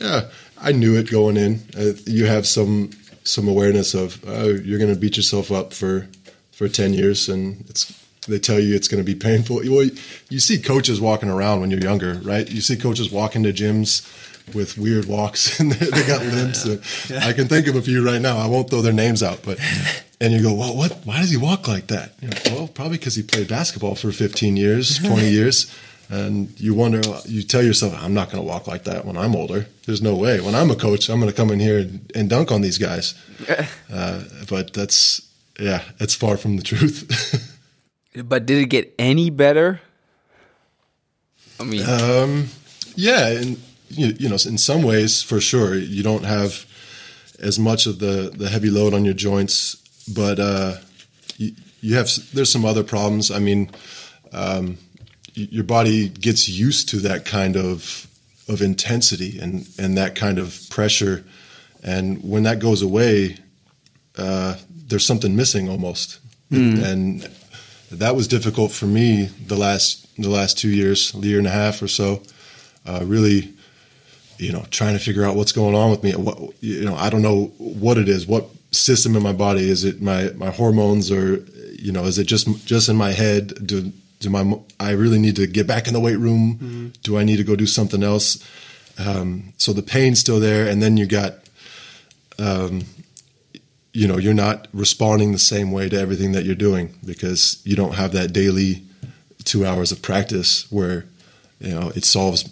yeah, 0.00 0.30
I 0.58 0.72
knew 0.72 0.96
it 0.96 1.10
going 1.10 1.36
in. 1.36 1.60
Uh, 1.78 1.92
you 2.06 2.24
have 2.24 2.46
some 2.46 2.90
some 3.22 3.46
awareness 3.46 3.92
of 3.92 4.18
oh, 4.26 4.48
you're 4.48 4.78
going 4.78 4.92
to 4.92 4.98
beat 4.98 5.18
yourself 5.18 5.52
up 5.52 5.74
for 5.74 6.08
for 6.52 6.68
ten 6.68 6.94
years, 6.94 7.28
and 7.28 7.60
it's 7.68 7.92
they 8.26 8.38
tell 8.38 8.58
you 8.58 8.74
it's 8.74 8.88
going 8.88 9.04
to 9.04 9.04
be 9.04 9.14
painful. 9.14 9.56
Well, 9.56 9.90
you 10.30 10.40
see 10.40 10.58
coaches 10.58 11.02
walking 11.02 11.28
around 11.28 11.60
when 11.60 11.70
you're 11.70 11.82
younger, 11.82 12.14
right? 12.24 12.50
You 12.50 12.62
see 12.62 12.76
coaches 12.76 13.10
walking 13.10 13.42
to 13.42 13.52
gyms 13.52 14.06
with 14.54 14.78
weird 14.78 15.04
walks 15.04 15.60
and 15.60 15.72
they 15.72 16.06
got 16.06 16.22
limps. 16.22 16.66
Yeah. 17.10 17.26
I 17.26 17.32
can 17.32 17.46
think 17.46 17.66
of 17.66 17.76
a 17.76 17.82
few 17.82 18.04
right 18.04 18.20
now. 18.20 18.38
I 18.38 18.46
won't 18.46 18.68
throw 18.70 18.82
their 18.82 18.92
names 18.92 19.22
out, 19.22 19.42
but 19.44 19.58
and 20.20 20.32
you 20.32 20.42
go, 20.42 20.54
well, 20.54 20.74
what? 20.74 20.92
Why 21.04 21.20
does 21.20 21.30
he 21.30 21.36
walk 21.36 21.68
like 21.68 21.88
that? 21.88 22.20
Know, 22.22 22.30
well, 22.46 22.68
probably 22.68 22.96
because 22.96 23.14
he 23.14 23.22
played 23.22 23.48
basketball 23.48 23.94
for 23.94 24.12
15 24.12 24.56
years, 24.56 24.98
20 24.98 25.28
years 25.30 25.74
and 26.10 26.60
you 26.60 26.74
wonder 26.74 27.00
you 27.26 27.42
tell 27.42 27.62
yourself 27.62 27.94
i'm 28.02 28.12
not 28.12 28.30
going 28.30 28.42
to 28.42 28.46
walk 28.46 28.66
like 28.66 28.84
that 28.84 29.04
when 29.04 29.16
i'm 29.16 29.34
older. 29.36 29.66
There's 29.86 30.02
no 30.02 30.14
way. 30.16 30.40
When 30.40 30.54
i'm 30.54 30.70
a 30.70 30.74
coach 30.76 31.08
i'm 31.08 31.20
going 31.20 31.30
to 31.30 31.36
come 31.36 31.50
in 31.50 31.60
here 31.60 31.78
and, 31.78 32.10
and 32.14 32.28
dunk 32.28 32.50
on 32.52 32.60
these 32.60 32.78
guys. 32.78 33.14
Uh, 33.92 34.22
but 34.48 34.72
that's 34.72 35.20
yeah 35.58 35.82
it's 35.98 36.14
far 36.14 36.36
from 36.36 36.56
the 36.56 36.62
truth. 36.62 37.56
But 38.24 38.44
did 38.44 38.58
it 38.58 38.66
get 38.66 38.92
any 38.98 39.30
better? 39.30 39.80
I 41.60 41.64
mean 41.64 41.88
um, 41.88 42.48
yeah 42.96 43.28
and 43.28 43.60
you, 43.88 44.08
you 44.18 44.28
know 44.28 44.34
in 44.46 44.58
some 44.58 44.82
ways 44.82 45.22
for 45.22 45.40
sure 45.40 45.74
you 45.76 46.02
don't 46.02 46.24
have 46.24 46.66
as 47.38 47.58
much 47.58 47.86
of 47.86 47.98
the 48.00 48.32
the 48.34 48.48
heavy 48.48 48.70
load 48.70 48.94
on 48.94 49.04
your 49.04 49.14
joints 49.14 49.76
but 50.12 50.38
uh, 50.38 50.74
you, 51.36 51.52
you 51.80 51.96
have 51.96 52.10
there's 52.32 52.50
some 52.50 52.64
other 52.64 52.82
problems. 52.82 53.30
I 53.30 53.38
mean 53.38 53.70
um, 54.32 54.78
your 55.34 55.64
body 55.64 56.08
gets 56.08 56.48
used 56.48 56.88
to 56.90 56.96
that 56.98 57.24
kind 57.24 57.56
of 57.56 58.06
of 58.48 58.62
intensity 58.62 59.38
and 59.38 59.68
and 59.78 59.96
that 59.96 60.14
kind 60.14 60.38
of 60.38 60.60
pressure, 60.70 61.24
and 61.82 62.22
when 62.22 62.42
that 62.44 62.58
goes 62.58 62.82
away, 62.82 63.36
uh, 64.16 64.56
there's 64.68 65.06
something 65.06 65.36
missing 65.36 65.68
almost, 65.68 66.18
mm. 66.50 66.82
and 66.84 67.28
that 67.90 68.14
was 68.14 68.28
difficult 68.28 68.72
for 68.72 68.86
me 68.86 69.26
the 69.46 69.56
last 69.56 70.06
the 70.16 70.28
last 70.28 70.58
two 70.58 70.68
years, 70.70 71.14
a 71.14 71.18
year 71.18 71.38
and 71.38 71.46
a 71.46 71.50
half 71.50 71.82
or 71.82 71.88
so. 71.88 72.22
Uh, 72.86 73.00
really, 73.04 73.52
you 74.38 74.52
know, 74.52 74.64
trying 74.70 74.94
to 74.94 75.02
figure 75.02 75.24
out 75.24 75.36
what's 75.36 75.52
going 75.52 75.74
on 75.74 75.90
with 75.90 76.02
me. 76.02 76.12
What 76.12 76.38
you 76.60 76.84
know, 76.84 76.96
I 76.96 77.10
don't 77.10 77.22
know 77.22 77.52
what 77.58 77.98
it 77.98 78.08
is. 78.08 78.26
What 78.26 78.46
system 78.72 79.16
in 79.16 79.22
my 79.22 79.32
body 79.32 79.68
is 79.68 79.84
it? 79.84 80.00
My 80.00 80.30
my 80.36 80.50
hormones, 80.50 81.10
or 81.10 81.44
you 81.78 81.92
know, 81.92 82.04
is 82.04 82.18
it 82.18 82.24
just 82.24 82.66
just 82.66 82.88
in 82.88 82.96
my 82.96 83.12
head? 83.12 83.66
Do 83.66 83.92
do 84.20 84.30
my 84.30 84.58
I 84.78 84.92
really 84.92 85.18
need 85.18 85.36
to 85.36 85.46
get 85.46 85.66
back 85.66 85.88
in 85.88 85.94
the 85.94 86.00
weight 86.00 86.18
room? 86.18 86.54
Mm-hmm. 86.54 86.88
Do 87.02 87.18
I 87.18 87.24
need 87.24 87.38
to 87.38 87.44
go 87.44 87.56
do 87.56 87.66
something 87.66 88.02
else? 88.02 88.46
Um, 88.98 89.54
so 89.56 89.72
the 89.72 89.82
pain's 89.82 90.20
still 90.20 90.38
there, 90.38 90.68
and 90.68 90.82
then 90.82 90.96
you 90.96 91.06
got, 91.06 91.34
um, 92.38 92.82
you 93.92 94.06
know, 94.06 94.18
you're 94.18 94.34
not 94.34 94.68
responding 94.72 95.32
the 95.32 95.38
same 95.38 95.72
way 95.72 95.88
to 95.88 95.98
everything 95.98 96.32
that 96.32 96.44
you're 96.44 96.54
doing 96.54 96.94
because 97.04 97.60
you 97.64 97.74
don't 97.74 97.94
have 97.94 98.12
that 98.12 98.32
daily 98.32 98.82
two 99.44 99.64
hours 99.64 99.90
of 99.90 100.02
practice 100.02 100.70
where 100.70 101.06
you 101.60 101.70
know 101.70 101.90
it 101.96 102.04
solves 102.04 102.44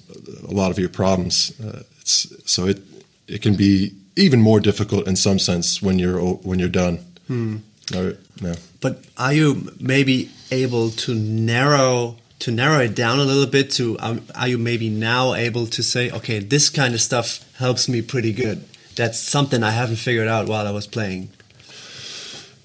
a 0.42 0.52
lot 0.52 0.70
of 0.70 0.78
your 0.78 0.88
problems. 0.88 1.52
Uh, 1.60 1.82
it's 2.00 2.32
so 2.50 2.66
it 2.66 2.80
it 3.26 3.42
can 3.42 3.54
be 3.56 3.94
even 4.16 4.40
more 4.40 4.58
difficult 4.58 5.06
in 5.06 5.16
some 5.16 5.38
sense 5.38 5.82
when 5.82 5.98
you're 5.98 6.18
when 6.18 6.58
you're 6.58 6.68
done. 6.68 6.98
Hmm. 7.26 7.56
Or, 7.94 8.16
yeah. 8.40 8.54
But 8.80 9.04
are 9.16 9.32
you 9.32 9.72
maybe 9.80 10.30
able 10.50 10.90
to 10.90 11.14
narrow 11.14 12.16
to 12.40 12.52
narrow 12.52 12.80
it 12.80 12.94
down 12.94 13.18
a 13.18 13.24
little 13.24 13.46
bit? 13.46 13.70
To 13.72 13.96
um, 14.00 14.22
are 14.34 14.48
you 14.48 14.58
maybe 14.58 14.88
now 14.88 15.34
able 15.34 15.66
to 15.66 15.82
say, 15.82 16.10
okay, 16.10 16.38
this 16.38 16.70
kind 16.70 16.94
of 16.94 17.00
stuff 17.00 17.44
helps 17.56 17.88
me 17.88 18.02
pretty 18.02 18.32
good. 18.32 18.64
That's 18.94 19.18
something 19.18 19.62
I 19.62 19.70
haven't 19.70 19.96
figured 19.96 20.28
out 20.28 20.48
while 20.48 20.66
I 20.66 20.70
was 20.70 20.86
playing. 20.86 21.30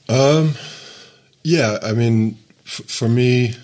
Um, 0.09 0.55
yeah, 1.43 1.77
I 1.81 1.93
mean, 1.93 2.37
for 2.63 3.07
me, 3.07 3.55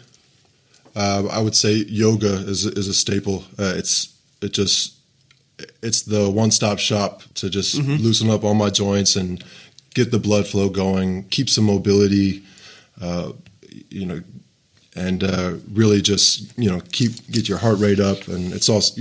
uh, 0.95 1.27
I 1.31 1.41
would 1.41 1.55
say 1.55 1.73
yoga 1.73 2.33
is 2.47 2.65
is 2.65 2.87
a 2.87 2.93
staple. 2.93 3.43
Uh, 3.57 3.73
it's 3.75 4.13
it 4.41 4.53
just 4.53 4.95
it's 5.81 6.03
the 6.03 6.29
one 6.29 6.51
stop 6.51 6.79
shop 6.79 7.23
to 7.35 7.49
just 7.49 7.75
mm 7.75 7.85
-hmm. 7.85 8.03
loosen 8.03 8.29
up 8.29 8.43
all 8.43 8.55
my 8.55 8.69
joints 8.69 9.15
and 9.15 9.43
get 9.93 10.11
the 10.11 10.19
blood 10.19 10.47
flow 10.47 10.69
going, 10.69 11.23
keep 11.29 11.49
some 11.49 11.65
mobility, 11.65 12.43
uh, 13.01 13.31
you 13.89 14.05
know, 14.05 14.21
and 14.95 15.23
uh, 15.23 15.53
really 15.71 16.01
just 16.01 16.57
you 16.57 16.69
know 16.69 16.81
keep 16.91 17.11
get 17.31 17.47
your 17.47 17.57
heart 17.57 17.79
rate 17.79 17.99
up, 17.99 18.27
and 18.27 18.53
it's 18.53 18.69
also 18.69 18.99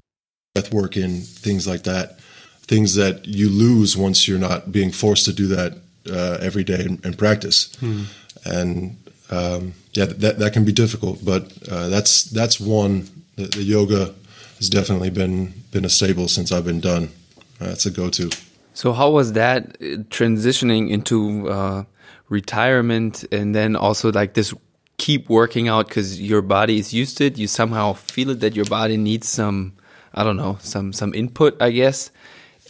breath 0.54 0.72
work 0.72 0.96
in 0.96 1.20
things 1.20 1.66
like 1.66 1.82
that, 1.84 2.18
things 2.62 2.94
that 2.94 3.26
you 3.26 3.48
lose 3.48 3.96
once 3.96 4.28
you're 4.28 4.38
not 4.38 4.72
being 4.72 4.90
forced 4.90 5.24
to 5.24 5.32
do 5.32 5.46
that 5.48 5.78
uh, 6.10 6.38
every 6.40 6.64
day 6.64 6.84
in, 7.02 7.14
practice, 7.14 7.74
hmm. 7.76 8.02
and 8.44 8.96
um, 9.30 9.74
yeah, 9.92 10.06
that 10.06 10.38
that 10.38 10.52
can 10.52 10.64
be 10.64 10.72
difficult, 10.72 11.24
but 11.24 11.52
uh, 11.70 11.88
that's 11.88 12.24
that's 12.24 12.60
one 12.60 13.08
the, 13.36 13.44
the, 13.44 13.62
yoga 13.62 14.14
has 14.56 14.68
definitely 14.68 15.10
been 15.10 15.52
been 15.70 15.84
a 15.84 15.88
staple 15.88 16.28
since 16.28 16.52
I've 16.52 16.64
been 16.64 16.80
done. 16.80 17.10
That's 17.58 17.86
a 17.86 17.90
go 17.90 18.08
to. 18.10 18.30
So 18.78 18.92
how 18.92 19.10
was 19.10 19.32
that 19.32 19.70
uh, 19.80 20.06
transitioning 20.08 20.88
into 20.88 21.48
uh, 21.50 21.82
retirement 22.28 23.24
and 23.32 23.52
then 23.52 23.74
also 23.74 24.12
like 24.12 24.34
this 24.34 24.54
keep 24.98 25.28
working 25.28 25.66
out 25.66 25.88
because 25.88 26.22
your 26.22 26.42
body 26.42 26.78
is 26.78 26.94
used 26.94 27.18
to 27.18 27.24
it. 27.24 27.36
You 27.36 27.48
somehow 27.48 27.94
feel 27.94 28.30
it 28.30 28.38
that 28.38 28.54
your 28.54 28.66
body 28.66 28.96
needs 28.96 29.28
some, 29.28 29.72
I 30.14 30.22
don't 30.22 30.36
know, 30.36 30.58
some 30.60 30.92
some 30.92 31.12
input, 31.12 31.60
I 31.60 31.72
guess, 31.72 32.12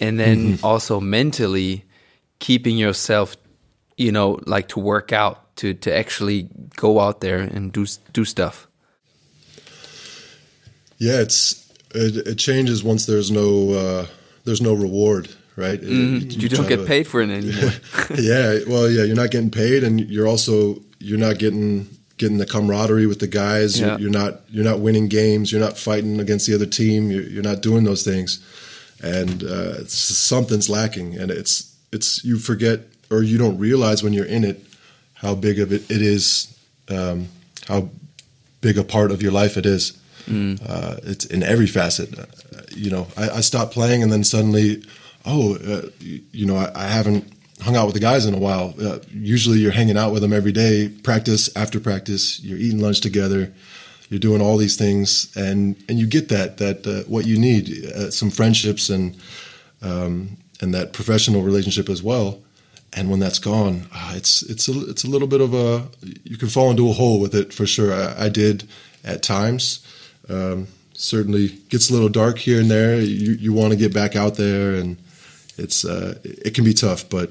and 0.00 0.18
then 0.18 0.38
mm 0.38 0.52
-hmm. 0.54 0.64
also 0.64 0.98
mentally 0.98 1.84
keeping 2.38 2.78
yourself, 2.78 3.36
you 3.98 4.10
know, 4.10 4.38
like 4.46 4.68
to 4.68 4.80
work 4.80 5.12
out 5.12 5.36
to 5.56 5.74
to 5.74 5.90
actually 5.90 6.48
go 6.80 7.00
out 7.00 7.20
there 7.20 7.40
and 7.54 7.70
do 7.72 7.84
do 8.14 8.24
stuff. 8.24 8.66
Yeah, 10.96 11.20
it's 11.20 11.66
it, 11.94 12.26
it 12.26 12.38
changes 12.40 12.82
once 12.82 13.04
there's 13.12 13.30
no 13.30 13.72
uh, 13.82 14.06
there's 14.44 14.62
no 14.62 14.72
reward 14.72 15.37
right? 15.58 15.80
Mm, 15.80 16.32
you, 16.32 16.40
you 16.40 16.48
don't 16.48 16.68
get 16.68 16.86
paid 16.86 17.06
for 17.06 17.20
it 17.20 17.30
anymore. 17.30 17.72
yeah, 18.14 18.60
well, 18.66 18.88
yeah, 18.88 19.02
you're 19.02 19.16
not 19.16 19.30
getting 19.30 19.50
paid, 19.50 19.82
and 19.82 20.00
you're 20.00 20.28
also 20.28 20.80
you're 20.98 21.18
not 21.18 21.38
getting 21.38 21.88
getting 22.16 22.38
the 22.38 22.46
camaraderie 22.46 23.06
with 23.06 23.20
the 23.20 23.26
guys. 23.26 23.78
Yeah. 23.78 23.88
You're, 23.88 24.00
you're, 24.00 24.10
not 24.10 24.40
you're 24.48 24.64
not 24.64 24.80
winning 24.80 25.08
games. 25.08 25.52
You're 25.52 25.60
not 25.60 25.76
fighting 25.76 26.20
against 26.20 26.46
the 26.46 26.54
other 26.54 26.66
team. 26.66 27.10
You're, 27.10 27.22
you're 27.22 27.42
not 27.42 27.60
doing 27.60 27.84
those 27.84 28.04
things, 28.04 28.40
and 29.02 29.42
uh, 29.42 29.84
something's 29.86 30.70
lacking. 30.70 31.16
And 31.16 31.30
it's 31.30 31.76
it's 31.92 32.24
you 32.24 32.38
forget 32.38 32.80
or 33.10 33.22
you 33.22 33.38
don't 33.38 33.58
realize 33.58 34.02
when 34.02 34.12
you're 34.12 34.26
in 34.26 34.44
it 34.44 34.64
how 35.14 35.34
big 35.34 35.58
of 35.58 35.72
it 35.72 35.90
it 35.90 36.02
is, 36.02 36.56
um, 36.88 37.28
how 37.66 37.88
big 38.60 38.78
a 38.78 38.84
part 38.84 39.10
of 39.10 39.22
your 39.22 39.32
life 39.32 39.56
it 39.56 39.66
is. 39.66 39.98
Mm. 40.26 40.60
Uh, 40.64 40.96
it's 41.04 41.24
in 41.24 41.42
every 41.42 41.66
facet. 41.66 42.16
Uh, 42.18 42.26
you 42.70 42.90
know, 42.90 43.06
I, 43.16 43.30
I 43.30 43.40
stopped 43.40 43.72
playing, 43.72 44.02
and 44.02 44.12
then 44.12 44.24
suddenly 44.24 44.82
oh, 45.28 45.56
uh, 45.56 45.88
you, 46.00 46.46
know, 46.46 46.56
I, 46.56 46.70
I, 46.74 46.88
haven't 46.88 47.30
hung 47.60 47.76
out 47.76 47.86
with 47.86 47.94
the 47.94 48.00
guys 48.00 48.24
in 48.26 48.34
a 48.34 48.38
while. 48.38 48.74
Uh, 48.80 48.98
usually, 49.10 49.58
you're 49.58 49.72
hanging 49.72 49.98
out 49.98 50.12
with 50.12 50.22
them 50.22 50.32
every 50.32 50.52
day, 50.52 50.88
practice 50.88 51.54
after 51.56 51.78
practice. 51.78 52.40
You're 52.40 52.58
eating 52.58 52.80
lunch 52.80 53.00
together. 53.00 53.52
You're 54.08 54.20
doing 54.20 54.40
all 54.40 54.56
these 54.56 54.76
things, 54.76 55.30
and 55.36 55.76
and 55.88 55.98
you 55.98 56.06
get 56.06 56.30
that 56.30 56.56
that 56.56 56.86
uh, 56.86 57.08
what 57.08 57.26
you 57.26 57.38
need, 57.38 57.84
uh, 57.94 58.10
some 58.10 58.30
friendships 58.30 58.88
and 58.88 59.16
um, 59.82 60.38
and 60.60 60.72
that 60.74 60.92
professional 60.92 61.42
relationship 61.42 61.88
as 61.88 62.02
well. 62.02 62.40
And 62.94 63.10
when 63.10 63.20
that's 63.20 63.38
gone, 63.38 63.86
uh, 63.94 64.14
it's 64.16 64.42
it's 64.42 64.66
a 64.66 64.88
it's 64.88 65.04
a 65.04 65.08
little 65.08 65.28
bit 65.28 65.42
of 65.42 65.52
a 65.52 65.86
you 66.24 66.38
can 66.38 66.48
fall 66.48 66.70
into 66.70 66.88
a 66.88 66.92
hole 66.94 67.20
with 67.20 67.34
it 67.34 67.52
for 67.52 67.66
sure. 67.66 67.92
I, 67.92 68.24
I 68.24 68.28
did 68.30 68.66
at 69.04 69.22
times. 69.22 69.86
Um, 70.30 70.68
certainly 70.94 71.48
gets 71.68 71.90
a 71.90 71.92
little 71.92 72.08
dark 72.08 72.38
here 72.38 72.60
and 72.60 72.70
there. 72.70 73.00
You 73.00 73.32
you 73.32 73.52
want 73.52 73.72
to 73.72 73.78
get 73.78 73.92
back 73.92 74.16
out 74.16 74.36
there, 74.36 74.74
and 74.74 74.96
it's 75.58 75.84
uh, 75.84 76.18
it 76.24 76.54
can 76.54 76.64
be 76.64 76.74
tough. 76.74 77.08
But 77.08 77.30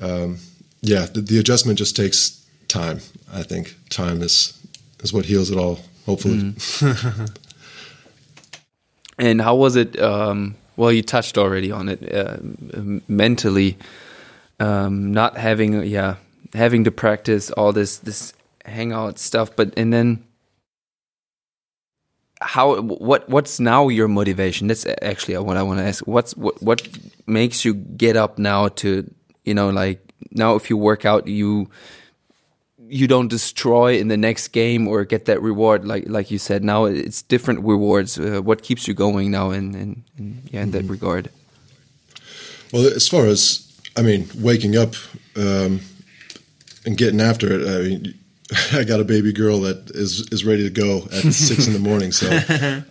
um, 0.00 0.38
yeah, 0.82 1.06
the, 1.06 1.20
the, 1.20 1.38
adjustment 1.38 1.78
just 1.78 1.96
takes 1.96 2.44
time. 2.68 3.00
I 3.32 3.42
think 3.42 3.76
time 3.90 4.22
is 4.22 4.58
is 5.02 5.12
what 5.12 5.24
heals 5.24 5.50
it 5.50 5.58
all. 5.58 5.80
Hopefully. 6.04 6.38
Mm. 6.38 7.36
and 9.18 9.40
how 9.40 9.54
was 9.56 9.76
it? 9.76 9.98
Um, 10.00 10.56
well, 10.76 10.92
you 10.92 11.02
touched 11.02 11.38
already 11.38 11.72
on 11.72 11.88
it 11.88 12.14
uh, 12.14 12.36
mentally. 13.08 13.78
Um, 14.58 15.12
not 15.12 15.36
having 15.36 15.84
yeah 15.84 16.16
having 16.54 16.84
to 16.84 16.90
practice 16.90 17.50
all 17.50 17.72
this 17.72 17.98
this 17.98 18.32
hangout 18.64 19.18
stuff, 19.18 19.54
but 19.54 19.72
and 19.76 19.92
then 19.92 20.24
how 22.40 22.80
what 22.80 23.28
what's 23.28 23.58
now 23.60 23.88
your 23.88 24.08
motivation? 24.08 24.66
That's 24.66 24.86
actually 25.02 25.38
what 25.38 25.56
i 25.56 25.62
want 25.62 25.80
to 25.80 25.86
ask. 25.86 26.06
What's 26.06 26.36
what 26.36 26.60
what 26.62 26.88
makes 27.26 27.64
you 27.64 27.74
get 27.74 28.16
up 28.16 28.38
now 28.38 28.68
to 28.68 29.10
you 29.44 29.54
know 29.54 29.70
like 29.70 30.00
now 30.30 30.54
if 30.54 30.70
you 30.70 30.76
work 30.76 31.04
out 31.04 31.26
you 31.26 31.68
you 32.88 33.08
don't 33.08 33.28
destroy 33.28 33.98
in 33.98 34.08
the 34.08 34.16
next 34.16 34.48
game 34.48 34.86
or 34.86 35.04
get 35.04 35.24
that 35.24 35.40
reward? 35.40 35.86
Like 35.86 36.04
like 36.08 36.30
you 36.30 36.38
said 36.38 36.62
now 36.62 36.84
it's 36.84 37.22
different 37.22 37.60
rewards. 37.60 38.18
Uh, 38.18 38.40
what 38.42 38.62
keeps 38.62 38.86
you 38.86 38.94
going 38.94 39.30
now 39.30 39.50
in, 39.50 39.74
in, 39.74 40.04
in 40.18 40.42
yeah 40.52 40.62
in 40.62 40.70
that 40.72 40.82
mm 40.82 40.88
-hmm. 40.88 40.90
regard? 40.90 41.30
Well 42.72 42.94
as 42.96 43.08
far 43.08 43.26
as 43.26 43.66
i 43.96 44.02
mean 44.02 44.28
waking 44.40 44.76
up 44.76 44.94
um, 45.36 45.80
and 46.84 46.96
getting 46.96 47.20
after 47.20 47.50
it 47.52 47.66
i 47.66 47.88
mean 47.88 48.14
I 48.72 48.84
got 48.84 49.00
a 49.00 49.04
baby 49.04 49.32
girl 49.32 49.60
that 49.60 49.90
is 49.90 50.28
is 50.30 50.44
ready 50.44 50.62
to 50.62 50.70
go 50.70 50.98
at 51.12 51.32
six 51.32 51.66
in 51.66 51.72
the 51.72 51.78
morning. 51.78 52.12
So, 52.12 52.28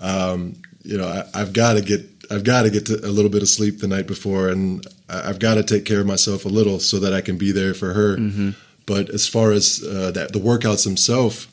um, 0.02 0.56
you 0.84 0.98
know, 0.98 1.08
I, 1.34 1.40
have 1.40 1.54
got 1.54 1.74
to 1.74 1.82
get 1.82 2.02
I've 2.30 2.44
got 2.44 2.64
to 2.64 2.70
get 2.70 2.90
a 2.90 3.08
little 3.08 3.32
bit 3.32 3.42
of 3.42 3.50
sleep 3.50 3.80
the 3.80 3.88
night 3.88 4.08
before, 4.08 4.50
and 4.50 4.86
I've 5.10 5.40
got 5.40 5.56
to 5.56 5.64
take 5.64 5.86
care 5.86 6.02
of 6.02 6.08
myself 6.08 6.46
a 6.46 6.50
little 6.50 6.80
so 6.80 7.00
that 7.00 7.14
I 7.14 7.22
can 7.22 7.38
be 7.38 7.52
there 7.52 7.74
for 7.74 7.94
her. 7.94 8.18
Mm-hmm. 8.18 8.50
But 8.86 9.10
as 9.10 9.28
far 9.28 9.52
as 9.52 9.84
uh, 9.84 10.12
that, 10.12 10.34
the 10.34 10.40
workouts 10.40 10.84
themselves, 10.84 11.48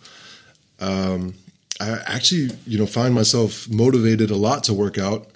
um, 0.81 1.35
I 1.81 1.99
actually, 2.07 2.51
you 2.67 2.79
know, 2.79 2.87
find 2.87 3.15
myself 3.15 3.69
motivated 3.71 4.31
a 4.31 4.37
lot 4.37 4.65
to 4.65 4.75
work 4.75 4.99
out. 4.99 5.29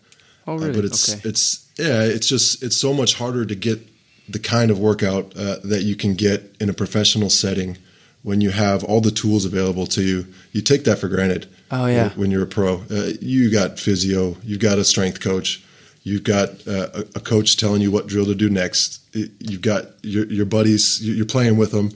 Oh, 0.47 0.57
really? 0.57 0.71
Uh, 0.71 0.75
but 0.75 0.85
it's 0.85 1.15
okay. 1.15 1.29
it's 1.29 1.71
yeah, 1.79 2.03
it's 2.03 2.29
just 2.29 2.63
it's 2.63 2.77
so 2.77 2.93
much 2.93 3.15
harder 3.15 3.45
to 3.45 3.55
get 3.55 3.81
the 4.29 4.39
kind 4.39 4.71
of 4.71 4.79
workout 4.79 5.37
uh, 5.37 5.57
that 5.65 5.83
you 5.83 5.95
can 5.95 6.15
get 6.15 6.57
in 6.61 6.69
a 6.69 6.75
professional 6.75 7.31
setting 7.31 7.79
when 8.27 8.41
you 8.41 8.51
have 8.51 8.83
all 8.83 9.01
the 9.01 9.13
tools 9.13 9.45
available 9.45 9.87
to 9.87 10.03
you, 10.03 10.27
you 10.51 10.61
take 10.61 10.83
that 10.83 10.99
for 10.99 11.07
granted. 11.07 11.47
Oh 11.71 11.87
yeah. 11.87 12.09
When 12.17 12.33
you're 12.33 12.43
a 12.43 12.47
pro, 12.47 12.83
uh, 12.91 13.13
you 13.21 13.53
got 13.53 13.79
physio, 13.79 14.37
you've 14.43 14.59
got 14.59 14.79
a 14.79 14.85
strength 14.85 15.21
coach, 15.21 15.63
you've 16.03 16.25
got 16.25 16.49
uh, 16.67 17.05
a, 17.15 17.21
coach 17.21 17.57
telling 17.57 17.83
you 17.83 17.93
what 17.93 18.09
drill 18.09 18.27
to 18.27 18.35
do 18.35 18.51
next. 18.51 19.01
You've 19.15 19.61
got 19.61 19.85
your, 20.03 20.27
your 20.27 20.45
buddies, 20.45 21.01
you're 21.07 21.25
playing 21.25 21.57
with 21.57 21.71
them, 21.71 21.93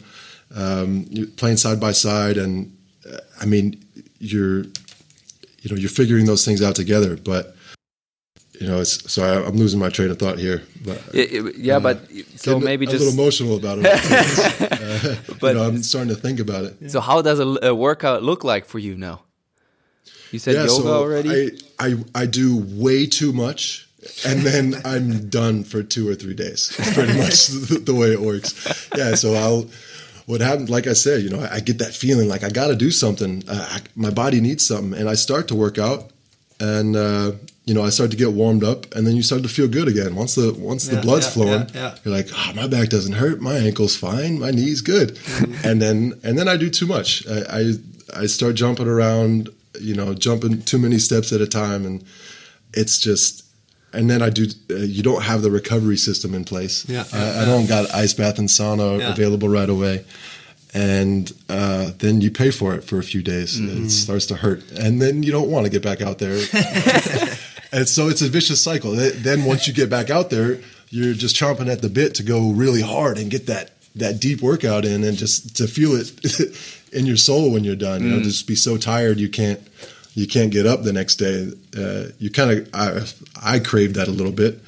um, 0.55 1.05
you're 1.11 1.27
playing 1.27 1.57
side 1.57 1.81
by 1.81 1.91
side, 1.91 2.37
and 2.37 2.77
uh, 3.13 3.19
I 3.41 3.47
mean, 3.47 3.85
you're 4.21 4.63
you 5.63 5.69
know 5.69 5.75
you're 5.75 5.91
figuring 5.91 6.27
those 6.27 6.45
things 6.45 6.63
out 6.63 6.77
together, 6.77 7.17
but 7.17 7.57
you 8.61 8.67
know, 8.67 8.81
it's 8.81 9.11
so 9.11 9.23
I, 9.23 9.47
am 9.47 9.57
losing 9.57 9.81
my 9.81 9.89
train 9.89 10.11
of 10.11 10.19
thought 10.19 10.39
here. 10.39 10.63
But 10.85 11.15
yeah, 11.57 11.79
uh, 11.79 11.81
but 11.81 12.11
so 12.37 12.61
maybe 12.61 12.85
a 12.85 12.91
just 12.91 13.03
a 13.03 13.07
little 13.07 13.19
emotional 13.19 13.57
about 13.57 13.79
it. 13.79 13.87
uh, 13.87 15.17
but 15.41 15.49
you 15.49 15.55
know, 15.55 15.67
I'm 15.67 15.83
starting 15.83 16.15
to 16.15 16.21
think 16.21 16.41
about 16.41 16.65
it. 16.65 16.91
So 16.91 17.01
how 17.01 17.23
does 17.23 17.41
a, 17.41 17.69
a 17.69 17.75
workout 17.75 18.23
look 18.23 18.45
like 18.45 18.67
for 18.67 18.79
you 18.79 18.97
now? 18.97 19.23
You 20.31 20.39
said 20.39 20.57
yeah, 20.57 20.65
yoga 20.67 20.83
so 20.83 20.95
already. 20.95 21.59
I, 21.79 21.87
I 21.87 21.97
I 22.15 22.27
do 22.27 22.59
way 22.59 23.07
too 23.07 23.33
much, 23.33 23.89
and 24.27 24.41
then 24.41 24.75
I'm 24.85 25.31
done 25.31 25.65
for 25.65 25.83
two 25.83 26.07
or 26.07 26.15
three 26.15 26.35
days. 26.35 26.77
It's 26.79 26.93
pretty 26.93 27.17
much 27.25 27.47
the, 27.47 27.79
the 27.79 27.95
way 27.95 28.13
it 28.13 28.21
works. 28.21 28.91
Yeah, 28.95 29.15
so 29.15 29.33
I'll 29.33 29.71
what 30.27 30.43
happened, 30.43 30.69
like 30.69 30.87
I 30.87 30.93
said, 30.93 31.23
you 31.23 31.31
know, 31.31 31.41
I, 31.51 31.59
get 31.59 31.79
that 31.79 31.93
feeling 31.93 32.29
like 32.29 32.45
I 32.45 32.51
got 32.51 32.69
to 32.69 32.77
do 32.77 32.93
something. 32.93 33.43
Uh, 33.49 33.67
I, 33.69 33.81
my 33.97 34.11
body 34.11 34.41
needs 34.41 34.65
something, 34.65 34.97
and 34.97 35.09
I 35.09 35.15
start 35.15 35.49
to 35.49 35.57
work 35.57 35.77
out, 35.77 36.11
and 36.61 36.95
uh, 36.95 37.33
you 37.71 37.77
know, 37.77 37.85
I 37.85 37.91
started 37.91 38.11
to 38.11 38.17
get 38.17 38.33
warmed 38.33 38.65
up, 38.65 38.93
and 38.97 39.07
then 39.07 39.15
you 39.15 39.23
start 39.23 39.45
to 39.45 39.49
feel 39.49 39.69
good 39.69 39.87
again. 39.87 40.17
Once 40.17 40.35
the 40.35 40.53
once 40.53 40.89
yeah, 40.89 40.97
the 40.97 41.03
blood's 41.03 41.27
yeah, 41.27 41.33
flowing, 41.33 41.71
yeah, 41.73 41.95
you're 42.03 42.13
like, 42.13 42.27
oh, 42.35 42.53
my 42.57 42.67
back 42.67 42.89
doesn't 42.89 43.13
hurt, 43.13 43.41
my 43.41 43.55
ankle's 43.55 43.95
fine, 43.95 44.41
my 44.41 44.51
knee's 44.51 44.81
good, 44.81 45.11
mm-hmm. 45.11 45.55
and 45.65 45.81
then 45.81 46.19
and 46.25 46.37
then 46.37 46.49
I 46.49 46.57
do 46.57 46.69
too 46.69 46.89
much. 46.89 47.25
I, 47.29 47.61
I, 47.61 48.23
I 48.23 48.27
start 48.27 48.57
jumping 48.57 48.89
around, 48.89 49.51
you 49.81 49.95
know, 49.95 50.15
jumping 50.15 50.63
too 50.63 50.79
many 50.79 50.99
steps 50.99 51.33
at 51.33 51.41
a 51.41 51.47
time, 51.47 51.87
and 51.87 52.05
it's 52.75 52.99
just. 52.99 53.45
And 53.93 54.09
then 54.09 54.21
I 54.21 54.31
do. 54.31 54.47
Uh, 54.69 54.75
you 54.75 55.05
don't 55.05 55.23
have 55.23 55.43
the 55.43 55.51
recovery 55.53 55.97
system 55.97 56.35
in 56.35 56.45
place. 56.45 56.89
Yeah, 56.89 57.05
I, 57.13 57.43
I 57.43 57.45
don't 57.45 57.67
got 57.67 57.93
ice 57.95 58.15
bath 58.15 58.41
and 58.41 58.49
sauna 58.49 59.13
available 59.13 59.49
right 59.49 59.69
away 59.69 60.05
and 60.73 61.33
uh, 61.49 61.91
then 61.99 62.21
you 62.21 62.31
pay 62.31 62.51
for 62.51 62.75
it 62.75 62.85
for 62.85 62.99
a 62.99 63.03
few 63.03 63.23
days. 63.23 63.61
Mm-hmm. 63.61 63.87
It 63.87 63.91
starts 63.91 64.27
to 64.27 64.37
hurt, 64.37 64.71
and 64.73 65.03
then 65.03 65.23
you 65.23 65.33
don't 65.33 65.51
want 65.51 65.67
to 65.67 65.71
get 65.71 65.83
back 65.83 66.01
out 66.01 66.19
there. 66.19 66.37
and 67.73 67.89
so 67.89 68.09
it's 68.09 68.23
a 68.23 68.29
vicious 68.29 68.63
cycle. 68.63 68.93
Then 68.93 69.45
once 69.45 69.67
you 69.67 69.75
get 69.75 69.91
back 69.91 70.11
out 70.11 70.31
there, 70.31 70.61
you're 70.89 71.15
just 71.15 71.37
chomping 71.37 71.71
at 71.71 71.83
the 71.83 71.89
bit 71.89 72.15
to 72.17 72.23
go 72.23 72.51
really 72.51 72.83
hard 72.83 73.19
and 73.19 73.31
get 73.31 73.47
that 73.47 73.73
that 73.97 74.21
deep 74.21 74.41
workout 74.41 74.85
in, 74.85 75.05
and 75.05 75.17
just 75.17 75.57
to 75.57 75.67
feel 75.67 75.93
it 75.95 76.13
in 76.93 77.07
your 77.07 77.17
soul 77.17 77.53
when 77.53 77.65
you're 77.65 77.77
done. 77.77 78.01
Mm. 78.01 78.05
You 78.05 78.11
know, 78.11 78.19
mm. 78.19 78.25
just 78.25 78.47
be 78.47 78.55
so 78.55 78.77
tired 78.77 79.19
you 79.19 79.29
can't 79.29 79.61
you 80.15 80.27
can't 80.27 80.51
get 80.51 80.67
up 80.67 80.83
the 80.83 80.93
next 80.93 81.17
day. 81.17 81.53
Uh, 81.77 82.07
you 82.19 82.31
kind 82.31 82.51
of 82.51 82.69
I, 82.75 83.55
I 83.55 83.59
crave 83.61 83.95
that 83.95 84.09
a 84.09 84.13
little 84.13 84.33
bit, 84.33 84.61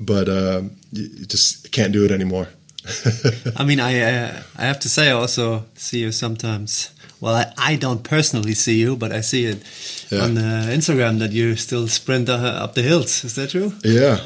but 0.00 0.28
uh, 0.28 0.62
you 0.92 1.26
just 1.26 1.72
can't 1.72 1.92
do 1.92 2.04
it 2.04 2.10
anymore. 2.10 2.48
I 3.56 3.64
mean, 3.64 3.80
I 3.80 4.00
uh, 4.00 4.42
I 4.56 4.62
have 4.62 4.80
to 4.80 4.88
say, 4.88 5.08
I 5.08 5.12
also 5.12 5.66
see 5.74 6.00
you 6.00 6.12
sometimes. 6.12 6.91
Well, 7.22 7.36
I, 7.36 7.52
I 7.56 7.76
don't 7.76 8.02
personally 8.02 8.52
see 8.54 8.80
you, 8.80 8.96
but 8.96 9.12
I 9.12 9.20
see 9.20 9.46
it 9.46 9.62
yeah. 10.10 10.24
on 10.24 10.36
uh, 10.36 10.66
Instagram 10.70 11.20
that 11.20 11.30
you 11.30 11.54
still 11.54 11.86
sprint 11.86 12.28
uh, 12.28 12.34
up 12.34 12.74
the 12.74 12.82
hills. 12.82 13.22
Is 13.24 13.36
that 13.36 13.50
true? 13.50 13.72
Yeah. 13.84 14.18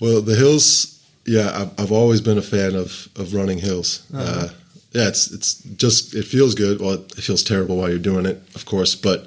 Well, 0.00 0.20
the 0.20 0.34
hills. 0.34 0.98
Yeah, 1.24 1.52
I've, 1.54 1.70
I've 1.78 1.92
always 1.92 2.20
been 2.20 2.38
a 2.38 2.42
fan 2.42 2.74
of 2.74 3.08
of 3.14 3.34
running 3.34 3.60
hills. 3.60 4.02
-huh. 4.12 4.50
yeah, 4.92 5.08
it's 5.08 5.30
it's 5.30 5.56
just 5.76 6.14
it 6.14 6.26
feels 6.26 6.54
good. 6.54 6.80
Well, 6.80 6.94
it 7.16 7.24
feels 7.24 7.42
terrible 7.42 7.76
while 7.76 7.88
you're 7.88 8.10
doing 8.12 8.26
it, 8.26 8.38
of 8.54 8.64
course, 8.64 8.98
but 9.00 9.18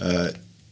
uh, 0.00 0.28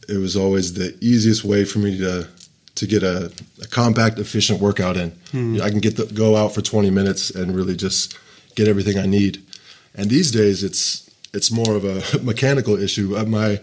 it 0.07 0.17
was 0.17 0.35
always 0.35 0.73
the 0.73 0.93
easiest 0.99 1.43
way 1.43 1.65
for 1.65 1.79
me 1.79 1.97
to 1.97 2.27
to 2.75 2.85
get 2.85 3.03
a, 3.03 3.31
a 3.61 3.67
compact, 3.69 4.19
efficient 4.19 4.59
workout 4.59 4.97
in. 4.97 5.11
Hmm. 5.31 5.55
I 5.55 5.69
can 5.69 5.79
get 5.79 5.95
the, 5.95 6.05
go 6.13 6.35
out 6.35 6.53
for 6.53 6.61
20 6.61 6.91
minutes 6.91 7.35
and 7.35 7.55
really 7.55 7.75
just 7.75 8.17
get 8.55 8.67
everything 8.67 8.97
I 8.97 9.07
need. 9.07 9.37
And 9.95 10.09
these 10.09 10.31
days, 10.31 10.63
it's 10.63 11.02
it's 11.33 11.51
more 11.51 11.75
of 11.75 11.83
a 11.83 12.03
mechanical 12.23 12.77
issue. 12.81 13.17
Uh, 13.17 13.25
my 13.25 13.59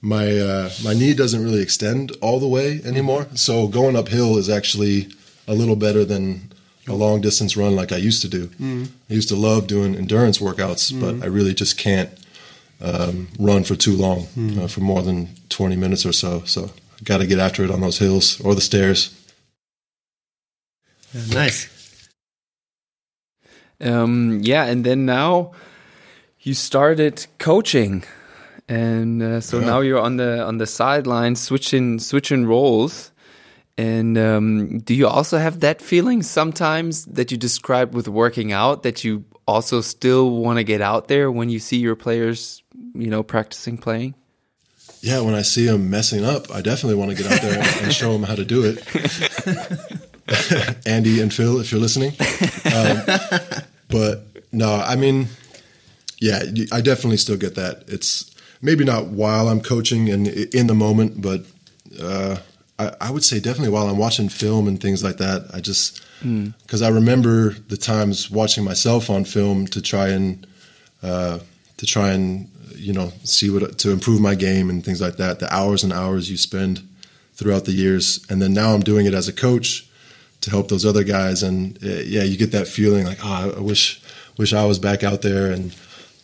my 0.00 0.38
uh, 0.38 0.70
my 0.84 0.92
knee 0.92 1.14
doesn't 1.14 1.42
really 1.42 1.62
extend 1.62 2.12
all 2.20 2.40
the 2.40 2.48
way 2.48 2.80
anymore, 2.84 3.28
so 3.34 3.68
going 3.68 3.96
uphill 3.96 4.36
is 4.36 4.50
actually 4.50 5.08
a 5.46 5.54
little 5.54 5.76
better 5.76 6.04
than 6.04 6.52
a 6.88 6.94
long 6.94 7.20
distance 7.20 7.56
run 7.56 7.76
like 7.76 7.92
I 7.92 7.96
used 7.96 8.22
to 8.22 8.28
do. 8.28 8.48
Mm. 8.48 8.88
I 9.08 9.14
used 9.14 9.28
to 9.28 9.36
love 9.36 9.66
doing 9.66 9.94
endurance 9.94 10.38
workouts, 10.38 10.92
mm. 10.92 11.00
but 11.00 11.24
I 11.24 11.28
really 11.28 11.54
just 11.54 11.78
can't 11.78 12.10
um, 12.80 13.28
run 13.38 13.62
for 13.62 13.76
too 13.76 13.96
long, 13.96 14.26
mm. 14.36 14.58
uh, 14.58 14.66
for 14.66 14.80
more 14.80 15.02
than 15.02 15.28
20 15.48 15.76
minutes 15.76 16.04
or 16.04 16.12
so. 16.12 16.42
So 16.44 16.64
I 16.64 17.02
got 17.04 17.18
to 17.18 17.26
get 17.26 17.38
after 17.38 17.62
it 17.62 17.70
on 17.70 17.80
those 17.80 17.98
hills 17.98 18.40
or 18.40 18.56
the 18.56 18.60
stairs. 18.60 19.16
Yeah, 21.12 21.34
nice. 21.34 21.68
Um, 23.80 24.40
yeah, 24.42 24.64
and 24.64 24.84
then 24.84 25.06
now 25.06 25.52
you 26.42 26.54
started 26.54 27.26
coaching, 27.38 28.04
and 28.68 29.22
uh, 29.22 29.40
so 29.40 29.60
yeah. 29.60 29.66
now 29.66 29.80
you're 29.80 30.00
on 30.00 30.16
the 30.16 30.44
on 30.44 30.58
the 30.58 30.66
sideline, 30.66 31.36
switching 31.36 31.98
switching 31.98 32.46
roles. 32.46 33.10
And 33.78 34.18
um, 34.18 34.80
do 34.80 34.94
you 34.94 35.08
also 35.08 35.38
have 35.38 35.60
that 35.60 35.80
feeling 35.80 36.22
sometimes 36.22 37.06
that 37.06 37.30
you 37.32 37.38
described 37.38 37.94
with 37.94 38.06
working 38.06 38.52
out 38.52 38.82
that 38.82 39.02
you 39.02 39.24
also 39.46 39.80
still 39.80 40.30
want 40.36 40.58
to 40.58 40.64
get 40.64 40.82
out 40.82 41.08
there 41.08 41.32
when 41.32 41.48
you 41.48 41.58
see 41.58 41.78
your 41.78 41.96
players, 41.96 42.62
you 42.94 43.08
know, 43.08 43.22
practicing 43.22 43.78
playing? 43.78 44.14
yeah, 45.02 45.20
when 45.20 45.34
I 45.34 45.42
see 45.42 45.66
them 45.66 45.90
messing 45.90 46.24
up, 46.24 46.50
I 46.54 46.62
definitely 46.62 46.94
want 46.94 47.10
to 47.10 47.20
get 47.20 47.30
out 47.30 47.42
there 47.42 47.60
and 47.82 47.92
show 47.92 48.12
them 48.12 48.22
how 48.22 48.36
to 48.36 48.44
do 48.44 48.62
it. 48.64 48.78
Andy 50.86 51.20
and 51.20 51.34
Phil, 51.34 51.60
if 51.60 51.72
you're 51.72 51.80
listening. 51.80 52.12
Um, 52.72 53.02
but 53.88 54.26
no, 54.52 54.72
I 54.72 54.94
mean, 54.94 55.26
yeah, 56.22 56.44
I 56.70 56.80
definitely 56.80 57.16
still 57.16 57.36
get 57.36 57.56
that. 57.56 57.82
It's 57.88 58.32
maybe 58.60 58.84
not 58.84 59.06
while 59.08 59.48
I'm 59.48 59.60
coaching 59.60 60.08
and 60.08 60.28
in 60.28 60.68
the 60.68 60.74
moment, 60.74 61.20
but 61.20 61.40
uh, 62.00 62.36
I, 62.78 62.92
I, 63.00 63.10
would 63.10 63.24
say 63.24 63.40
definitely 63.40 63.70
while 63.70 63.88
I'm 63.88 63.98
watching 63.98 64.28
film 64.28 64.68
and 64.68 64.80
things 64.80 65.02
like 65.02 65.16
that. 65.16 65.50
I 65.52 65.58
just 65.58 66.00
because 66.20 66.80
mm. 66.80 66.86
I 66.86 66.90
remember 66.90 67.54
the 67.66 67.76
times 67.76 68.30
watching 68.30 68.62
myself 68.62 69.10
on 69.10 69.24
film 69.24 69.66
to 69.66 69.82
try 69.82 70.10
and 70.10 70.46
uh, 71.02 71.40
to 71.78 71.86
try 71.86 72.12
and 72.12 72.48
you 72.76 72.92
know 72.92 73.12
see 73.24 73.50
what 73.50 73.78
to 73.78 73.90
improve 73.90 74.20
my 74.20 74.36
game 74.36 74.70
and 74.70 74.84
things 74.84 75.00
like 75.00 75.16
that. 75.16 75.40
The 75.40 75.52
hours 75.52 75.82
and 75.82 75.92
hours 75.92 76.30
you 76.30 76.36
spend 76.36 76.88
throughout 77.34 77.64
the 77.64 77.72
years, 77.72 78.24
and 78.30 78.40
then 78.40 78.54
now 78.54 78.74
I'm 78.74 78.82
doing 78.82 79.06
it 79.06 79.14
as 79.14 79.26
a 79.26 79.32
coach 79.32 79.88
to 80.42 80.50
help 80.50 80.68
those 80.68 80.86
other 80.86 81.02
guys, 81.02 81.42
and 81.42 81.82
uh, 81.82 82.02
yeah, 82.04 82.22
you 82.22 82.36
get 82.36 82.52
that 82.52 82.68
feeling 82.68 83.06
like 83.06 83.18
oh, 83.24 83.54
I 83.56 83.60
wish 83.60 84.00
wish 84.38 84.52
I 84.52 84.64
was 84.66 84.78
back 84.78 85.02
out 85.02 85.22
there, 85.22 85.50
and 85.50 85.74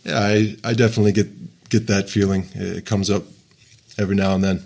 yeah, 0.03 0.19
I 0.19 0.55
I 0.63 0.73
definitely 0.73 1.11
get 1.11 1.27
get 1.69 1.87
that 1.87 2.09
feeling. 2.09 2.49
It 2.53 2.85
comes 2.85 3.09
up 3.09 3.23
every 3.97 4.15
now 4.15 4.33
and 4.35 4.43
then. 4.43 4.63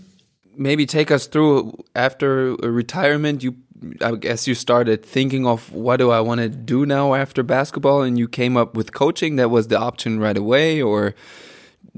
Maybe 0.56 0.86
take 0.86 1.12
us 1.12 1.28
through 1.28 1.84
after 1.96 2.56
retirement. 2.56 3.44
You, 3.44 3.56
I 4.02 4.16
guess, 4.16 4.48
you 4.48 4.56
started 4.56 5.04
thinking 5.04 5.48
of 5.48 5.72
what 5.74 5.98
do 5.98 6.12
I 6.12 6.22
want 6.22 6.42
to 6.42 6.50
do 6.50 6.86
now 6.86 7.16
after 7.16 7.44
basketball, 7.44 8.04
and 8.04 8.18
you 8.18 8.28
came 8.28 8.56
up 8.56 8.76
with 8.76 8.94
coaching. 8.94 9.36
That 9.38 9.50
was 9.50 9.68
the 9.68 9.80
option 9.80 10.20
right 10.20 10.38
away, 10.38 10.82
or 10.82 11.16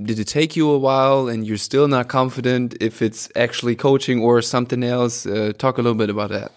did 0.01 0.19
it 0.19 0.27
take 0.27 0.55
you 0.55 0.69
a 0.69 0.77
while 0.77 1.29
and 1.29 1.45
you're 1.47 1.57
still 1.57 1.88
not 1.88 2.07
confident 2.07 2.75
if 2.81 3.01
it's 3.01 3.29
actually 3.36 3.75
coaching 3.75 4.21
or 4.21 4.41
something 4.41 4.83
else? 4.83 5.25
Uh, 5.25 5.53
talk 5.57 5.77
a 5.77 5.81
little 5.81 5.97
bit 5.97 6.09
about 6.09 6.31
that. 6.31 6.51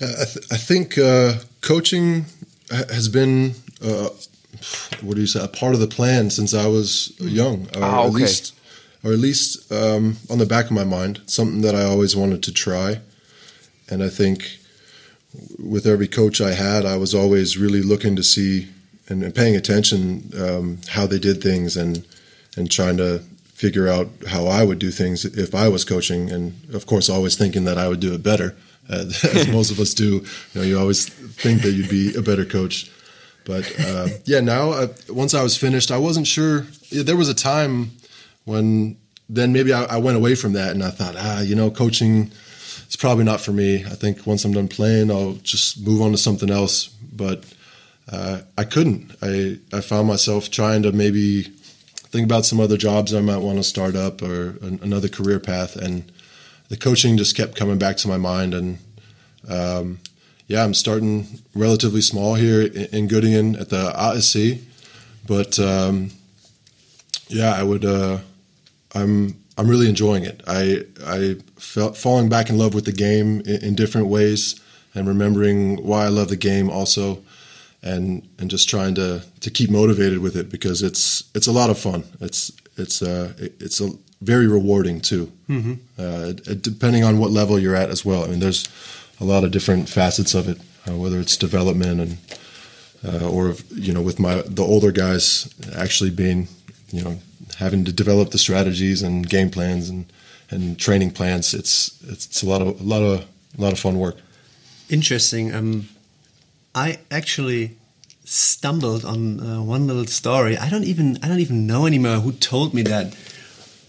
I, 0.00 0.24
th 0.24 0.36
I, 0.52 0.58
think 0.58 0.98
uh, 0.98 1.38
coaching 1.62 2.26
has 2.70 3.08
been 3.08 3.54
uh, 3.80 4.10
what 5.00 5.14
do 5.14 5.20
you 5.20 5.26
say 5.26 5.42
a 5.42 5.48
part 5.48 5.74
of 5.74 5.80
the 5.80 5.86
plan 5.86 6.30
since 6.30 6.54
I 6.54 6.66
was 6.66 7.12
young, 7.20 7.66
or 7.76 7.82
ah, 7.82 8.00
okay. 8.00 8.06
at 8.06 8.12
least, 8.12 8.54
or 9.04 9.12
at 9.12 9.18
least 9.18 9.72
um, 9.72 10.16
on 10.30 10.38
the 10.38 10.46
back 10.46 10.66
of 10.66 10.72
my 10.72 10.84
mind, 10.84 11.20
something 11.26 11.62
that 11.62 11.74
I 11.74 11.84
always 11.84 12.16
wanted 12.16 12.42
to 12.44 12.52
try. 12.52 13.00
And 13.88 14.02
I 14.02 14.08
think 14.08 14.58
with 15.58 15.86
every 15.86 16.08
coach 16.08 16.40
I 16.40 16.52
had, 16.52 16.84
I 16.84 16.96
was 16.96 17.14
always 17.14 17.56
really 17.56 17.82
looking 17.82 18.16
to 18.16 18.22
see 18.22 18.68
and, 19.08 19.22
and 19.22 19.34
paying 19.34 19.54
attention 19.54 20.30
um, 20.38 20.78
how 20.88 21.06
they 21.06 21.18
did 21.18 21.42
things 21.42 21.76
and 21.76 22.04
and 22.56 22.70
trying 22.70 22.96
to 22.96 23.22
figure 23.56 23.88
out 23.88 24.08
how 24.28 24.46
I 24.46 24.64
would 24.64 24.78
do 24.78 24.90
things 24.90 25.24
if 25.24 25.54
I 25.54 25.68
was 25.68 25.84
coaching, 25.84 26.30
and 26.30 26.52
of 26.74 26.86
course, 26.86 27.08
always 27.08 27.36
thinking 27.36 27.64
that 27.64 27.78
I 27.78 27.88
would 27.88 28.00
do 28.00 28.12
it 28.12 28.22
better, 28.22 28.54
uh, 28.90 29.04
as 29.34 29.48
most 29.48 29.70
of 29.70 29.80
us 29.80 29.94
do. 29.94 30.04
You 30.06 30.24
know, 30.54 30.62
you 30.62 30.78
always 30.78 31.08
think 31.08 31.62
that 31.62 31.72
you'd 31.72 31.88
be 31.88 32.14
a 32.14 32.22
better 32.22 32.44
coach. 32.44 32.90
But 33.46 33.72
uh, 33.80 34.08
yeah, 34.24 34.40
now 34.40 34.72
uh, 34.72 34.88
once 35.08 35.32
I 35.32 35.42
was 35.42 35.56
finished, 35.56 35.90
I 35.90 35.98
wasn't 35.98 36.26
sure. 36.26 36.66
There 36.90 37.16
was 37.16 37.28
a 37.28 37.34
time 37.34 37.92
when 38.44 38.98
then 39.28 39.52
maybe 39.52 39.72
I, 39.72 39.84
I, 39.84 39.96
went 39.96 40.16
away 40.16 40.34
from 40.34 40.52
that, 40.52 40.72
and 40.72 40.82
I 40.82 40.90
thought, 40.90 41.14
ah, 41.16 41.40
you 41.40 41.54
know, 41.54 41.70
coaching 41.70 42.30
is 42.88 42.96
probably 42.96 43.24
not 43.24 43.40
for 43.40 43.52
me. 43.52 43.84
I 43.84 43.94
think 43.94 44.26
once 44.26 44.44
I'm 44.44 44.52
done 44.52 44.68
playing, 44.68 45.10
I'll 45.10 45.34
just 45.34 45.84
move 45.84 46.02
on 46.02 46.10
to 46.10 46.18
something 46.18 46.50
else. 46.50 46.88
But 46.88 47.44
uh, 48.10 48.40
I 48.58 48.64
couldn't. 48.64 49.12
I 49.22 49.58
I 49.72 49.80
found 49.80 50.08
myself 50.08 50.50
trying 50.50 50.82
to 50.82 50.92
maybe 50.92 51.42
think 51.42 52.24
about 52.24 52.46
some 52.46 52.60
other 52.60 52.76
jobs 52.76 53.14
I 53.14 53.20
might 53.20 53.38
want 53.38 53.58
to 53.58 53.64
start 53.64 53.94
up 53.94 54.22
or 54.22 54.56
an, 54.60 54.80
another 54.82 55.08
career 55.08 55.38
path, 55.38 55.76
and 55.76 56.10
the 56.68 56.76
coaching 56.76 57.16
just 57.16 57.36
kept 57.36 57.54
coming 57.54 57.78
back 57.78 57.96
to 57.98 58.08
my 58.08 58.16
mind. 58.16 58.54
And 58.54 58.78
um, 59.48 59.98
yeah, 60.46 60.64
I'm 60.64 60.74
starting 60.74 61.26
relatively 61.54 62.00
small 62.00 62.34
here 62.34 62.62
in, 62.62 62.86
in 62.86 63.08
Göttingen 63.08 63.60
at 63.60 63.70
the 63.70 63.92
ASC, 63.92 64.62
but 65.26 65.58
um, 65.58 66.10
yeah, 67.28 67.52
I 67.52 67.62
would. 67.62 67.84
Uh, 67.84 68.18
I'm 68.94 69.42
I'm 69.58 69.68
really 69.68 69.88
enjoying 69.88 70.24
it. 70.24 70.42
I 70.46 70.84
I 71.04 71.36
felt 71.56 71.96
falling 71.96 72.28
back 72.28 72.50
in 72.50 72.58
love 72.58 72.74
with 72.74 72.84
the 72.84 72.92
game 72.92 73.40
in, 73.40 73.64
in 73.64 73.74
different 73.74 74.06
ways, 74.06 74.60
and 74.94 75.08
remembering 75.08 75.84
why 75.84 76.04
I 76.04 76.08
love 76.08 76.28
the 76.28 76.36
game 76.36 76.70
also 76.70 77.22
and 77.82 78.28
and 78.38 78.50
just 78.50 78.68
trying 78.68 78.94
to 78.96 79.22
to 79.40 79.50
keep 79.50 79.70
motivated 79.70 80.18
with 80.18 80.36
it 80.36 80.50
because 80.50 80.82
it's 80.82 81.24
it's 81.34 81.46
a 81.46 81.52
lot 81.52 81.70
of 81.70 81.78
fun. 81.78 82.04
It's 82.20 82.52
it's 82.76 83.02
uh 83.02 83.32
it's 83.38 83.80
a 83.80 83.90
very 84.22 84.48
rewarding 84.48 85.00
too. 85.00 85.30
Mm-hmm. 85.48 85.74
Uh, 85.98 86.32
depending 86.60 87.04
on 87.04 87.18
what 87.18 87.30
level 87.30 87.58
you're 87.58 87.76
at 87.76 87.90
as 87.90 88.04
well. 88.04 88.24
I 88.24 88.28
mean, 88.28 88.40
there's 88.40 88.66
a 89.20 89.24
lot 89.24 89.44
of 89.44 89.50
different 89.50 89.88
facets 89.88 90.34
of 90.34 90.48
it, 90.48 90.58
uh, 90.88 90.96
whether 90.96 91.18
it's 91.20 91.36
development 91.36 92.00
and 92.00 92.18
uh, 93.04 93.28
or 93.28 93.54
you 93.74 93.92
know 93.92 94.02
with 94.02 94.18
my 94.18 94.42
the 94.46 94.62
older 94.62 94.92
guys 94.92 95.52
actually 95.74 96.10
being 96.10 96.48
you 96.90 97.02
know 97.02 97.18
having 97.58 97.84
to 97.84 97.92
develop 97.92 98.30
the 98.30 98.38
strategies 98.38 99.02
and 99.02 99.28
game 99.28 99.50
plans 99.50 99.88
and 99.88 100.06
and 100.50 100.78
training 100.78 101.10
plans. 101.10 101.54
It's 101.54 101.98
it's, 102.08 102.42
a 102.42 102.46
lot 102.46 102.62
of 102.62 102.80
a 102.80 102.84
lot 102.84 103.02
of 103.02 103.24
a 103.58 103.60
lot 103.60 103.72
of 103.72 103.78
fun 103.78 103.98
work. 103.98 104.16
Interesting. 104.88 105.54
Um, 105.54 105.88
I 106.74 106.98
actually 107.10 107.76
stumbled 108.24 109.04
on 109.04 109.40
uh, 109.40 109.62
one 109.62 109.86
little 109.86 110.06
story. 110.06 110.56
I 110.58 110.68
don't 110.68 110.84
even 110.84 111.18
I 111.22 111.28
don't 111.28 111.40
even 111.40 111.66
know 111.66 111.86
anymore 111.86 112.16
who 112.16 112.32
told 112.32 112.74
me 112.74 112.82
that, 112.82 113.16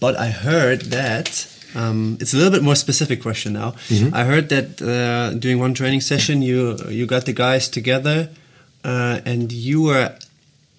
but 0.00 0.16
I 0.16 0.28
heard 0.30 0.82
that 0.92 1.46
um, 1.74 2.16
it's 2.20 2.34
a 2.34 2.36
little 2.36 2.52
bit 2.52 2.62
more 2.62 2.76
specific 2.76 3.20
question 3.22 3.52
now. 3.52 3.74
Mm 3.88 3.96
-hmm. 3.96 4.14
I 4.14 4.24
heard 4.24 4.48
that 4.48 4.80
uh, 4.80 5.38
during 5.38 5.60
one 5.60 5.74
training 5.74 6.02
session, 6.02 6.42
you 6.42 6.76
you 6.88 7.06
got 7.06 7.24
the 7.24 7.32
guys 7.32 7.68
together, 7.68 8.28
uh, 8.84 9.20
and 9.24 9.52
you 9.52 9.82
were 9.84 10.14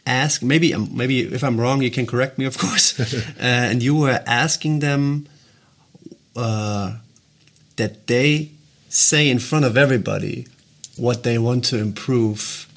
asked 0.06 0.48
maybe 0.48 0.76
um, 0.76 0.90
maybe 0.92 1.14
if 1.14 1.44
I'm 1.44 1.58
wrong, 1.58 1.82
you 1.82 1.92
can 1.92 2.06
correct 2.06 2.38
me, 2.38 2.48
of 2.48 2.58
course. 2.58 2.96
Uh, 3.40 3.72
and 3.72 3.82
you 3.82 4.00
were 4.00 4.22
asking 4.26 4.80
them 4.80 5.26
uh, 6.36 6.92
that 7.76 8.08
they 8.08 8.50
say 8.90 9.30
in 9.30 9.40
front 9.40 9.66
of 9.66 9.78
everybody 9.78 10.46
what 10.98 11.24
they 11.24 11.38
want 11.38 11.70
to 11.70 11.78
improve 11.78 12.68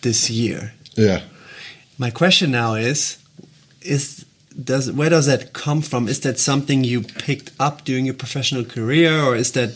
this 0.00 0.28
year. 0.28 0.72
Yeah. 0.94 1.20
My 1.98 2.10
question 2.10 2.50
now 2.50 2.74
is 2.74 3.18
is 3.80 4.21
does 4.52 4.90
where 4.92 5.10
does 5.10 5.26
that 5.26 5.52
come 5.52 5.82
from? 5.82 6.08
Is 6.08 6.20
that 6.20 6.38
something 6.38 6.84
you 6.84 7.02
picked 7.02 7.52
up 7.58 7.84
during 7.84 8.04
your 8.04 8.14
professional 8.14 8.64
career 8.64 9.22
or 9.22 9.36
is 9.36 9.52
that 9.52 9.70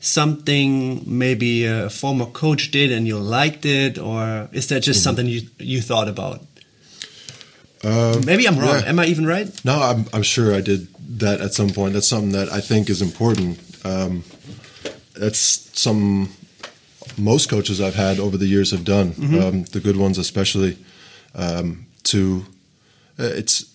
something 0.00 1.02
maybe 1.06 1.66
a 1.66 1.90
former 1.90 2.26
coach 2.26 2.70
did 2.70 2.90
and 2.90 3.06
you 3.06 3.18
liked 3.18 3.64
it 3.64 3.98
or 3.98 4.48
is 4.52 4.66
that 4.68 4.82
just 4.82 4.86
mm 4.86 4.92
-hmm. 4.92 5.02
something 5.02 5.26
you 5.26 5.42
you 5.58 5.82
thought 5.82 6.08
about? 6.08 6.40
Uh, 7.82 8.20
maybe 8.26 8.46
I'm 8.46 8.58
wrong. 8.58 8.80
Yeah. 8.80 8.88
Am 8.88 8.98
I 8.98 9.06
even 9.06 9.26
right? 9.26 9.48
No, 9.64 9.80
I'm, 9.80 10.04
I'm 10.12 10.22
sure 10.22 10.58
I 10.58 10.60
did 10.60 10.88
that 11.18 11.40
at 11.40 11.54
some 11.54 11.72
point. 11.72 11.94
That's 11.94 12.08
something 12.08 12.32
that 12.32 12.52
I 12.52 12.60
think 12.60 12.88
is 12.88 13.00
important. 13.00 13.58
Um, 13.84 14.24
that's 15.14 15.70
some 15.72 16.28
most 17.16 17.48
coaches 17.48 17.80
I've 17.80 17.94
had 17.94 18.18
over 18.18 18.36
the 18.36 18.46
years 18.46 18.70
have 18.70 18.84
done, 18.84 19.12
mm-hmm. 19.12 19.38
um, 19.38 19.64
the 19.64 19.80
good 19.80 19.96
ones 19.96 20.18
especially. 20.18 20.76
Um, 21.34 21.86
to 22.02 22.44
uh, 23.18 23.24
it's 23.24 23.69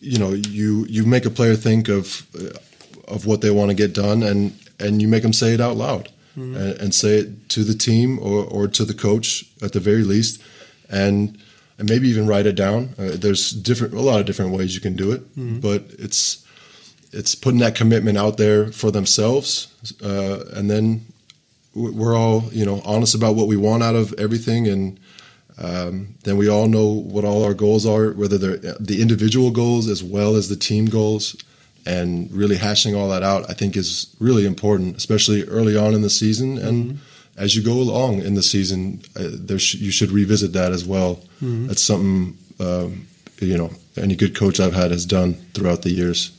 you 0.00 0.18
know 0.18 0.32
you 0.32 0.86
you 0.88 1.04
make 1.04 1.26
a 1.26 1.30
player 1.30 1.54
think 1.54 1.88
of 1.88 2.26
uh, 2.38 2.58
of 3.06 3.26
what 3.26 3.40
they 3.40 3.50
want 3.50 3.70
to 3.70 3.74
get 3.74 3.92
done, 3.92 4.22
and 4.22 4.52
and 4.78 5.00
you 5.00 5.08
make 5.08 5.22
them 5.22 5.32
say 5.32 5.52
it 5.52 5.60
out 5.60 5.76
loud 5.76 6.08
mm-hmm. 6.36 6.56
and, 6.56 6.80
and, 6.80 6.94
say 6.94 7.18
it 7.18 7.48
to 7.50 7.64
the 7.64 7.74
team 7.74 8.18
or 8.18 8.44
or 8.44 8.68
to 8.68 8.84
the 8.84 8.94
coach 8.94 9.44
at 9.62 9.72
the 9.72 9.80
very 9.80 10.02
least, 10.02 10.42
and 10.88 11.38
and 11.78 11.88
maybe 11.88 12.08
even 12.08 12.26
write 12.26 12.46
it 12.46 12.54
down. 12.56 12.94
Uh, 12.98 13.12
there's 13.14 13.50
different 13.50 13.94
a 13.94 14.00
lot 14.00 14.20
of 14.20 14.26
different 14.26 14.52
ways 14.52 14.74
you 14.74 14.80
can 14.80 14.96
do 14.96 15.12
it, 15.12 15.22
mm-hmm. 15.36 15.60
but 15.60 15.84
it's 15.98 16.44
it's 17.12 17.34
putting 17.34 17.60
that 17.60 17.74
commitment 17.74 18.16
out 18.16 18.36
there 18.36 18.72
for 18.72 18.90
themselves, 18.90 19.68
uh, 20.02 20.44
and 20.52 20.70
then 20.70 21.06
we're 21.74 22.16
all 22.16 22.44
you 22.52 22.64
know 22.64 22.80
honest 22.84 23.14
about 23.14 23.34
what 23.34 23.46
we 23.46 23.56
want 23.56 23.82
out 23.82 23.94
of 23.94 24.12
everything 24.14 24.66
and 24.66 24.98
um, 25.60 26.14
then 26.24 26.36
we 26.36 26.48
all 26.48 26.68
know 26.68 26.86
what 26.86 27.24
all 27.24 27.44
our 27.44 27.54
goals 27.54 27.84
are 27.86 28.12
whether 28.12 28.38
they're 28.38 28.74
the 28.80 29.00
individual 29.00 29.50
goals 29.50 29.88
as 29.88 30.02
well 30.02 30.36
as 30.36 30.48
the 30.48 30.56
team 30.56 30.86
goals. 30.86 31.36
And 31.86 32.30
really 32.30 32.56
hashing 32.56 32.94
all 32.94 33.08
that 33.08 33.22
out 33.22 33.48
i 33.48 33.54
think 33.54 33.74
is 33.74 34.14
really 34.20 34.44
important 34.44 34.96
especially 34.96 35.44
early 35.44 35.76
on 35.76 35.94
in 35.94 36.02
the 36.02 36.10
season. 36.10 36.58
And 36.58 36.84
mm-hmm. 36.84 37.42
as 37.42 37.56
you 37.56 37.62
go 37.62 37.72
along 37.72 38.20
in 38.20 38.34
the 38.34 38.42
season 38.42 39.00
uh, 39.16 39.30
there 39.32 39.58
sh- 39.58 39.76
you 39.86 39.90
should 39.90 40.10
revisit 40.10 40.52
that 40.52 40.72
as 40.72 40.84
well. 40.84 41.16
Mm-hmm. 41.40 41.68
that's 41.68 41.82
something 41.82 42.36
um, 42.60 43.06
you 43.40 43.56
know 43.56 43.70
any 43.96 44.14
good 44.14 44.36
coach 44.36 44.60
i've 44.60 44.74
had 44.74 44.90
has 44.90 45.06
done 45.06 45.34
throughout 45.54 45.82
the 45.82 45.90
years. 45.90 46.32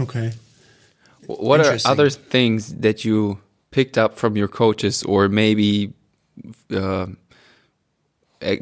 Okay. 0.00 0.32
What 1.26 1.60
are 1.60 1.78
other 1.84 2.10
things 2.10 2.74
that 2.76 3.04
you 3.04 3.38
picked 3.70 3.96
up 3.96 4.16
from 4.16 4.36
your 4.36 4.48
coaches 4.48 5.02
or 5.02 5.28
maybe 5.28 5.92
uh, 6.74 7.06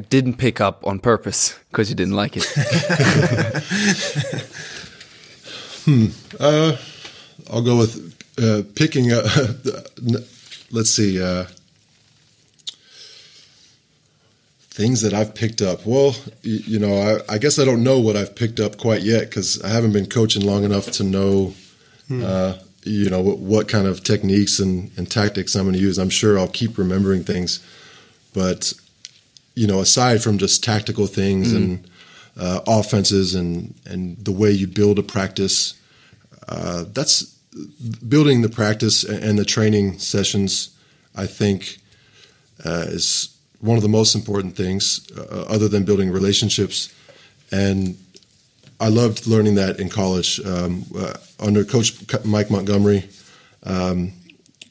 didn't 0.09 0.35
pick 0.35 0.61
up 0.61 0.87
on 0.87 0.99
purpose 0.99 1.59
because 1.71 1.89
you 1.91 1.97
didn't 1.97 2.15
like 2.15 2.37
it? 2.37 2.45
hmm. 5.85 6.07
Uh, 6.39 6.77
I'll 7.51 7.63
go 7.63 7.77
with 7.79 8.15
uh, 8.39 8.63
picking 8.75 9.13
up. 9.13 9.25
let's 10.71 10.91
see. 10.91 11.23
Uh, 11.23 11.47
things 14.81 15.03
that 15.03 15.13
I've 15.13 15.35
picked 15.35 15.61
up. 15.61 15.85
Well, 15.85 16.15
you, 16.43 16.57
you 16.67 16.79
know, 16.79 17.21
I, 17.29 17.35
I, 17.35 17.39
guess 17.39 17.59
I 17.59 17.65
don't 17.65 17.83
know 17.83 17.99
what 18.01 18.17
I've 18.17 18.35
picked 18.35 18.61
up 18.61 18.79
quite 18.79 19.03
yet 19.03 19.29
because 19.29 19.61
I 19.63 19.69
haven't 19.69 19.93
been 19.93 20.07
coaching 20.07 20.47
long 20.47 20.65
enough 20.65 20.91
to 20.93 21.05
know, 21.05 21.55
hmm. 22.09 22.23
uh, 22.25 22.55
you 22.85 23.11
know, 23.11 23.21
what, 23.21 23.39
what, 23.39 23.69
kind 23.69 23.87
of 23.87 24.03
techniques 24.05 24.59
and, 24.59 24.91
and 24.97 25.11
tactics 25.11 25.55
I'm 25.55 25.65
going 25.65 25.75
to 25.75 25.81
use. 25.81 25.99
I'm 25.99 26.09
sure 26.09 26.39
I'll 26.39 26.49
keep 26.49 26.79
remembering 26.79 27.25
things, 27.25 27.61
but 28.33 28.73
you 29.55 29.67
know, 29.67 29.81
aside 29.81 30.23
from 30.23 30.39
just 30.39 30.63
tactical 30.63 31.07
things 31.07 31.51
hmm. 31.51 31.57
and 31.57 31.91
uh, 32.39 32.61
offenses 32.67 33.35
and 33.35 33.75
and 33.87 34.17
the 34.25 34.33
way 34.33 34.51
you 34.51 34.67
build 34.67 34.99
a 34.99 35.03
practice, 35.03 35.75
uh, 36.49 36.85
that's 36.93 37.23
building 38.09 38.43
the 38.43 38.49
practice 38.49 39.05
and 39.05 39.39
the 39.39 39.45
training 39.45 39.99
sessions. 39.99 40.77
I 41.17 41.27
think 41.27 41.79
uh, 42.65 42.85
is 42.87 43.37
one 43.61 43.77
of 43.77 43.83
the 43.83 43.89
most 43.89 44.15
important 44.15 44.57
things, 44.57 45.07
uh, 45.17 45.45
other 45.49 45.69
than 45.69 45.85
building 45.85 46.11
relationships. 46.11 46.93
And 47.53 47.99
I 48.81 48.89
loved 48.89 49.27
learning 49.27 49.57
that 49.57 49.79
in 49.79 49.89
college 49.89 50.41
um, 50.47 50.85
uh, 50.97 51.15
under 51.39 51.65
Coach 51.65 51.95
Mike 52.25 52.51
Montgomery. 52.51 53.09
Um, 53.63 54.13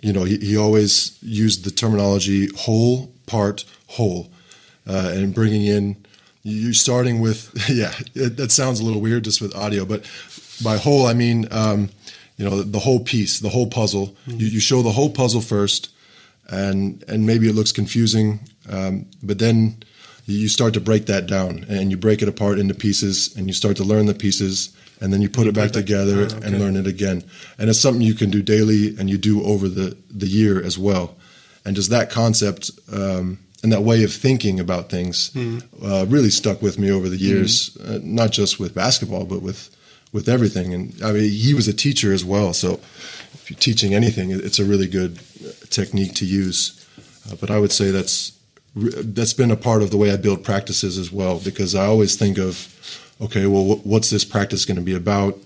you 0.01 0.13
know, 0.13 0.23
he, 0.23 0.37
he, 0.37 0.57
always 0.57 1.17
used 1.21 1.63
the 1.63 1.69
terminology 1.69 2.47
whole, 2.57 3.11
part, 3.27 3.65
whole, 3.87 4.31
uh, 4.89 5.11
and 5.13 5.33
bringing 5.33 5.65
in 5.65 5.95
you 6.43 6.73
starting 6.73 7.21
with 7.21 7.53
yeah 7.69 7.93
it, 8.15 8.35
that 8.35 8.51
sounds 8.51 8.79
a 8.81 8.83
little 8.83 9.01
weird 9.01 9.23
just 9.23 9.41
with 9.41 9.55
audio 9.55 9.85
but 9.85 10.01
by 10.63 10.75
whole 10.77 11.05
i 11.05 11.13
mean 11.13 11.47
um, 11.51 11.89
you 12.35 12.43
know 12.43 12.61
the 12.63 12.79
whole 12.79 12.99
piece 12.99 13.39
the 13.39 13.49
whole 13.49 13.67
puzzle 13.67 14.07
mm-hmm. 14.07 14.39
you, 14.39 14.47
you, 14.47 14.59
show 14.59 14.81
the 14.81 14.91
whole 14.91 15.09
puzzle 15.09 15.41
first 15.41 15.89
and 16.51 17.03
and 17.07 17.25
maybe 17.25 17.47
it 17.47 17.55
looks 17.55 17.71
confusing, 17.71 18.39
um, 18.69 19.05
but 19.23 19.39
then 19.39 19.77
you 20.25 20.47
start 20.47 20.73
to 20.75 20.81
break 20.81 21.07
that 21.07 21.25
down 21.25 21.65
and 21.69 21.89
you 21.89 21.97
break 21.97 22.21
it 22.21 22.27
apart 22.27 22.59
into 22.59 22.73
pieces 22.73 23.35
and 23.35 23.47
you 23.47 23.53
start 23.53 23.75
to 23.77 23.83
learn 23.83 24.05
the 24.05 24.13
pieces 24.13 24.75
and 25.01 25.11
then 25.11 25.21
you 25.21 25.29
put 25.29 25.45
you 25.45 25.49
it 25.49 25.55
back 25.55 25.71
together 25.71 26.19
oh, 26.19 26.23
okay. 26.23 26.45
and 26.45 26.59
learn 26.59 26.75
it 26.75 26.85
again. 26.85 27.23
And 27.57 27.69
it's 27.69 27.79
something 27.79 28.01
you 28.01 28.13
can 28.13 28.29
do 28.29 28.43
daily 28.43 28.95
and 28.99 29.09
you 29.09 29.17
do 29.17 29.43
over 29.43 29.67
the 29.67 29.97
the 30.11 30.27
year 30.27 30.63
as 30.63 30.77
well. 30.77 31.15
And 31.65 31.75
just 31.75 31.89
that 31.89 32.09
concept 32.09 32.71
um, 32.91 33.39
and 33.63 33.71
that 33.71 33.83
way 33.83 34.03
of 34.03 34.13
thinking 34.13 34.59
about 34.59 34.89
things 34.89 35.31
mm. 35.31 35.61
uh, 35.83 36.05
really 36.05 36.29
stuck 36.29 36.61
with 36.61 36.79
me 36.79 36.89
over 36.91 37.09
the 37.09 37.17
years, 37.17 37.71
mm. 37.71 37.95
uh, 37.95 37.99
not 38.03 38.31
just 38.31 38.59
with 38.59 38.73
basketball 38.73 39.25
but 39.25 39.41
with 39.41 39.69
with 40.11 40.27
everything. 40.27 40.73
And 40.73 40.93
I 41.03 41.11
mean, 41.11 41.29
he 41.29 41.53
was 41.53 41.67
a 41.67 41.73
teacher 41.73 42.13
as 42.13 42.23
well, 42.25 42.53
so 42.53 42.79
if 43.33 43.45
you're 43.49 43.59
teaching 43.59 43.93
anything, 43.93 44.31
it's 44.31 44.59
a 44.59 44.65
really 44.65 44.87
good 44.87 45.19
technique 45.69 46.13
to 46.15 46.25
use. 46.25 46.85
Uh, 47.29 47.35
but 47.35 47.51
I 47.51 47.59
would 47.59 47.71
say 47.71 47.91
that's 47.91 48.33
that's 48.75 49.33
been 49.33 49.51
a 49.51 49.57
part 49.57 49.81
of 49.81 49.89
the 49.89 49.97
way 49.97 50.11
I 50.11 50.17
build 50.17 50.43
practices 50.43 50.97
as 50.97 51.11
well, 51.11 51.39
because 51.39 51.75
I 51.75 51.85
always 51.85 52.15
think 52.15 52.37
of, 52.37 52.67
okay, 53.19 53.45
well, 53.45 53.81
what's 53.83 54.09
this 54.09 54.25
practice 54.25 54.65
going 54.65 54.77
to 54.77 54.83
be 54.83 54.95
about? 54.95 55.37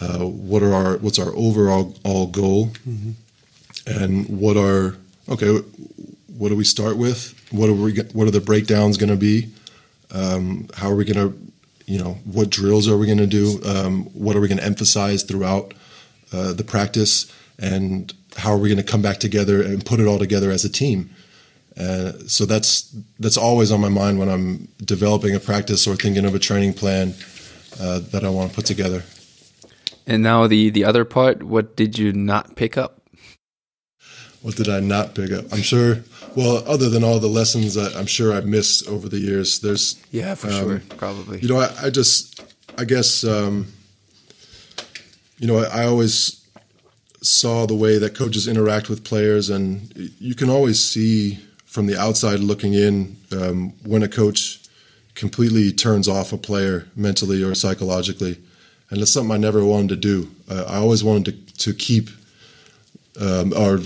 Uh, 0.00 0.26
what 0.26 0.62
are 0.62 0.74
our 0.74 0.96
what's 0.98 1.18
our 1.18 1.32
overall 1.36 1.94
all 2.04 2.26
goal, 2.26 2.68
mm-hmm. 2.88 3.12
and 3.86 4.26
what 4.28 4.56
are 4.56 4.96
okay? 5.28 5.60
What 6.38 6.48
do 6.48 6.56
we 6.56 6.64
start 6.64 6.96
with? 6.96 7.34
What 7.52 7.68
are 7.68 7.74
we? 7.74 7.94
What 8.12 8.26
are 8.26 8.32
the 8.32 8.40
breakdowns 8.40 8.96
going 8.96 9.10
to 9.10 9.16
be? 9.16 9.48
Um, 10.10 10.68
how 10.74 10.90
are 10.90 10.94
we 10.94 11.04
going 11.04 11.30
to, 11.30 11.38
you 11.86 11.98
know, 11.98 12.14
what 12.24 12.50
drills 12.50 12.88
are 12.88 12.98
we 12.98 13.06
going 13.06 13.18
to 13.18 13.26
do? 13.26 13.60
Um, 13.64 14.04
what 14.06 14.36
are 14.36 14.40
we 14.40 14.48
going 14.48 14.58
to 14.58 14.64
emphasize 14.64 15.22
throughout 15.22 15.74
uh, 16.32 16.52
the 16.52 16.64
practice? 16.64 17.32
And 17.58 18.12
how 18.36 18.52
are 18.52 18.58
we 18.58 18.68
going 18.68 18.84
to 18.84 18.90
come 18.90 19.02
back 19.02 19.18
together 19.18 19.62
and 19.62 19.84
put 19.84 20.00
it 20.00 20.06
all 20.06 20.18
together 20.18 20.50
as 20.50 20.64
a 20.64 20.68
team? 20.68 21.10
Uh, 21.78 22.12
so 22.26 22.44
that's 22.44 22.94
that's 23.18 23.36
always 23.36 23.70
on 23.70 23.80
my 23.80 23.88
mind 23.88 24.18
when 24.18 24.28
I'm 24.28 24.68
developing 24.84 25.34
a 25.34 25.40
practice 25.40 25.86
or 25.86 25.96
thinking 25.96 26.26
of 26.26 26.34
a 26.34 26.38
training 26.38 26.74
plan 26.74 27.14
uh, 27.80 28.00
that 28.12 28.24
I 28.24 28.28
want 28.28 28.50
to 28.50 28.56
put 28.56 28.66
together. 28.66 29.04
And 30.06 30.22
now 30.22 30.46
the 30.46 30.70
the 30.70 30.84
other 30.84 31.04
part, 31.04 31.42
what 31.42 31.76
did 31.76 31.98
you 31.98 32.12
not 32.12 32.56
pick 32.56 32.76
up? 32.76 33.02
What 34.42 34.56
did 34.56 34.68
I 34.68 34.80
not 34.80 35.14
pick 35.14 35.32
up? 35.32 35.52
I'm 35.52 35.62
sure. 35.62 36.02
Well, 36.34 36.62
other 36.66 36.88
than 36.88 37.04
all 37.04 37.18
the 37.18 37.28
lessons 37.28 37.74
that 37.74 37.94
I'm 37.94 38.06
sure 38.06 38.32
I've 38.32 38.46
missed 38.46 38.88
over 38.88 39.08
the 39.08 39.18
years, 39.18 39.60
there's 39.60 40.02
yeah, 40.10 40.34
for 40.34 40.48
um, 40.48 40.52
sure, 40.52 40.82
probably. 40.96 41.40
You 41.40 41.48
know, 41.48 41.58
I, 41.58 41.70
I 41.84 41.90
just, 41.90 42.42
I 42.78 42.84
guess, 42.84 43.24
um, 43.24 43.72
you 45.38 45.46
know, 45.46 45.58
I, 45.58 45.82
I 45.82 45.86
always 45.86 46.42
saw 47.20 47.66
the 47.66 47.74
way 47.74 47.98
that 47.98 48.14
coaches 48.14 48.48
interact 48.48 48.88
with 48.88 49.04
players, 49.04 49.50
and 49.50 49.92
you 50.18 50.34
can 50.34 50.48
always 50.50 50.82
see 50.82 51.38
from 51.64 51.86
the 51.86 51.98
outside 51.98 52.40
looking 52.40 52.74
in 52.74 53.16
um, 53.32 53.72
when 53.84 54.02
a 54.02 54.08
coach 54.08 54.60
completely 55.14 55.72
turns 55.72 56.08
off 56.08 56.32
a 56.32 56.38
player 56.38 56.86
mentally 56.96 57.42
or 57.42 57.54
psychologically. 57.54 58.38
And 58.90 59.00
it's 59.00 59.10
something 59.10 59.32
I 59.32 59.38
never 59.38 59.64
wanted 59.64 59.88
to 59.88 59.96
do. 59.96 60.30
Uh, 60.50 60.64
I 60.68 60.76
always 60.76 61.02
wanted 61.02 61.48
to, 61.48 61.54
to 61.58 61.74
keep, 61.74 62.10
um, 63.20 63.52
or 63.52 63.78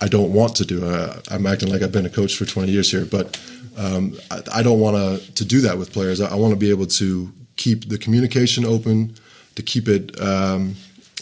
I 0.00 0.08
don't 0.08 0.32
want 0.32 0.56
to 0.56 0.64
do. 0.64 0.84
Uh, 0.86 1.20
I'm 1.30 1.46
acting 1.46 1.70
like 1.70 1.82
I've 1.82 1.92
been 1.92 2.06
a 2.06 2.10
coach 2.10 2.36
for 2.36 2.44
20 2.44 2.70
years 2.70 2.90
here, 2.90 3.04
but 3.04 3.40
um, 3.76 4.16
I, 4.30 4.42
I, 4.54 4.62
don't 4.62 4.80
want 4.80 4.96
to 4.96 5.32
to 5.34 5.44
do 5.44 5.60
that 5.62 5.78
with 5.78 5.92
players. 5.92 6.20
I, 6.20 6.30
I 6.30 6.34
want 6.34 6.52
to 6.52 6.58
be 6.58 6.70
able 6.70 6.86
to 6.86 7.32
keep 7.56 7.88
the 7.88 7.98
communication 7.98 8.64
open, 8.64 9.14
to 9.56 9.62
keep 9.62 9.88
it 9.88 10.20
um, 10.20 10.76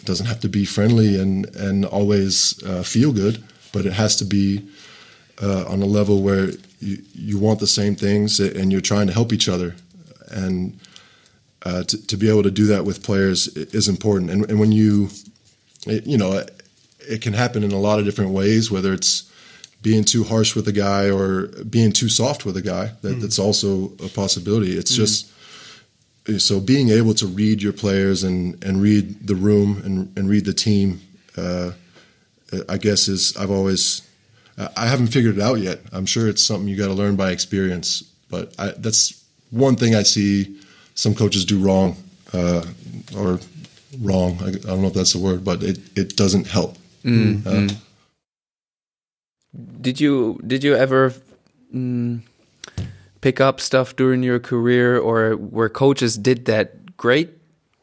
doesn't 0.05 0.27
have 0.27 0.41
to 0.41 0.49
be 0.49 0.65
friendly 0.65 1.21
and 1.21 1.55
and 1.57 1.85
always 1.85 2.63
uh, 2.65 2.83
feel 2.83 3.13
good, 3.13 3.43
but 3.73 3.87
it 3.87 3.93
has 3.93 4.17
to 4.17 4.25
be 4.25 4.69
uh, 5.43 5.65
on 5.67 5.83
a 5.83 5.87
level 5.87 6.23
where 6.23 6.51
you 6.81 7.03
you 7.15 7.39
want 7.39 7.61
the 7.61 7.67
same 7.67 7.95
things 7.95 8.41
and 8.41 8.73
you're 8.73 8.81
trying 8.81 9.07
to 9.07 9.13
help 9.13 9.33
each 9.33 9.49
other, 9.49 9.75
and 10.31 10.79
uh, 11.65 11.83
to, 11.85 12.07
to 12.07 12.17
be 12.17 12.29
able 12.29 12.43
to 12.43 12.51
do 12.51 12.67
that 12.67 12.85
with 12.85 13.03
players 13.03 13.49
is 13.57 13.89
important. 13.89 14.31
And, 14.31 14.49
and 14.51 14.61
when 14.61 14.73
you, 14.73 15.09
you 15.87 16.17
know, 16.17 16.45
it, 17.09 17.23
can 17.23 17.33
happen 17.33 17.63
in 17.63 17.73
a 17.73 17.79
lot 17.79 17.99
of 17.99 18.05
different 18.05 18.31
ways, 18.31 18.71
whether 18.71 18.93
it's 18.93 19.31
being 19.83 20.05
too 20.05 20.25
harsh 20.25 20.55
with 20.55 20.67
a 20.69 20.73
guy 20.73 21.11
or 21.11 21.47
being 21.65 21.93
too 21.93 22.09
soft 22.09 22.45
with 22.45 22.57
a 22.57 22.63
guy. 22.63 22.93
That, 23.03 23.17
mm. 23.17 23.21
That's 23.21 23.39
also 23.39 23.93
a 24.05 24.09
possibility. 24.09 24.77
It's 24.77 24.93
mm. 24.93 24.97
just 24.97 25.33
so 26.39 26.61
being 26.61 26.91
able 26.91 27.15
to 27.15 27.27
read 27.27 27.63
your 27.63 27.73
players 27.73 28.23
and, 28.23 28.63
and 28.63 28.83
read 28.83 29.27
the 29.27 29.35
room 29.35 29.81
and, 29.85 30.17
and 30.19 30.29
read 30.29 30.45
the 30.45 30.53
team, 30.53 31.01
uh, 31.37 31.73
I 32.69 32.79
guess 32.79 33.09
is 33.09 33.37
I've 33.37 33.51
always 33.51 34.03
I 34.77 34.87
haven't 34.87 35.09
figured 35.09 35.39
it 35.39 35.43
out 35.43 35.61
yet. 35.61 35.81
I'm 35.93 36.07
sure 36.07 36.29
it's 36.29 36.43
something 36.43 36.69
you 36.69 36.77
got 36.77 36.89
to 36.89 36.95
learn 36.95 37.15
by 37.15 37.31
experience, 37.31 38.03
but 38.29 38.53
I, 38.59 38.73
that's 38.77 39.25
one 39.51 39.77
thing 39.77 39.95
I 39.95 40.03
see 40.03 40.59
some 40.95 41.15
coaches 41.15 41.45
do 41.45 41.61
wrong 41.61 41.97
uh, 42.33 42.65
or 43.17 43.39
wrong. 44.01 44.39
I, 44.43 44.49
I, 44.49 44.53
don't 44.53 44.83
know 44.83 44.89
if 44.89 44.95
that's 44.95 45.13
the 45.13 45.21
word, 45.21 45.45
but 45.45 45.63
it, 45.63 45.79
it 45.97 46.17
doesn't 46.17 46.49
help. 46.49 46.77
Mm, 47.05 47.43
mm. 47.43 47.77
Did 49.81 50.01
you 50.01 50.41
did 50.47 50.65
you 50.65 50.75
ever? 50.75 51.13
Mm, 51.75 52.23
pick 53.21 53.41
up 53.41 53.61
stuff 53.61 53.97
during 53.97 54.23
your 54.23 54.39
career 54.39 54.99
or 54.99 55.37
where 55.37 55.69
coaches 55.69 56.17
did 56.17 56.45
that 56.47 56.97
great 56.97 57.31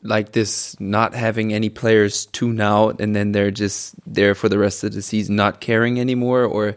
like 0.02 0.32
this 0.34 0.80
not 0.80 1.14
having 1.14 1.54
any 1.54 1.70
players 1.70 2.28
tune 2.28 2.62
out 2.62 3.02
and 3.02 3.16
then 3.16 3.32
they're 3.32 3.52
just 3.52 3.96
there 4.06 4.36
for 4.36 4.48
the 4.48 4.58
rest 4.58 4.84
of 4.84 4.94
the 4.94 5.02
season 5.02 5.36
not 5.36 5.60
caring 5.60 6.00
anymore 6.00 6.44
or 6.44 6.76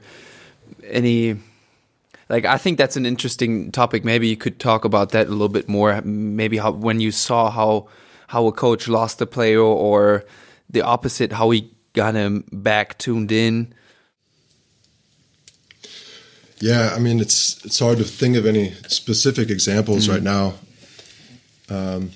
any 0.84 1.36
like 2.28 2.44
I 2.44 2.58
think 2.58 2.78
that's 2.78 2.96
an 2.96 3.06
interesting 3.06 3.70
topic 3.70 4.04
maybe 4.04 4.28
you 4.28 4.36
could 4.36 4.58
talk 4.58 4.84
about 4.84 5.10
that 5.10 5.26
a 5.26 5.30
little 5.30 5.48
bit 5.48 5.68
more 5.68 6.00
maybe 6.02 6.56
how 6.58 6.72
when 6.72 7.00
you 7.00 7.12
saw 7.12 7.50
how 7.50 7.88
how 8.28 8.46
a 8.46 8.52
coach 8.52 8.88
lost 8.88 9.20
a 9.20 9.26
player 9.26 9.60
or 9.60 10.24
the 10.70 10.80
opposite 10.80 11.32
how 11.32 11.50
he 11.50 11.70
got 11.92 12.14
him 12.14 12.44
back 12.52 12.98
tuned 12.98 13.32
in 13.32 13.74
yeah, 16.60 16.92
I 16.94 16.98
mean 16.98 17.20
it's 17.20 17.64
it's 17.64 17.78
hard 17.78 17.98
to 17.98 18.04
think 18.04 18.36
of 18.36 18.46
any 18.46 18.72
specific 18.88 19.50
examples 19.50 20.04
mm-hmm. 20.04 20.12
right 20.12 20.22
now. 20.22 20.54
Um, 21.70 22.10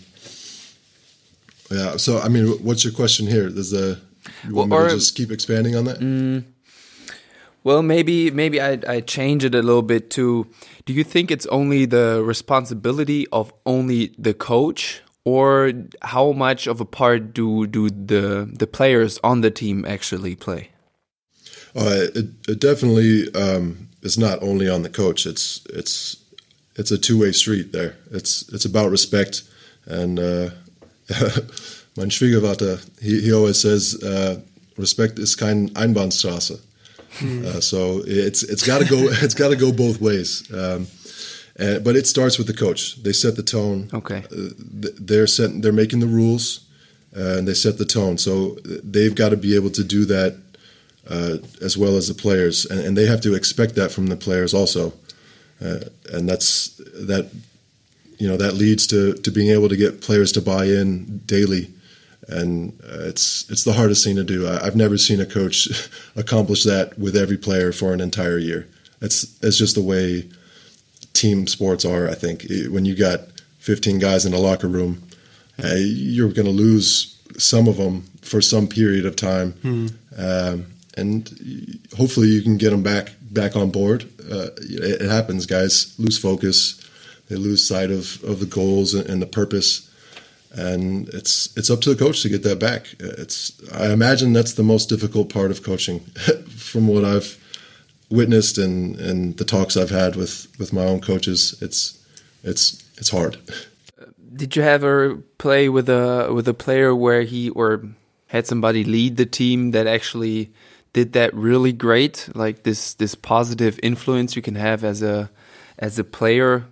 yeah, 1.70 1.96
so 1.96 2.18
I 2.18 2.28
mean, 2.28 2.46
what's 2.62 2.84
your 2.84 2.92
question 2.92 3.26
here? 3.26 3.48
Does 3.48 3.70
the 3.70 4.00
you 4.44 4.54
want 4.54 4.70
well, 4.70 4.84
me 4.84 4.90
to 4.90 4.96
just 4.96 5.14
keep 5.14 5.30
expanding 5.30 5.76
on 5.76 5.84
that? 5.84 6.00
Mm, 6.00 6.44
well, 7.62 7.82
maybe 7.82 8.30
maybe 8.30 8.60
I 8.60 8.80
I 8.86 9.00
change 9.00 9.44
it 9.44 9.54
a 9.54 9.62
little 9.62 9.82
bit 9.82 10.10
to. 10.10 10.46
Do 10.86 10.92
you 10.92 11.04
think 11.04 11.30
it's 11.30 11.46
only 11.46 11.86
the 11.86 12.22
responsibility 12.24 13.28
of 13.28 13.52
only 13.64 14.12
the 14.18 14.34
coach, 14.34 15.02
or 15.24 15.72
how 16.02 16.32
much 16.32 16.66
of 16.66 16.80
a 16.80 16.84
part 16.84 17.34
do 17.34 17.66
do 17.66 17.88
the 17.90 18.48
the 18.52 18.66
players 18.66 19.18
on 19.22 19.40
the 19.40 19.50
team 19.50 19.84
actually 19.84 20.34
play? 20.34 20.68
Uh, 21.74 22.08
it, 22.14 22.26
it 22.48 22.60
definitely 22.60 23.32
um, 23.34 23.88
is 24.02 24.18
not 24.18 24.42
only 24.42 24.68
on 24.68 24.82
the 24.82 24.90
coach. 24.90 25.26
It's 25.26 25.64
it's 25.70 26.16
it's 26.76 26.90
a 26.90 26.98
two 26.98 27.18
way 27.18 27.32
street 27.32 27.72
there. 27.72 27.96
It's 28.10 28.48
it's 28.52 28.64
about 28.64 28.90
respect, 28.90 29.42
and 29.86 30.18
uh, 30.18 30.50
mein 31.96 32.10
Schwiegervater 32.10 32.80
he, 33.00 33.20
he 33.22 33.32
always 33.32 33.60
says 33.60 34.02
uh, 34.02 34.40
respect 34.76 35.18
is 35.18 35.36
kein 35.36 35.70
Einbahnstraße. 35.70 36.60
Mm. 37.18 37.44
Uh, 37.44 37.60
so 37.60 38.02
it's 38.06 38.42
it's 38.42 38.66
got 38.66 38.80
to 38.80 38.84
go 38.84 39.08
it's 39.22 39.34
got 39.34 39.48
to 39.48 39.56
go 39.56 39.72
both 39.72 40.00
ways. 40.00 40.42
Um, 40.52 40.86
and, 41.62 41.84
but 41.84 41.96
it 41.96 42.06
starts 42.06 42.38
with 42.38 42.46
the 42.46 42.54
coach. 42.54 43.02
They 43.02 43.12
set 43.12 43.36
the 43.36 43.42
tone. 43.42 43.88
Okay. 43.92 44.24
Uh, 44.30 44.50
they're 45.00 45.26
set. 45.26 45.62
They're 45.62 45.72
making 45.72 46.00
the 46.00 46.06
rules, 46.06 46.66
uh, 47.16 47.38
and 47.38 47.46
they 47.46 47.54
set 47.54 47.78
the 47.78 47.84
tone. 47.84 48.18
So 48.18 48.56
they've 48.64 49.14
got 49.14 49.30
to 49.30 49.36
be 49.36 49.54
able 49.54 49.70
to 49.70 49.84
do 49.84 50.04
that 50.06 50.36
uh, 51.08 51.38
as 51.60 51.76
well 51.76 51.96
as 51.96 52.08
the 52.08 52.14
players, 52.14 52.64
and, 52.66 52.80
and, 52.80 52.96
they 52.96 53.06
have 53.06 53.20
to 53.22 53.34
expect 53.34 53.74
that 53.74 53.90
from 53.90 54.06
the 54.06 54.16
players 54.16 54.54
also. 54.54 54.92
Uh, 55.60 55.80
and 56.12 56.28
that's 56.28 56.68
that. 57.08 57.30
You 58.18 58.28
know 58.28 58.36
that 58.36 58.54
leads 58.54 58.86
to 58.88 59.14
to 59.14 59.30
being 59.32 59.50
able 59.50 59.68
to 59.68 59.76
get 59.76 60.00
players 60.00 60.30
to 60.32 60.40
buy 60.40 60.66
in 60.66 61.22
daily 61.26 61.72
and 62.28 62.78
uh, 62.84 63.08
it's 63.08 63.50
it's 63.50 63.64
the 63.64 63.72
hardest 63.72 64.04
thing 64.04 64.16
to 64.16 64.24
do. 64.24 64.48
I, 64.48 64.64
have 64.64 64.76
never 64.76 64.96
seen 64.96 65.20
a 65.20 65.26
coach 65.26 65.68
accomplish 66.16 66.64
that 66.64 66.98
with 66.98 67.16
every 67.16 67.36
player 67.36 67.72
for 67.72 67.92
an 67.92 68.00
entire 68.00 68.38
year. 68.38 68.68
It's 69.00 69.24
it's 69.42 69.58
just 69.58 69.74
the 69.74 69.82
way 69.82 70.28
team 71.12 71.46
sports 71.46 71.84
are. 71.84 72.08
I 72.08 72.14
think 72.14 72.46
when 72.70 72.84
you 72.84 72.96
got 72.96 73.20
15 73.58 73.98
guys 73.98 74.26
in 74.26 74.32
a 74.32 74.38
locker 74.38 74.68
room, 74.68 75.02
uh, 75.62 75.74
you're 75.76 76.32
going 76.32 76.46
to 76.46 76.52
lose 76.52 77.18
some 77.38 77.68
of 77.68 77.76
them 77.76 78.02
for 78.22 78.40
some 78.40 78.66
period 78.66 79.06
of 79.06 79.16
time, 79.16 79.52
hmm. 79.52 79.86
um, 80.16 80.66
and 80.96 81.80
hopefully 81.96 82.28
you 82.28 82.42
can 82.42 82.56
get 82.56 82.70
them 82.70 82.82
back 82.82 83.12
back 83.30 83.56
on 83.56 83.70
board. 83.70 84.04
Uh, 84.30 84.48
it, 84.58 85.02
it, 85.02 85.10
happens, 85.10 85.46
guys 85.46 85.94
lose 85.98 86.18
focus, 86.18 86.80
they 87.28 87.36
lose 87.36 87.66
sight 87.66 87.90
of 87.90 88.22
of 88.24 88.40
the 88.40 88.46
goals 88.46 88.94
and, 88.94 89.08
and 89.08 89.22
the 89.22 89.26
purpose 89.26 89.88
and 90.54 91.08
it's 91.10 91.56
it's 91.56 91.70
up 91.70 91.80
to 91.80 91.94
the 91.94 92.04
coach 92.04 92.22
to 92.22 92.28
get 92.28 92.42
that 92.42 92.58
back. 92.58 92.94
It's 93.00 93.52
I 93.72 93.92
imagine 93.92 94.32
that's 94.32 94.54
the 94.54 94.62
most 94.62 94.88
difficult 94.88 95.32
part 95.32 95.50
of 95.50 95.62
coaching, 95.62 96.00
from 96.56 96.88
what 96.88 97.04
I've 97.04 97.38
witnessed 98.12 98.58
and 98.58 98.96
and 99.00 99.36
the 99.38 99.44
talks 99.44 99.76
I've 99.76 99.90
had 99.90 100.14
with 100.14 100.46
with 100.58 100.72
my 100.72 100.84
own 100.84 101.00
coaches. 101.00 101.56
It's 101.60 101.98
it's 102.44 102.82
it's 102.98 103.10
hard. 103.10 103.38
Did 104.34 104.56
you 104.56 104.62
ever 104.62 105.16
play 105.38 105.68
with 105.68 105.88
a 105.88 106.32
with 106.32 106.46
a 106.46 106.54
player 106.54 106.94
where 106.94 107.22
he 107.22 107.50
or 107.50 107.82
had 108.26 108.46
somebody 108.46 108.84
lead 108.84 109.16
the 109.16 109.26
team 109.26 109.72
that 109.72 109.86
actually 109.86 110.52
did 110.92 111.12
that 111.14 111.34
really 111.34 111.72
great, 111.72 112.28
like 112.34 112.62
this 112.62 112.94
this 112.94 113.14
positive 113.14 113.80
influence 113.82 114.36
you 114.36 114.42
can 114.42 114.54
have 114.54 114.84
as 114.84 115.02
a 115.02 115.30
as 115.78 115.98
a 115.98 116.04
player 116.04 116.66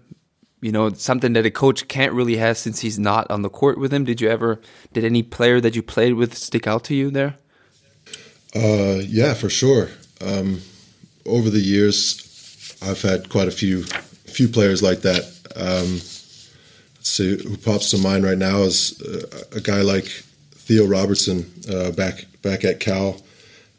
you 0.61 0.73
know 0.73 0.93
something 0.93 1.33
that 1.33 1.47
a 1.47 1.51
coach 1.51 1.89
can't 1.89 2.13
really 2.13 2.37
have 2.37 2.57
since 2.59 2.81
he's 2.81 2.99
not 2.99 3.31
on 3.31 3.43
the 3.43 3.49
court 3.49 3.79
with 3.79 3.93
him 3.93 4.05
did 4.05 4.21
you 4.21 4.29
ever 4.29 4.61
did 4.93 5.05
any 5.05 5.23
player 5.23 5.61
that 5.61 5.75
you 5.75 5.83
played 5.83 6.15
with 6.15 6.37
stick 6.37 6.67
out 6.67 6.85
to 6.85 6.95
you 6.95 7.11
there 7.11 7.35
uh, 8.55 9.01
yeah 9.07 9.33
for 9.33 9.49
sure 9.49 9.89
um, 10.21 10.61
over 11.31 11.51
the 11.51 11.61
years 11.61 12.77
i've 12.83 13.03
had 13.03 13.29
quite 13.29 13.49
a 13.49 13.53
few 13.53 13.85
few 14.31 14.49
players 14.49 14.83
like 14.83 15.01
that. 15.01 15.25
Um, 15.57 15.95
let's 16.97 17.11
see 17.11 17.37
who 17.43 17.57
pops 17.57 17.91
to 17.91 17.99
mind 17.99 18.25
right 18.25 18.39
now 18.39 18.63
is 18.63 19.01
uh, 19.03 19.57
a 19.57 19.61
guy 19.61 19.83
like 19.83 20.07
theo 20.53 20.87
robertson 20.87 21.51
uh, 21.71 21.91
back 21.91 22.27
back 22.43 22.65
at 22.65 22.81
cal. 22.81 23.21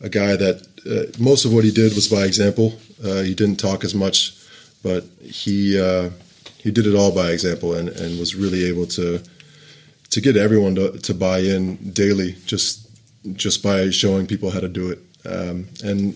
A 0.02 0.10
guy 0.10 0.36
that 0.36 0.68
uh, 0.86 1.16
most 1.22 1.46
of 1.46 1.54
what 1.54 1.64
he 1.64 1.72
did 1.72 1.94
was 1.94 2.08
by 2.08 2.26
example. 2.26 2.74
Uh, 3.04 3.22
he 3.22 3.34
didn't 3.34 3.60
talk 3.60 3.84
as 3.84 3.96
much 3.96 4.38
but 4.84 5.06
he 5.22 5.80
uh, 5.80 6.10
he 6.58 6.72
did 6.72 6.86
it 6.86 6.96
all 6.96 7.14
by 7.14 7.32
example 7.32 7.74
and, 7.74 7.90
and 7.90 8.20
was 8.20 8.36
really 8.36 8.66
able 8.66 8.86
to 8.88 9.22
to 10.10 10.22
get 10.22 10.36
everyone 10.36 10.76
to, 10.76 10.98
to 11.00 11.14
buy 11.14 11.40
in 11.40 11.78
daily 11.92 12.36
just 12.46 12.88
just 13.34 13.64
by 13.64 13.90
showing 13.90 14.28
people 14.28 14.50
how 14.52 14.60
to 14.60 14.68
do 14.68 14.90
it. 14.90 15.00
Um, 15.26 15.68
and 15.84 16.14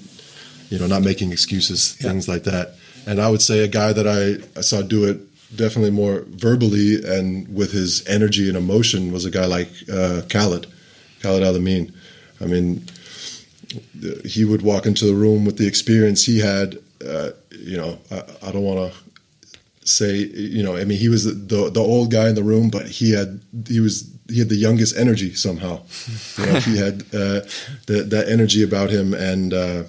you 0.70 0.80
know 0.80 0.88
not 0.88 1.02
making 1.02 1.32
excuses 1.32 1.98
yeah. 2.00 2.10
things 2.10 2.28
like 2.28 2.44
that. 2.44 2.76
And 3.08 3.22
I 3.22 3.30
would 3.30 3.42
say 3.42 3.64
a 3.64 3.68
guy 3.68 3.94
that 3.94 4.08
I, 4.08 4.60
I 4.60 4.62
saw 4.62 4.82
do 4.82 5.06
it 5.06 5.20
definitely 5.56 5.92
more 5.92 6.24
verbally 6.28 7.04
and 7.06 7.48
with 7.54 7.72
his 7.72 8.06
energy 8.08 8.48
and 8.48 8.58
emotion 8.58 9.12
was 9.12 9.26
a 9.26 9.32
guy 9.32 9.46
like 9.46 9.70
uh, 9.92 10.22
Khalid 10.28 10.68
Khalid 11.22 11.44
El-Amin 11.44 11.94
I 12.42 12.46
mean 12.46 12.88
he 14.26 14.44
would 14.44 14.62
walk 14.62 14.86
into 14.86 15.06
the 15.06 15.14
room 15.14 15.46
with 15.46 15.58
the 15.58 15.68
experience 15.68 16.26
he 16.26 16.40
had 16.40 16.78
uh, 17.06 17.32
you 17.52 17.78
know 17.78 18.00
I, 18.12 18.24
I 18.48 18.52
don't 18.52 18.64
want 18.64 18.92
to 18.92 19.00
say 19.88 20.16
you 20.16 20.64
know 20.64 20.76
i 20.76 20.84
mean 20.84 20.98
he 20.98 21.10
was 21.10 21.26
the 21.26 21.70
the 21.70 21.80
old 21.80 22.10
guy 22.12 22.28
in 22.28 22.34
the 22.34 22.42
room 22.42 22.72
but 22.72 22.88
he 22.88 23.12
had 23.12 23.40
he 23.68 23.80
was 23.80 24.10
he 24.28 24.40
had 24.40 24.50
the 24.50 24.56
youngest 24.56 24.98
energy 24.98 25.34
somehow. 25.34 25.82
You 26.38 26.46
know, 26.46 26.60
he 26.60 26.78
had 26.78 27.02
uh, 27.14 27.42
that 27.88 28.08
that 28.10 28.26
energy 28.30 28.64
about 28.64 28.90
him 28.90 29.14
and 29.14 29.54
uh, 29.54 29.84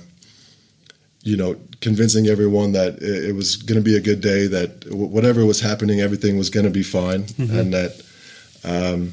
you 1.27 1.37
know 1.37 1.57
convincing 1.81 2.29
everyone 2.29 2.72
that 2.72 3.03
it, 3.03 3.35
was 3.35 3.57
going 3.57 3.79
to 3.79 3.85
be 3.85 3.97
a 3.97 4.01
good 4.01 4.20
day 4.20 4.47
that 4.47 4.87
whatever 4.91 5.45
was 5.45 5.61
happening 5.61 6.01
everything 6.01 6.39
was 6.39 6.51
going 6.51 6.64
to 6.64 6.70
be 6.70 6.83
fine 6.83 7.24
mm-hmm. 7.24 7.59
and 7.59 7.74
that 7.74 7.93
um, 8.64 9.12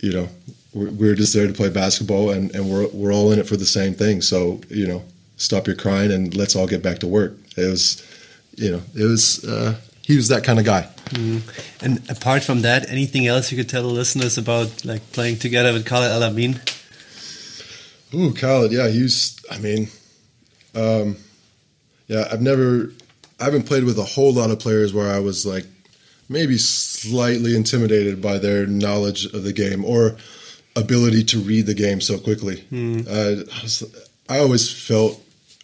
you 0.00 0.12
know 0.12 0.28
we're, 0.72 0.90
we're, 0.90 1.14
just 1.14 1.34
there 1.34 1.46
to 1.46 1.52
play 1.52 1.68
basketball 1.68 2.30
and, 2.30 2.54
and 2.54 2.70
we're, 2.70 2.88
we're 2.88 3.12
all 3.12 3.30
in 3.32 3.38
it 3.38 3.46
for 3.46 3.56
the 3.56 3.66
same 3.66 3.94
thing 3.94 4.22
so 4.22 4.60
you 4.68 4.86
know 4.86 5.02
stop 5.36 5.66
your 5.66 5.76
crying 5.76 6.10
and 6.10 6.34
let's 6.34 6.56
all 6.56 6.66
get 6.66 6.82
back 6.82 6.98
to 6.98 7.06
work 7.06 7.36
it 7.56 7.68
was 7.68 8.02
you 8.56 8.70
know 8.70 8.82
it 8.94 9.04
was 9.04 9.44
uh, 9.44 9.76
he 10.10 10.16
was 10.16 10.28
that 10.28 10.42
kind 10.42 10.58
of 10.58 10.64
guy. 10.64 10.88
Mm. 11.10 11.42
And 11.82 12.10
apart 12.10 12.42
from 12.42 12.62
that, 12.62 12.90
anything 12.90 13.28
else 13.28 13.52
you 13.52 13.56
could 13.56 13.68
tell 13.68 13.82
the 13.82 13.88
listeners 13.88 14.38
about 14.38 14.84
like 14.84 15.12
playing 15.12 15.38
together 15.38 15.72
with 15.72 15.86
Khalid 15.86 16.10
El-Amin? 16.10 16.60
Ooh, 18.14 18.34
Khalid, 18.34 18.72
yeah, 18.72 18.88
he's. 18.88 19.38
I 19.48 19.58
mean, 19.58 19.88
um, 20.74 21.16
yeah, 22.10 22.26
I've 22.30 22.42
never, 22.42 22.90
I 23.38 23.44
haven't 23.44 23.66
played 23.66 23.84
with 23.84 23.96
a 23.96 24.04
whole 24.04 24.32
lot 24.32 24.50
of 24.50 24.58
players 24.58 24.92
where 24.92 25.08
I 25.08 25.20
was 25.20 25.46
like 25.46 25.64
maybe 26.28 26.58
slightly 26.58 27.54
intimidated 27.54 28.20
by 28.20 28.38
their 28.38 28.66
knowledge 28.66 29.26
of 29.26 29.44
the 29.44 29.52
game 29.52 29.84
or 29.84 30.16
ability 30.74 31.22
to 31.22 31.38
read 31.38 31.66
the 31.66 31.74
game 31.74 32.00
so 32.00 32.18
quickly. 32.18 32.64
Mm. 32.72 33.06
Uh, 33.06 33.48
I, 33.56 33.62
was, 33.62 34.06
I 34.28 34.38
always 34.40 34.72
felt 34.72 35.22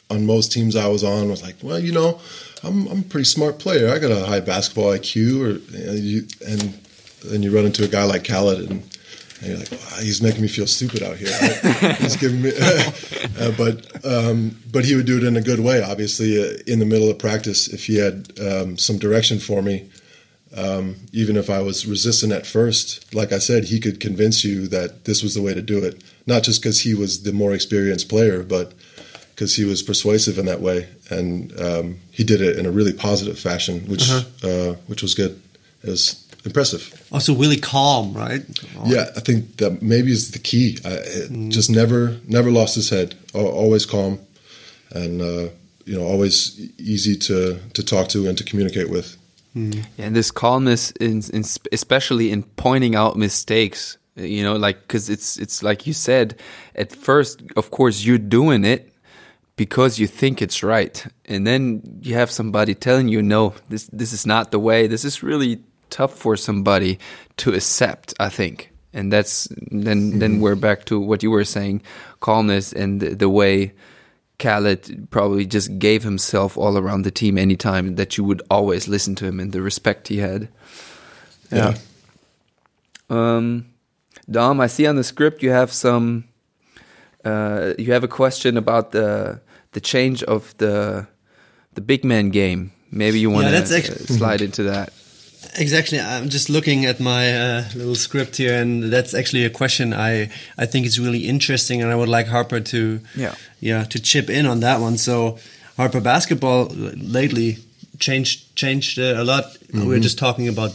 on 0.09 0.25
most 0.25 0.53
teams 0.53 0.77
I 0.77 0.87
was 0.87 1.03
on 1.03 1.29
was 1.29 1.43
like, 1.43 1.57
well, 1.65 1.81
you 1.81 1.91
know, 1.91 2.21
I'm 2.63 2.87
I'm 2.87 3.01
a 3.01 3.03
pretty 3.03 3.25
smart 3.25 3.59
player. 3.59 3.91
I 3.91 3.99
got 3.99 4.13
a 4.13 4.25
high 4.25 4.39
basketball 4.39 4.93
IQ, 4.93 5.41
or 5.41 5.77
you 5.77 5.87
know, 5.87 5.93
you, 5.93 6.27
and 6.47 6.79
then 7.25 7.43
you 7.43 7.55
run 7.55 7.67
into 7.67 7.85
a 7.85 7.89
guy 7.89 8.05
like 8.05 8.25
Khalid, 8.25 8.71
and, 8.71 8.96
and 9.41 9.49
you're 9.49 9.59
like, 9.59 9.71
wow, 9.71 9.99
he's 10.01 10.23
making 10.23 10.43
me 10.43 10.49
feel 10.49 10.67
stupid 10.67 11.03
out 11.03 11.17
here. 11.17 11.29
he's 11.95 12.17
giving 12.17 12.43
me, 12.43 12.53
uh, 13.41 13.53
but 13.57 14.05
um, 14.05 14.57
but 14.73 14.85
he 14.85 14.95
would 14.95 15.07
do 15.07 15.19
it 15.19 15.25
in 15.25 15.37
a 15.37 15.43
good 15.43 15.61
way. 15.61 15.83
Obviously, 15.83 16.41
uh, 16.41 16.57
in 16.67 16.79
the 16.79 16.87
middle 16.87 17.11
of 17.11 17.19
practice, 17.19 17.69
if 17.69 17.87
he 17.87 17.97
had 17.97 18.31
um, 18.41 18.79
some 18.79 18.99
direction 18.99 19.39
for 19.39 19.63
me, 19.63 19.89
um, 20.57 20.97
even 21.13 21.37
if 21.37 21.51
I 21.51 21.61
was 21.61 21.87
resistant 21.87 22.33
at 22.33 22.47
first, 22.47 23.15
like 23.15 23.33
I 23.33 23.39
said, 23.39 23.65
he 23.65 23.79
could 23.79 24.01
convince 24.01 24.45
you 24.45 24.67
that 24.69 25.05
this 25.05 25.23
was 25.23 25.35
the 25.35 25.43
way 25.43 25.53
to 25.53 25.63
do 25.63 25.85
it. 25.85 26.03
Not 26.27 26.43
just 26.43 26.63
because 26.63 26.81
he 26.81 26.95
was 26.95 27.23
the 27.23 27.33
more 27.33 27.53
experienced 27.53 28.09
player, 28.09 28.43
but 28.43 28.73
because 29.35 29.55
he 29.55 29.67
was 29.67 29.83
persuasive 29.83 30.39
in 30.39 30.47
that 30.47 30.63
way, 30.63 30.89
and 31.11 31.53
um, 31.61 31.99
he 32.11 32.25
did 32.25 32.41
it 32.41 32.59
in 32.59 32.65
a 32.65 32.71
really 32.71 32.95
positive 32.95 33.39
fashion, 33.39 33.81
which 33.81 34.11
uh-huh. 34.11 34.49
uh, 34.49 34.75
which 34.87 35.03
was 35.03 35.15
good. 35.15 35.41
It 35.83 35.91
was 35.91 36.26
impressive. 36.47 37.09
Also, 37.13 37.35
really 37.35 37.59
calm, 37.59 38.15
right? 38.15 38.43
Yeah, 38.85 39.11
I 39.17 39.21
think 39.21 39.59
that 39.59 39.83
maybe 39.83 40.13
is 40.13 40.31
the 40.31 40.39
key. 40.39 40.79
I, 40.85 40.89
mm. 40.89 41.51
Just 41.51 41.71
never 41.71 42.17
never 42.27 42.51
lost 42.51 42.75
his 42.75 42.89
head. 42.89 43.15
Always 43.35 43.85
calm, 43.85 44.19
and 44.93 45.21
uh, 45.21 45.49
you 45.85 45.99
know, 45.99 46.07
always 46.07 46.59
easy 46.79 47.17
to 47.17 47.59
to 47.75 47.83
talk 47.83 48.09
to 48.09 48.29
and 48.29 48.39
to 48.39 48.45
communicate 48.45 48.89
with. 48.89 49.17
Mm. 49.55 49.75
Yeah, 49.75 50.07
and 50.07 50.17
this 50.17 50.31
calmness, 50.31 50.93
in, 50.93 51.23
in, 51.33 51.45
especially 51.73 52.31
in 52.31 52.43
pointing 52.43 52.95
out 52.95 53.17
mistakes, 53.17 53.99
you 54.15 54.43
know, 54.43 54.57
like 54.57 54.81
because 54.83 55.11
it's 55.11 55.37
it's 55.39 55.63
like 55.63 55.87
you 55.87 55.93
said 55.93 56.39
at 56.75 56.93
first. 56.93 57.43
Of 57.57 57.71
course, 57.71 58.05
you're 58.05 58.19
doing 58.19 58.65
it 58.65 58.93
because 59.57 59.99
you 59.99 60.07
think 60.07 60.43
it's 60.43 60.63
right 60.63 61.07
and 61.25 61.47
then 61.47 61.81
you 62.03 62.15
have 62.15 62.31
somebody 62.31 62.75
telling 62.75 63.09
you 63.09 63.23
no 63.23 63.55
this 63.71 63.89
this 63.91 64.13
is 64.13 64.27
not 64.27 64.51
the 64.51 64.59
way 64.59 64.87
this 64.87 65.03
is 65.03 65.23
really 65.23 65.59
tough 65.91 66.15
for 66.15 66.37
somebody 66.37 66.99
to 67.37 67.55
accept 67.55 68.15
i 68.21 68.29
think 68.29 68.73
and 68.93 69.13
that's 69.13 69.49
then 69.71 70.19
then 70.19 70.33
mm-hmm. 70.33 70.41
we're 70.41 70.55
back 70.55 70.85
to 70.85 70.99
what 71.01 71.23
you 71.23 71.31
were 71.31 71.45
saying 71.45 71.83
calmness 72.21 72.73
and 72.73 73.01
the, 73.01 73.15
the 73.15 73.29
way 73.29 73.73
Khalid 74.39 75.09
probably 75.11 75.47
just 75.47 75.79
gave 75.79 76.03
himself 76.03 76.59
all 76.59 76.77
around 76.77 77.03
the 77.03 77.11
team 77.11 77.39
anytime 77.39 77.95
that 77.95 78.19
you 78.19 78.25
would 78.25 78.43
always 78.51 78.87
listen 78.87 79.15
to 79.15 79.25
him 79.25 79.41
and 79.41 79.53
the 79.53 79.63
respect 79.63 80.09
he 80.09 80.19
had 80.19 80.49
yeah, 81.51 81.75
yeah. 83.11 83.35
um 83.39 83.67
dom 84.31 84.61
i 84.61 84.67
see 84.67 84.87
on 84.87 84.97
the 84.97 85.05
script 85.05 85.43
you 85.43 85.51
have 85.51 85.73
some 85.73 86.25
uh, 87.25 87.75
you 87.77 87.93
have 87.93 88.05
a 88.05 88.09
question 88.09 88.57
about 88.57 88.93
the 88.93 89.41
the 89.73 89.81
change 89.81 90.23
of 90.23 90.57
the 90.59 91.07
the 91.75 91.81
big 91.81 92.05
man 92.05 92.31
game. 92.31 92.73
Maybe 92.91 93.19
you 93.21 93.31
want 93.31 93.49
to 93.49 93.57
uh, 93.57 93.65
slide 93.65 94.41
into 94.41 94.65
that. 94.65 94.93
Exactly. 95.59 95.99
I'm 96.01 96.29
just 96.29 96.49
looking 96.51 96.87
at 96.87 97.01
my 97.01 97.33
uh, 97.33 97.65
little 97.75 97.95
script 97.95 98.37
here, 98.37 98.61
and 98.61 98.85
that's 98.93 99.15
actually 99.15 99.45
a 99.45 99.51
question 99.51 99.93
I 99.93 100.31
I 100.59 100.67
think 100.67 100.87
is 100.87 100.99
really 100.99 101.27
interesting, 101.29 101.83
and 101.83 101.91
I 101.91 101.95
would 101.95 102.09
like 102.09 102.27
Harper 102.27 102.61
to 102.61 103.01
yeah 103.15 103.35
yeah 103.61 103.85
to 103.85 103.99
chip 103.99 104.31
in 104.31 104.47
on 104.47 104.61
that 104.61 104.81
one. 104.81 104.99
So 104.99 105.39
Harper 105.77 106.01
basketball 106.01 106.67
lately 106.67 107.59
changed 107.99 108.55
changed 108.57 108.99
uh, 108.99 109.21
a 109.21 109.25
lot. 109.25 109.45
Mm 109.45 109.59
-hmm. 109.59 109.73
We're 109.73 109.85
mm-hmm. 109.85 110.03
just 110.03 110.19
talking 110.19 110.49
about 110.49 110.73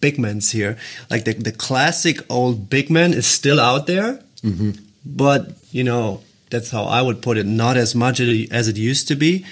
big 0.00 0.18
men's 0.18 0.52
here. 0.52 0.76
Like 1.10 1.24
the 1.24 1.34
the 1.42 1.52
classic 1.52 2.24
old 2.28 2.68
big 2.68 2.90
man 2.90 3.12
is 3.14 3.26
still 3.26 3.58
out 3.58 3.86
there, 3.86 4.18
mm 4.42 4.58
-hmm. 4.58 4.72
but 5.02 5.42
you 5.70 5.84
know 5.84 6.22
that's 6.50 6.70
how 6.70 6.84
I 6.84 7.00
would 7.02 7.20
put 7.20 7.36
it. 7.36 7.46
Not 7.46 7.76
as 7.76 7.94
much 7.94 8.20
as 8.50 8.68
it 8.68 8.76
used 8.78 9.06
to 9.08 9.16
be. 9.16 9.44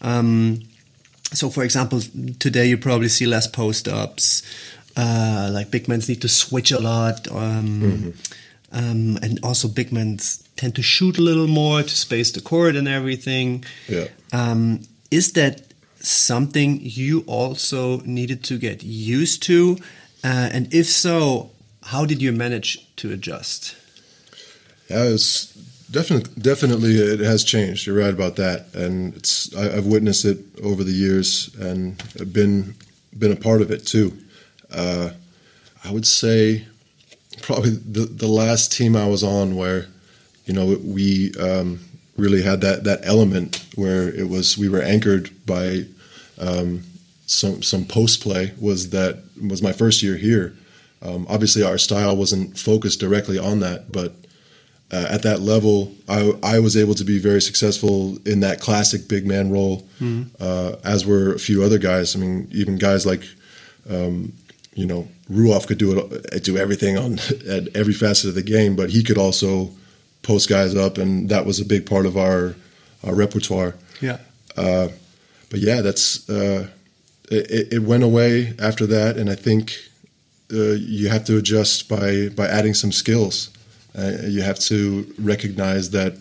Um, 0.00 0.60
so, 1.36 1.50
for 1.50 1.62
example, 1.62 2.00
today 2.38 2.66
you 2.66 2.78
probably 2.78 3.08
see 3.08 3.26
less 3.26 3.46
post 3.46 3.88
ups. 3.88 4.42
Uh, 4.96 5.50
like 5.52 5.70
big 5.70 5.88
men 5.88 6.00
need 6.08 6.20
to 6.20 6.28
switch 6.28 6.70
a 6.70 6.78
lot, 6.78 7.26
um, 7.32 7.80
mm-hmm. 7.80 8.10
um, 8.70 9.18
and 9.22 9.40
also 9.42 9.66
big 9.66 9.92
men 9.92 10.18
tend 10.56 10.76
to 10.76 10.82
shoot 10.82 11.18
a 11.18 11.20
little 11.20 11.48
more 11.48 11.82
to 11.82 11.88
space 11.88 12.30
the 12.30 12.40
court 12.40 12.76
and 12.76 12.86
everything. 12.86 13.64
Yeah. 13.88 14.06
Um, 14.32 14.82
is 15.10 15.32
that 15.32 15.62
something 15.98 16.78
you 16.80 17.24
also 17.26 18.00
needed 18.00 18.44
to 18.44 18.58
get 18.58 18.84
used 18.84 19.42
to? 19.44 19.78
Uh, 20.22 20.50
and 20.52 20.72
if 20.72 20.86
so, 20.86 21.50
how 21.82 22.04
did 22.04 22.22
you 22.22 22.32
manage 22.32 22.94
to 22.96 23.12
adjust? 23.12 23.76
Yeah, 24.88 25.04
it's 25.04 25.52
Definitely, 25.94 26.42
definitely, 26.42 26.96
it 26.96 27.20
has 27.20 27.44
changed. 27.44 27.86
You're 27.86 27.96
right 27.96 28.12
about 28.12 28.34
that, 28.34 28.74
and 28.74 29.14
it's 29.14 29.54
I, 29.54 29.76
have 29.76 29.86
witnessed 29.86 30.24
it 30.24 30.38
over 30.60 30.82
the 30.82 30.90
years 30.90 31.54
and 31.54 32.02
been 32.32 32.74
been 33.16 33.30
a 33.30 33.36
part 33.36 33.62
of 33.62 33.70
it 33.70 33.86
too. 33.86 34.18
Uh, 34.72 35.10
I 35.84 35.92
would 35.92 36.04
say 36.04 36.66
probably 37.42 37.70
the 37.70 38.06
the 38.06 38.26
last 38.26 38.72
team 38.72 38.96
I 38.96 39.06
was 39.06 39.22
on 39.22 39.54
where 39.54 39.86
you 40.46 40.52
know 40.52 40.76
we 40.82 41.32
um, 41.40 41.78
really 42.16 42.42
had 42.42 42.60
that 42.62 42.82
that 42.82 42.98
element 43.04 43.64
where 43.76 44.08
it 44.08 44.28
was 44.28 44.58
we 44.58 44.68
were 44.68 44.82
anchored 44.82 45.30
by 45.46 45.84
um, 46.40 46.82
some 47.26 47.62
some 47.62 47.84
post 47.84 48.20
play 48.20 48.50
was 48.60 48.90
that 48.90 49.22
was 49.48 49.62
my 49.62 49.72
first 49.72 50.02
year 50.02 50.16
here. 50.16 50.56
Um, 51.02 51.24
obviously, 51.28 51.62
our 51.62 51.78
style 51.78 52.16
wasn't 52.16 52.58
focused 52.58 52.98
directly 52.98 53.38
on 53.38 53.60
that, 53.60 53.92
but 53.92 54.23
uh, 54.94 55.06
at 55.10 55.22
that 55.22 55.40
level, 55.40 55.92
I, 56.08 56.32
I, 56.44 56.58
was 56.60 56.76
able 56.76 56.94
to 56.94 57.04
be 57.04 57.18
very 57.18 57.42
successful 57.42 58.16
in 58.24 58.40
that 58.40 58.60
classic 58.60 59.08
big 59.08 59.26
man 59.26 59.50
role, 59.50 59.78
mm-hmm. 59.98 60.22
uh, 60.38 60.76
as 60.84 61.04
were 61.04 61.34
a 61.34 61.38
few 61.38 61.64
other 61.64 61.78
guys. 61.78 62.14
I 62.14 62.20
mean, 62.20 62.46
even 62.52 62.78
guys 62.78 63.04
like, 63.04 63.24
um, 63.90 64.32
you 64.74 64.86
know, 64.86 65.08
Ruoff 65.28 65.66
could 65.66 65.78
do 65.78 65.98
it, 65.98 66.44
do 66.44 66.56
everything 66.56 66.96
on 66.96 67.18
at 67.48 67.74
every 67.74 67.92
facet 67.92 68.28
of 68.28 68.34
the 68.36 68.42
game, 68.42 68.76
but 68.76 68.90
he 68.90 69.02
could 69.02 69.18
also 69.18 69.70
post 70.22 70.48
guys 70.48 70.76
up, 70.76 70.96
and 70.96 71.28
that 71.28 71.44
was 71.44 71.58
a 71.58 71.64
big 71.64 71.86
part 71.86 72.06
of 72.06 72.16
our, 72.16 72.54
our 73.02 73.16
repertoire. 73.16 73.74
Yeah. 74.00 74.18
Uh, 74.56 74.88
but 75.50 75.58
yeah, 75.58 75.80
that's 75.80 76.30
uh, 76.30 76.68
it, 77.32 77.72
it, 77.72 77.82
went 77.82 78.04
away 78.04 78.54
after 78.60 78.86
that, 78.86 79.16
and 79.16 79.28
I 79.28 79.34
think 79.34 79.72
uh, 80.52 80.74
you 80.78 81.08
have 81.08 81.24
to 81.24 81.36
adjust 81.36 81.88
by 81.88 82.28
by 82.28 82.46
adding 82.46 82.74
some 82.74 82.92
skills. 82.92 83.50
Uh, 83.96 84.12
you 84.26 84.42
have 84.42 84.58
to 84.58 85.12
recognize 85.18 85.90
that 85.90 86.14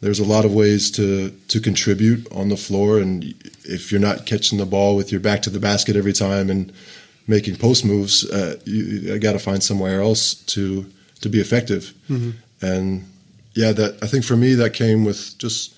there's 0.00 0.20
a 0.20 0.24
lot 0.24 0.44
of 0.44 0.54
ways 0.54 0.90
to 0.92 1.30
to 1.48 1.60
contribute 1.60 2.30
on 2.32 2.48
the 2.48 2.56
floor, 2.56 2.98
and 2.98 3.34
if 3.64 3.90
you're 3.90 4.00
not 4.00 4.26
catching 4.26 4.58
the 4.58 4.66
ball 4.66 4.96
with 4.96 5.10
your 5.10 5.20
back 5.20 5.42
to 5.42 5.50
the 5.50 5.60
basket 5.60 5.96
every 5.96 6.12
time 6.12 6.50
and 6.50 6.72
making 7.26 7.56
post 7.56 7.84
moves, 7.84 8.24
uh, 8.30 8.56
you, 8.64 8.84
you 8.84 9.18
got 9.18 9.32
to 9.32 9.38
find 9.38 9.62
somewhere 9.62 10.00
else 10.00 10.34
to 10.34 10.86
to 11.22 11.28
be 11.28 11.40
effective. 11.40 11.92
Mm-hmm. 12.08 12.30
And 12.64 13.04
yeah, 13.54 13.72
that 13.72 14.02
I 14.02 14.06
think 14.06 14.24
for 14.24 14.36
me 14.36 14.54
that 14.54 14.74
came 14.74 15.04
with 15.04 15.36
just 15.38 15.74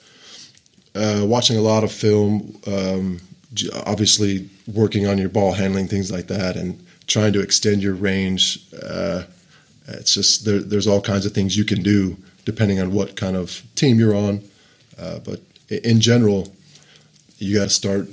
uh, 0.94 1.22
watching 1.24 1.57
a 1.57 1.62
lot 1.62 1.84
of 1.84 1.92
film, 1.92 2.61
um, 2.66 3.20
obviously 3.86 4.49
working 4.66 5.07
on 5.07 5.16
your 5.16 5.28
ball 5.28 5.53
handling, 5.53 5.88
things 5.88 6.11
like 6.11 6.26
that, 6.26 6.57
and 6.57 6.84
trying 7.07 7.32
to 7.32 7.40
extend 7.40 7.82
your 7.82 7.94
range. 7.94 8.61
Uh, 8.82 9.22
it's 9.95 10.14
just 10.14 10.45
there, 10.45 10.61
there's 10.61 10.86
all 10.86 11.01
kinds 11.01 11.26
of 11.26 11.32
things 11.32 11.57
you 11.57 11.64
can 11.64 11.82
do 11.82 12.16
depending 12.45 12.80
on 12.80 12.93
what 12.93 13.14
kind 13.16 13.36
of 13.36 13.62
team 13.74 13.99
you're 13.99 14.14
on. 14.16 14.43
Uh, 14.99 15.18
but 15.18 15.41
in 15.68 16.01
general, 16.01 16.53
you 17.39 17.57
got 17.57 17.64
to 17.64 17.70
start 17.70 18.09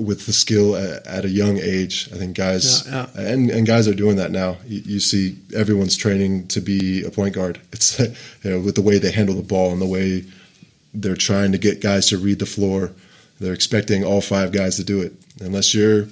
with 0.00 0.26
the 0.26 0.32
skill 0.32 0.76
at, 0.76 1.06
at, 1.06 1.24
a 1.24 1.28
young 1.28 1.58
age. 1.58 2.08
I 2.12 2.16
think 2.16 2.36
guys 2.36 2.86
yeah, 2.86 3.06
yeah. 3.14 3.32
and 3.32 3.50
and 3.50 3.66
guys 3.66 3.86
are 3.86 3.94
doing 3.94 4.16
that 4.16 4.30
now. 4.30 4.56
You, 4.66 4.80
you, 4.80 5.00
see 5.00 5.36
everyone's 5.54 5.96
training 5.96 6.48
to 6.48 6.60
be 6.60 7.04
a 7.04 7.10
point 7.10 7.34
guard. 7.34 7.60
It's 7.72 7.98
you 8.42 8.50
know 8.50 8.60
with 8.60 8.74
the 8.74 8.82
way 8.82 8.98
they 8.98 9.12
handle 9.12 9.34
the 9.34 9.42
ball 9.42 9.72
and 9.72 9.80
the 9.80 9.86
way 9.86 10.24
they're 10.94 11.16
trying 11.16 11.52
to 11.52 11.58
get 11.58 11.82
guys 11.82 12.08
to 12.08 12.18
read 12.18 12.38
the 12.38 12.46
floor. 12.46 12.92
They're 13.40 13.54
expecting 13.54 14.04
all 14.04 14.20
five 14.20 14.52
guys 14.52 14.76
to 14.76 14.84
do 14.84 15.00
it. 15.00 15.12
Unless 15.40 15.74
you're 15.74 16.02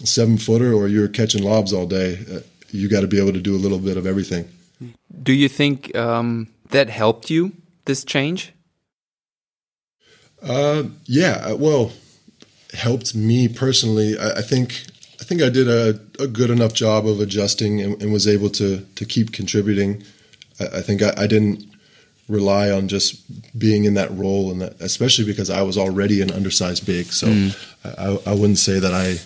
a 0.00 0.06
seven 0.06 0.38
footer 0.38 0.72
or 0.72 0.86
you're 0.86 1.08
catching 1.08 1.42
lobs 1.42 1.72
all 1.72 1.86
day, 1.86 2.24
uh, 2.32 2.40
you 2.70 2.88
got 2.88 3.00
to 3.00 3.06
be 3.06 3.18
able 3.18 3.32
to 3.32 3.40
do 3.40 3.54
a 3.54 3.58
little 3.58 3.78
bit 3.78 3.96
of 3.96 4.06
everything. 4.06 4.48
Do 5.22 5.32
you 5.32 5.48
think 5.48 5.94
um, 5.96 6.48
that 6.70 6.88
helped 6.88 7.30
you 7.30 7.52
this 7.84 8.04
change? 8.04 8.52
Uh, 10.42 10.84
yeah, 11.06 11.46
uh, 11.50 11.56
well, 11.56 11.92
helped 12.74 13.14
me 13.14 13.48
personally. 13.48 14.16
I, 14.18 14.38
I, 14.38 14.42
think 14.42 14.84
I 15.20 15.24
think 15.24 15.42
I 15.42 15.48
did 15.48 15.68
a, 15.68 16.00
a 16.22 16.28
good 16.28 16.50
enough 16.50 16.74
job 16.74 17.06
of 17.06 17.20
adjusting 17.20 17.80
and, 17.80 18.00
and 18.00 18.12
was 18.12 18.28
able 18.28 18.50
to 18.50 18.86
to 18.94 19.04
keep 19.04 19.32
contributing. 19.32 20.04
I, 20.60 20.78
I 20.78 20.80
think 20.82 21.02
I, 21.02 21.12
I, 21.16 21.26
didn't 21.26 21.64
rely 22.28 22.70
on 22.70 22.86
just 22.86 23.58
being 23.58 23.84
in 23.84 23.94
that 23.94 24.10
role, 24.16 24.52
and 24.52 24.60
that, 24.60 24.80
especially 24.80 25.24
because 25.24 25.50
I 25.50 25.62
was 25.62 25.76
already 25.76 26.22
an 26.22 26.30
undersized 26.30 26.86
big. 26.86 27.06
So 27.06 27.26
mm. 27.26 27.56
I, 27.84 28.30
I 28.30 28.34
wouldn't 28.34 28.58
say 28.58 28.78
that 28.78 28.94
I 28.94 29.18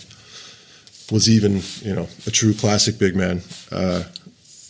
was 1.11 1.29
even 1.29 1.61
you 1.81 1.95
know 1.95 2.07
a 2.25 2.31
true 2.31 2.53
classic 2.53 2.97
big 2.97 3.15
man, 3.15 3.41
uh, 3.71 4.03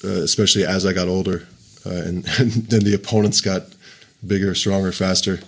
uh, 0.04 0.08
especially 0.08 0.66
as 0.66 0.86
I 0.86 0.94
got 0.94 1.08
older, 1.08 1.48
uh, 1.86 1.90
and, 2.08 2.28
and, 2.40 2.52
then 2.70 2.84
the 2.84 2.94
opponents 2.94 3.42
got 3.42 3.64
bigger, 4.26 4.56
stronger, 4.56 4.92
faster. 4.92 5.40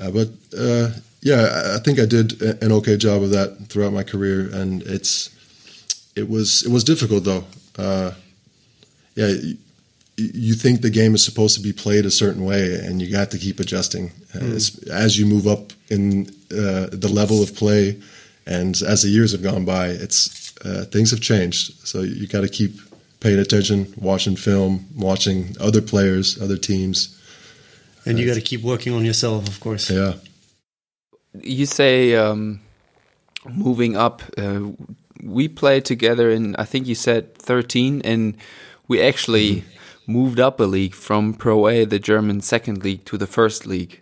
Uh, 0.00 0.10
but 0.10 0.28
uh, 0.56 0.90
yeah, 1.20 1.74
I 1.76 1.78
think 1.78 1.98
I 1.98 2.06
did 2.06 2.40
an 2.62 2.72
okay 2.72 2.96
job 2.96 3.22
of 3.22 3.30
that 3.30 3.66
throughout 3.68 3.92
my 3.92 4.02
career, 4.02 4.48
and 4.52 4.82
it's 4.82 5.30
it 6.16 6.28
was 6.28 6.64
it 6.64 6.70
was 6.70 6.84
difficult 6.84 7.24
though. 7.24 7.44
Uh, 7.78 8.12
yeah, 9.14 9.28
you, 9.28 9.56
you 10.16 10.54
think 10.54 10.80
the 10.80 10.90
game 10.90 11.14
is 11.14 11.24
supposed 11.24 11.56
to 11.56 11.62
be 11.62 11.72
played 11.72 12.06
a 12.06 12.10
certain 12.10 12.44
way, 12.44 12.74
and 12.74 13.02
you 13.02 13.10
got 13.10 13.30
to 13.30 13.38
keep 13.38 13.60
adjusting 13.60 14.10
mm. 14.34 14.54
as, 14.54 14.78
as 14.88 15.18
you 15.18 15.26
move 15.26 15.46
up 15.46 15.72
in 15.88 16.24
the 16.48 17.10
level 17.12 17.42
of 17.42 17.54
play 17.54 17.96
and 18.46 18.80
as 18.82 19.02
the 19.02 19.08
years 19.08 19.32
have 19.32 19.42
gone 19.42 19.64
by, 19.64 19.88
it's 19.88 20.56
uh, 20.64 20.84
things 20.90 21.10
have 21.10 21.20
changed. 21.20 21.86
So 21.86 22.02
you 22.02 22.26
got 22.26 22.42
to 22.42 22.48
keep 22.48 22.72
paying 23.20 23.38
attention, 23.38 23.92
watching 23.96 24.36
film, 24.36 24.86
watching 24.96 25.56
other 25.60 25.82
players, 25.82 26.40
other 26.40 26.56
teams, 26.56 27.16
and 28.04 28.18
you 28.18 28.26
got 28.26 28.34
to 28.34 28.40
keep 28.40 28.62
working 28.62 28.92
on 28.92 29.04
yourself, 29.04 29.46
of 29.46 29.60
course. 29.60 29.90
Yeah. 29.90 30.14
You 31.34 31.66
say 31.66 32.14
um, 32.16 32.60
moving 33.48 33.96
up. 33.96 34.22
Uh, 34.36 34.72
we 35.22 35.48
played 35.48 35.84
together 35.84 36.30
in 36.30 36.56
I 36.56 36.64
think 36.64 36.86
you 36.86 36.94
said 36.94 37.34
13, 37.34 38.02
and 38.04 38.36
we 38.88 39.02
actually 39.02 39.56
mm. 39.56 39.64
moved 40.06 40.40
up 40.40 40.60
a 40.60 40.64
league 40.64 40.94
from 40.94 41.34
Pro 41.34 41.68
A, 41.68 41.84
the 41.84 41.98
German 41.98 42.40
second 42.40 42.82
league, 42.84 43.04
to 43.04 43.18
the 43.18 43.26
first 43.26 43.66
league. 43.66 44.00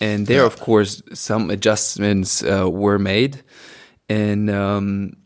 And 0.00 0.26
there, 0.26 0.40
yeah. 0.40 0.46
of 0.46 0.60
course, 0.60 1.02
some 1.12 1.50
adjustments 1.50 2.42
uh, 2.42 2.70
were 2.70 2.98
made. 2.98 3.42
And 4.08 4.48
um, 4.48 5.16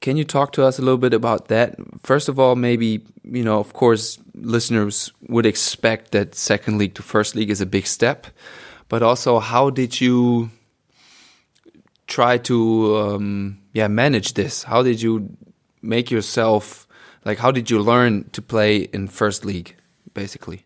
can 0.00 0.16
you 0.16 0.24
talk 0.24 0.52
to 0.52 0.64
us 0.64 0.78
a 0.78 0.82
little 0.82 0.98
bit 0.98 1.14
about 1.14 1.48
that? 1.48 1.76
First 2.02 2.28
of 2.28 2.38
all, 2.38 2.56
maybe, 2.56 3.04
you 3.24 3.44
know, 3.44 3.58
of 3.58 3.72
course, 3.72 4.18
listeners 4.34 5.12
would 5.28 5.46
expect 5.46 6.12
that 6.12 6.34
second 6.34 6.78
league 6.78 6.94
to 6.94 7.02
first 7.02 7.34
league 7.34 7.50
is 7.50 7.60
a 7.60 7.66
big 7.66 7.86
step. 7.86 8.26
But 8.88 9.02
also, 9.02 9.38
how 9.38 9.70
did 9.70 10.00
you 10.00 10.50
try 12.06 12.38
to 12.38 12.96
um, 12.96 13.58
yeah 13.72 13.88
manage 13.88 14.34
this? 14.34 14.62
How 14.62 14.82
did 14.82 15.02
you 15.02 15.36
make 15.82 16.10
yourself 16.10 16.86
like? 17.24 17.38
How 17.38 17.50
did 17.50 17.70
you 17.70 17.80
learn 17.80 18.30
to 18.32 18.42
play 18.42 18.88
in 18.92 19.08
first 19.08 19.44
league, 19.44 19.76
basically? 20.14 20.64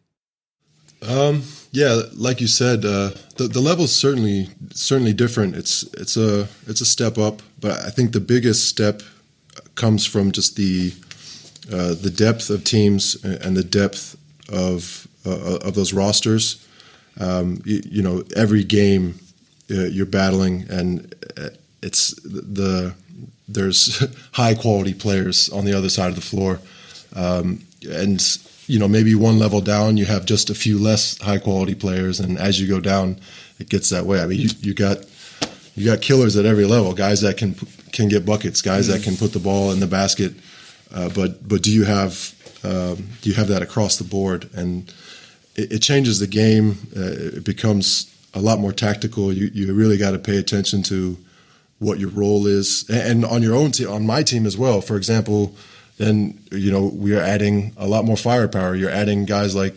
Um, 1.02 1.42
yeah, 1.72 2.02
like 2.14 2.42
you 2.42 2.46
said, 2.46 2.84
uh, 2.84 3.12
the 3.36 3.48
the 3.48 3.60
level's 3.60 3.96
certainly 3.96 4.48
certainly 4.74 5.14
different. 5.14 5.56
It's 5.56 5.82
it's 5.94 6.18
a 6.18 6.46
it's 6.66 6.82
a 6.82 6.84
step 6.86 7.16
up, 7.16 7.40
but 7.58 7.80
I 7.80 7.90
think 7.90 8.12
the 8.12 8.20
biggest 8.20 8.68
step 8.68 9.02
comes 9.74 10.06
from 10.06 10.32
just 10.32 10.56
the 10.56 10.92
uh, 11.72 11.94
the 11.94 12.10
depth 12.10 12.50
of 12.50 12.64
teams 12.64 13.16
and 13.24 13.56
the 13.56 13.64
depth 13.64 14.16
of 14.50 15.08
uh, 15.24 15.56
of 15.56 15.74
those 15.74 15.94
rosters. 15.94 16.66
Um, 17.18 17.62
you, 17.64 17.82
you, 17.84 18.02
know, 18.02 18.22
every 18.36 18.64
game 18.64 19.18
uh, 19.70 19.84
you're 19.84 20.06
battling, 20.06 20.66
and 20.68 21.14
uh, 21.38 21.50
it's 21.82 22.14
the 22.22 22.94
there's 23.48 24.04
high 24.32 24.54
quality 24.54 24.92
players 24.92 25.48
on 25.48 25.64
the 25.64 25.72
other 25.72 25.88
side 25.88 26.10
of 26.10 26.16
the 26.16 26.20
floor, 26.20 26.58
um, 27.16 27.64
and 27.88 28.20
you 28.66 28.78
know 28.78 28.88
maybe 28.88 29.14
one 29.14 29.38
level 29.38 29.60
down 29.60 29.96
you 29.96 30.06
have 30.06 30.24
just 30.24 30.50
a 30.50 30.54
few 30.54 30.78
less 30.78 31.18
high 31.18 31.38
quality 31.38 31.74
players, 31.74 32.20
and 32.20 32.38
as 32.38 32.60
you 32.60 32.68
go 32.68 32.80
down, 32.80 33.18
it 33.58 33.68
gets 33.68 33.90
that 33.90 34.06
way. 34.06 34.20
I 34.20 34.26
mean, 34.26 34.40
you, 34.40 34.50
you 34.60 34.74
got 34.74 34.98
you 35.74 35.86
got 35.86 36.00
killers 36.02 36.36
at 36.36 36.44
every 36.44 36.64
level, 36.64 36.92
guys 36.92 37.20
that 37.22 37.36
can 37.36 37.54
can 37.92 38.08
get 38.08 38.24
buckets, 38.24 38.62
guys 38.62 38.88
mm-hmm. 38.88 38.98
that 38.98 39.04
can 39.04 39.16
put 39.16 39.32
the 39.32 39.38
ball 39.38 39.72
in 39.72 39.80
the 39.80 39.86
basket. 39.86 40.32
Uh, 40.94 41.08
but 41.14 41.46
but 41.46 41.62
do 41.62 41.72
you 41.72 41.84
have 41.84 42.34
um, 42.64 43.08
do 43.20 43.30
you 43.30 43.34
have 43.34 43.48
that 43.48 43.62
across 43.62 43.96
the 43.96 44.04
board? 44.04 44.48
And 44.54 44.92
it, 45.56 45.72
it 45.72 45.78
changes 45.80 46.18
the 46.18 46.26
game. 46.26 46.76
Uh, 46.96 47.36
it 47.38 47.44
becomes 47.44 48.14
a 48.34 48.40
lot 48.40 48.58
more 48.58 48.72
tactical. 48.72 49.32
You 49.32 49.50
you 49.52 49.72
really 49.72 49.96
got 49.98 50.12
to 50.12 50.18
pay 50.18 50.36
attention 50.36 50.82
to 50.84 51.16
what 51.78 51.98
your 51.98 52.10
role 52.10 52.46
is, 52.46 52.88
and, 52.88 53.24
and 53.24 53.24
on 53.24 53.42
your 53.42 53.54
own 53.54 53.72
team, 53.72 53.90
on 53.90 54.06
my 54.06 54.22
team 54.22 54.46
as 54.46 54.56
well. 54.56 54.80
For 54.80 54.96
example, 54.96 55.54
then 55.98 56.38
you 56.50 56.70
know 56.70 56.86
we 56.86 57.14
are 57.16 57.20
adding 57.20 57.72
a 57.76 57.86
lot 57.86 58.04
more 58.04 58.16
firepower. 58.16 58.74
You're 58.74 58.90
adding 58.90 59.24
guys 59.24 59.54
like. 59.54 59.76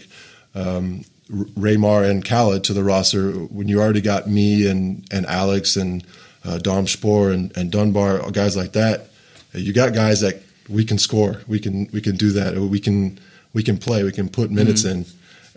Um, 0.53 1.03
Raymar 1.30 2.07
and 2.07 2.24
Khalid 2.24 2.63
to 2.66 2.74
the 2.74 2.84
roster 2.84 3.32
when 3.32 3.68
you 3.68 3.82
already 3.82 3.99
got 3.99 4.28
me 4.28 4.68
and, 4.68 5.03
and 5.11 5.26
Alex 5.26 5.76
and 5.76 6.05
uh, 6.43 6.59
Dom 6.59 6.86
Spohr 6.86 7.32
and, 7.32 7.55
and 7.57 7.72
Dunbar, 7.72 8.30
guys 8.32 8.55
like 8.55 8.74
that. 8.74 9.07
You 9.53 9.74
got 9.74 9.93
guys 9.93 10.22
that 10.22 10.43
we 10.70 10.86
can 10.86 10.97
score. 10.97 11.41
We 11.47 11.59
can 11.59 11.89
we 11.91 12.01
can 12.01 12.16
do 12.16 12.32
that. 12.32 12.55
We 12.55 12.80
can 12.80 13.20
we 13.53 13.63
can 13.63 13.78
play. 13.78 14.03
We 14.03 14.11
can 14.11 14.30
put 14.30 14.51
minutes 14.51 14.84
mm-hmm. 14.84 14.99
in. 14.99 15.05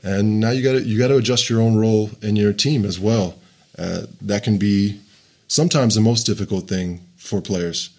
And 0.03 0.41
now 0.41 0.51
you 0.51 0.63
got 0.63 0.73
to 0.73 0.83
you 0.83 0.99
got 0.99 1.09
to 1.09 1.17
adjust 1.17 1.51
your 1.51 1.61
own 1.61 1.77
role 1.77 2.11
in 2.23 2.37
your 2.37 2.53
team 2.53 2.85
as 2.85 2.99
well. 2.99 3.39
Uh, 3.77 4.03
that 4.23 4.45
can 4.45 4.59
be 4.59 5.01
sometimes 5.49 5.95
the 5.95 6.01
most 6.01 6.25
difficult 6.25 6.69
thing 6.69 7.01
for 7.17 7.41
players 7.41 7.91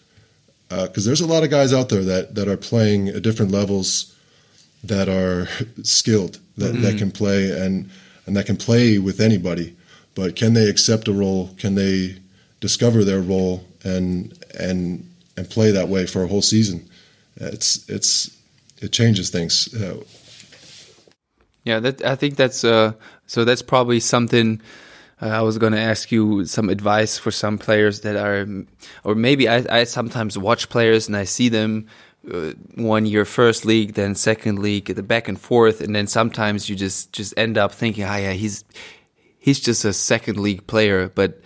because 0.70 1.06
uh, 1.06 1.10
there's 1.10 1.22
a 1.22 1.28
lot 1.28 1.44
of 1.44 1.50
guys 1.50 1.74
out 1.74 1.90
there 1.90 2.04
that 2.04 2.36
that 2.36 2.48
are 2.48 2.58
playing 2.58 3.10
at 3.10 3.24
different 3.24 3.52
levels 3.52 4.16
that 4.84 5.10
are 5.10 5.48
skilled 5.84 6.40
that, 6.58 6.74
mm-hmm. 6.74 6.84
that 6.84 6.98
can 6.98 7.12
play 7.12 7.52
and 7.52 7.90
and 8.26 8.36
that 8.38 8.46
can 8.46 8.58
play 8.58 8.98
with 9.00 9.20
anybody. 9.20 9.76
But 10.16 10.36
can 10.36 10.54
they 10.54 10.70
accept 10.70 11.08
a 11.08 11.14
role? 11.14 11.56
Can 11.58 11.76
they 11.76 12.18
discover 12.60 13.04
their 13.04 13.22
role 13.22 13.66
and 13.84 14.38
and 14.60 15.10
and 15.36 15.50
play 15.50 15.72
that 15.72 15.88
way 15.88 16.06
for 16.06 16.24
a 16.24 16.28
whole 16.28 16.42
season? 16.42 16.90
it's 17.40 17.88
it's 17.90 18.38
it 18.82 18.92
changes 18.92 19.30
things. 19.30 19.74
Uh, 19.74 20.04
yeah, 21.64 21.80
that 21.80 22.04
I 22.04 22.16
think 22.16 22.36
that's 22.36 22.64
uh, 22.64 22.94
so. 23.28 23.46
That's 23.46 23.62
probably 23.62 24.00
something. 24.00 24.62
Uh, 25.22 25.28
I 25.28 25.42
was 25.42 25.58
going 25.58 25.74
to 25.74 25.80
ask 25.80 26.12
you 26.12 26.46
some 26.46 26.70
advice 26.70 27.18
for 27.18 27.32
some 27.32 27.58
players 27.58 28.02
that 28.02 28.16
are, 28.16 28.48
or 29.04 29.16
maybe 29.16 29.50
I, 29.50 29.66
I 29.70 29.84
sometimes 29.84 30.38
watch 30.38 30.70
players 30.70 31.08
and 31.08 31.18
I 31.18 31.26
see 31.26 31.50
them 31.50 31.88
uh, 32.32 32.54
one 32.76 33.06
year 33.06 33.26
first 33.26 33.66
league, 33.66 33.94
then 33.94 34.16
second 34.16 34.60
league, 34.60 34.86
the 34.86 35.04
back 35.04 35.28
and 35.28 35.40
forth, 35.40 35.82
and 35.82 35.96
then 35.96 36.08
sometimes 36.08 36.70
you 36.70 36.76
just 36.76 37.12
just 37.14 37.34
end 37.38 37.58
up 37.58 37.72
thinking, 37.72 38.04
ah, 38.04 38.18
yeah, 38.18 38.34
he's 38.34 38.64
he's 39.40 39.60
just 39.60 39.86
a 39.86 39.94
second 39.94 40.40
league 40.40 40.68
player. 40.68 41.10
But 41.10 41.42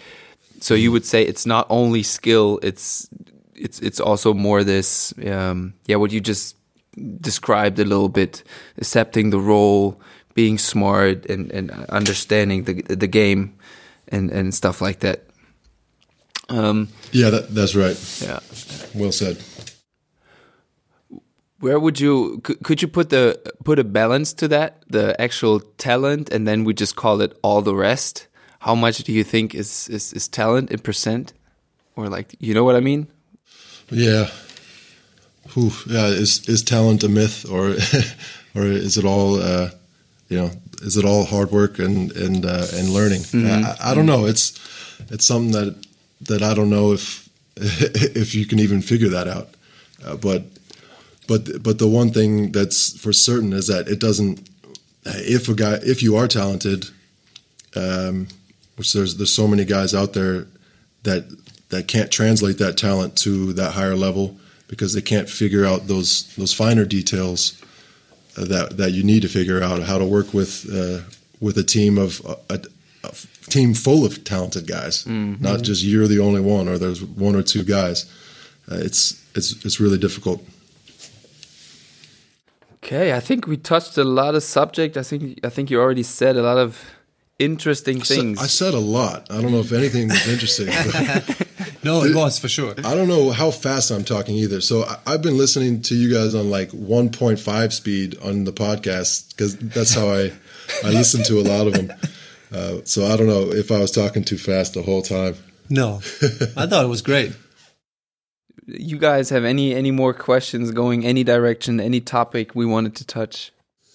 so 0.60 0.74
you 0.74 0.92
would 0.92 1.06
say 1.06 1.24
it's 1.24 1.46
not 1.46 1.68
only 1.70 2.04
skill; 2.04 2.60
it's 2.64 3.08
it's 3.56 3.80
it's 3.80 4.00
also 4.00 4.34
more 4.34 4.64
this 4.64 5.14
um, 5.26 5.74
yeah 5.86 5.96
what 5.96 6.12
you 6.12 6.22
just 6.22 6.58
described 7.22 7.80
a 7.80 7.86
little 7.86 8.10
bit 8.10 8.44
accepting 8.78 9.30
the 9.30 9.40
role 9.40 10.00
being 10.34 10.58
smart 10.58 11.26
and, 11.28 11.52
and 11.52 11.72
understanding 11.90 12.64
the 12.64 12.82
the 12.82 13.08
game 13.08 13.56
and 14.08 14.32
and 14.32 14.54
stuff 14.54 14.82
like 14.82 15.00
that. 15.00 15.24
Um, 16.50 16.90
yeah 17.12 17.30
that, 17.30 17.54
that's 17.56 17.76
right. 17.76 17.98
Yeah. 18.22 18.40
Well 18.94 19.12
said. 19.12 19.38
Where 21.60 21.80
would 21.80 22.00
you 22.00 22.42
could 22.42 22.82
you 22.82 22.88
put 22.88 23.10
the 23.10 23.40
put 23.64 23.80
a 23.80 23.84
balance 23.84 24.34
to 24.34 24.48
that? 24.50 24.84
The 24.90 25.20
actual 25.22 25.62
talent 25.78 26.34
and 26.34 26.48
then 26.48 26.66
we 26.66 26.74
just 26.74 26.96
call 26.96 27.22
it 27.22 27.38
all 27.42 27.62
the 27.62 27.76
rest? 27.76 28.28
How 28.60 28.76
much 28.76 28.98
do 29.04 29.14
you 29.14 29.24
think 29.24 29.56
is 29.56 29.88
is, 29.90 30.14
is 30.14 30.28
talent 30.28 30.72
in 30.72 30.80
percent? 30.80 31.34
Or 31.96 32.10
like 32.10 32.36
you 32.40 32.54
know 32.54 32.64
what 32.64 32.76
i 32.76 32.80
mean? 32.80 33.08
Yeah. 33.90 34.30
Whew, 35.54 35.72
yeah, 35.88 36.08
is 36.08 36.48
is 36.48 36.64
talent 36.64 37.04
a 37.04 37.10
myth, 37.10 37.46
or 37.50 37.76
or 38.56 38.66
is 38.66 38.98
it 38.98 39.06
all 39.06 39.42
uh, 39.42 39.70
you 40.34 40.40
know? 40.40 40.52
Is 40.82 40.98
it 40.98 41.06
all 41.06 41.26
hard 41.26 41.52
work 41.52 41.78
and 41.78 42.12
and 42.12 42.46
uh, 42.46 42.66
and 42.74 42.90
learning? 42.90 43.22
Mm-hmm. 43.22 43.66
I, 43.66 43.92
I, 43.92 43.94
don't 43.94 44.08
know. 44.08 44.26
It's 44.26 44.60
it's 45.10 45.26
something 45.26 45.52
that 45.52 45.76
that 46.22 46.42
I 46.42 46.54
don't 46.56 46.72
know 46.72 46.92
if 46.92 47.30
if 47.56 48.34
you 48.34 48.46
can 48.46 48.60
even 48.60 48.82
figure 48.82 49.10
that 49.10 49.28
out. 49.28 49.50
Uh, 50.04 50.16
but 50.16 50.44
but 51.28 51.62
but 51.62 51.78
the 51.78 51.88
one 51.88 52.12
thing 52.12 52.52
that's 52.52 52.98
for 53.00 53.14
certain 53.14 53.54
is 53.54 53.68
that 53.68 53.88
it 53.88 54.00
doesn't. 54.00 54.50
If 55.06 55.50
a 55.50 55.54
guy, 55.54 55.80
if 55.84 56.02
you 56.02 56.16
are 56.16 56.28
talented, 56.28 56.86
um, 57.76 58.28
which 58.76 58.92
there's 58.94 59.16
there's 59.18 59.34
so 59.34 59.48
many 59.48 59.66
guys 59.66 59.94
out 59.94 60.14
there 60.14 60.48
that 61.04 61.24
that 61.70 61.88
can't 61.88 62.12
translate 62.12 62.58
that 62.58 62.76
talent 62.76 63.16
to 63.18 63.54
that 63.54 63.74
higher 63.74 63.96
level 63.96 64.38
because 64.68 64.94
they 64.94 65.02
can't 65.02 65.30
figure 65.30 65.66
out 65.66 65.88
those 65.88 66.34
those 66.36 66.54
finer 66.54 66.86
details 66.86 67.62
that 68.36 68.78
that 68.78 68.92
you 68.92 69.04
need 69.04 69.22
to 69.22 69.28
figure 69.28 69.62
out 69.62 69.84
how 69.84 69.98
to 69.98 70.06
work 70.06 70.34
with 70.34 70.66
uh, 70.72 71.02
with 71.40 71.58
a 71.58 71.64
team 71.64 71.98
of 71.98 72.22
a, 72.50 72.56
a, 72.56 73.12
team 73.50 73.74
full 73.74 74.06
of 74.06 74.24
talented 74.24 74.66
guys, 74.66 75.04
mm-hmm. 75.04 75.44
not 75.44 75.62
just 75.62 75.84
you're 75.84 76.08
the 76.08 76.20
only 76.20 76.42
one 76.42 76.68
or 76.68 76.78
there's 76.78 77.04
one 77.04 77.36
or 77.36 77.44
two 77.44 77.64
guys. 77.64 78.06
Uh, 78.72 78.76
it's 78.76 79.22
it's 79.36 79.66
it's 79.66 79.80
really 79.80 79.98
difficult. 79.98 80.44
Okay, 82.84 83.14
I 83.14 83.20
think 83.20 83.48
we 83.48 83.58
touched 83.58 83.98
a 83.98 84.04
lot 84.04 84.36
of 84.36 84.44
subject. 84.44 84.98
I 84.98 85.04
think 85.04 85.40
I 85.46 85.50
think 85.50 85.70
you 85.70 85.80
already 85.80 86.04
said 86.04 86.38
a 86.38 86.42
lot 86.42 86.58
of 86.58 86.92
interesting 87.40 87.98
I 87.98 88.06
things. 88.06 88.40
Said, 88.40 88.44
I 88.44 88.48
said 88.48 88.74
a 88.74 88.80
lot. 88.80 89.28
I 89.30 89.42
don't 89.42 89.52
know 89.52 89.60
if 89.60 89.72
anything 89.72 90.10
was 90.10 90.28
interesting. 90.28 90.68
no, 91.84 92.04
it 92.04 92.16
was 92.16 92.40
for 92.40 92.48
sure. 92.48 92.74
I 92.84 92.96
don't 92.96 93.08
know 93.08 93.32
how 93.32 93.52
fast 93.52 93.92
I'm 93.92 94.04
talking 94.04 94.36
either. 94.36 94.62
So 94.62 94.84
I, 95.06 95.12
have 95.12 95.22
been 95.22 95.38
listening 95.38 95.82
to 95.84 95.96
you 95.96 96.14
guys 96.14 96.36
on 96.36 96.50
like 96.50 96.70
1.5 96.70 97.72
speed 97.74 98.18
on 98.24 98.44
the 98.44 98.54
podcast 98.54 99.30
because 99.30 99.58
that's 99.58 99.94
how 99.94 100.10
I 100.10 100.32
I 100.84 100.90
listen 100.92 101.24
to 101.24 101.40
a 101.40 101.44
lot 101.44 101.68
of 101.68 101.74
them. 101.74 101.94
Uh, 102.54 102.82
so 102.86 103.06
I 103.06 103.18
don't 103.18 103.28
know 103.28 103.52
if 103.52 103.72
I 103.72 103.80
was 103.80 103.92
talking 103.92 104.24
too 104.24 104.38
fast 104.38 104.76
the 104.76 104.84
whole 104.84 105.02
time. 105.02 105.36
No, 105.70 105.96
I 106.56 106.68
thought 106.68 106.86
it 106.86 106.90
was 106.90 107.02
great. 107.02 107.34
You 108.66 108.98
guys 108.98 109.30
have 109.30 109.44
any 109.44 109.74
any 109.74 109.92
more 109.92 110.14
questions 110.14 110.72
going 110.72 111.06
any 111.06 111.24
direction, 111.24 111.80
any 111.80 112.00
topic 112.00 112.54
we 112.54 112.66
wanted 112.66 112.96
to 112.98 113.06
touch? 113.06 113.52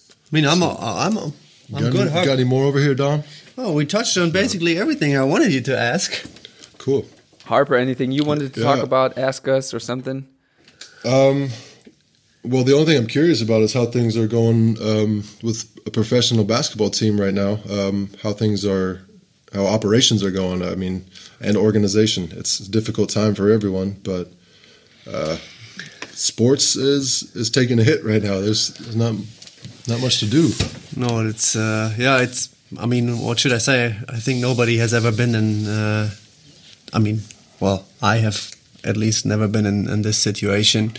I 0.09 0.35
mean, 0.35 0.45
I'm 0.45 0.61
a, 0.61 0.75
I'm 0.77 1.17
a, 1.17 1.31
I'm 1.73 1.83
got 1.83 1.91
good. 1.91 2.07
Any, 2.07 2.25
got 2.25 2.27
any 2.33 2.43
more 2.43 2.65
over 2.65 2.79
here, 2.79 2.93
Dom? 2.93 3.23
Oh, 3.57 3.73
we 3.73 3.85
touched 3.85 4.17
on 4.17 4.31
basically 4.31 4.77
everything 4.77 5.17
I 5.17 5.23
wanted 5.23 5.51
you 5.51 5.61
to 5.61 5.77
ask. 5.77 6.23
Cool. 6.77 7.05
Harper, 7.49 7.73
anything 7.73 8.11
you 8.11 8.23
wanted 8.23 8.53
to 8.53 8.59
yeah. 8.59 8.65
talk 8.67 8.83
about? 8.83 9.17
Ask 9.17 9.47
us 9.47 9.73
or 9.73 9.79
something. 9.79 10.27
Um, 11.03 11.49
well, 12.43 12.63
the 12.63 12.73
only 12.73 12.85
thing 12.85 12.97
I'm 12.97 13.07
curious 13.07 13.41
about 13.41 13.61
is 13.63 13.73
how 13.73 13.87
things 13.87 14.15
are 14.15 14.27
going 14.27 14.77
um, 14.79 15.23
with 15.41 15.65
a 15.87 15.89
professional 15.89 16.43
basketball 16.43 16.91
team 16.91 17.19
right 17.19 17.33
now. 17.33 17.57
Um, 17.67 18.11
how 18.21 18.33
things 18.33 18.63
are, 18.65 19.01
how 19.51 19.65
operations 19.65 20.23
are 20.23 20.29
going. 20.29 20.61
I 20.61 20.75
mean, 20.75 21.05
and 21.41 21.57
organization. 21.57 22.29
It's 22.33 22.59
a 22.59 22.69
difficult 22.69 23.09
time 23.09 23.33
for 23.33 23.49
everyone, 23.49 23.97
but 24.03 24.31
uh, 25.11 25.37
sports 26.11 26.75
is 26.75 27.35
is 27.35 27.49
taking 27.49 27.79
a 27.79 27.83
hit 27.83 28.05
right 28.05 28.21
now. 28.21 28.41
There's, 28.41 28.75
there's 28.75 28.95
not 28.95 29.15
not 29.87 30.01
much 30.01 30.19
to 30.19 30.27
do. 30.27 30.51
No, 30.95 31.27
it's 31.27 31.55
uh, 31.55 31.95
yeah, 31.97 32.21
it's. 32.21 32.55
I 32.79 32.85
mean, 32.85 33.17
what 33.17 33.39
should 33.39 33.53
I 33.53 33.57
say? 33.57 33.97
I 34.07 34.19
think 34.19 34.39
nobody 34.39 34.77
has 34.77 34.93
ever 34.93 35.11
been 35.11 35.33
in. 35.33 35.65
Uh, 35.65 36.11
I 36.93 36.99
mean, 36.99 37.21
well, 37.59 37.85
I 38.01 38.17
have 38.17 38.51
at 38.83 38.97
least 38.97 39.25
never 39.25 39.47
been 39.47 39.65
in, 39.65 39.89
in 39.89 40.01
this 40.01 40.17
situation. 40.17 40.93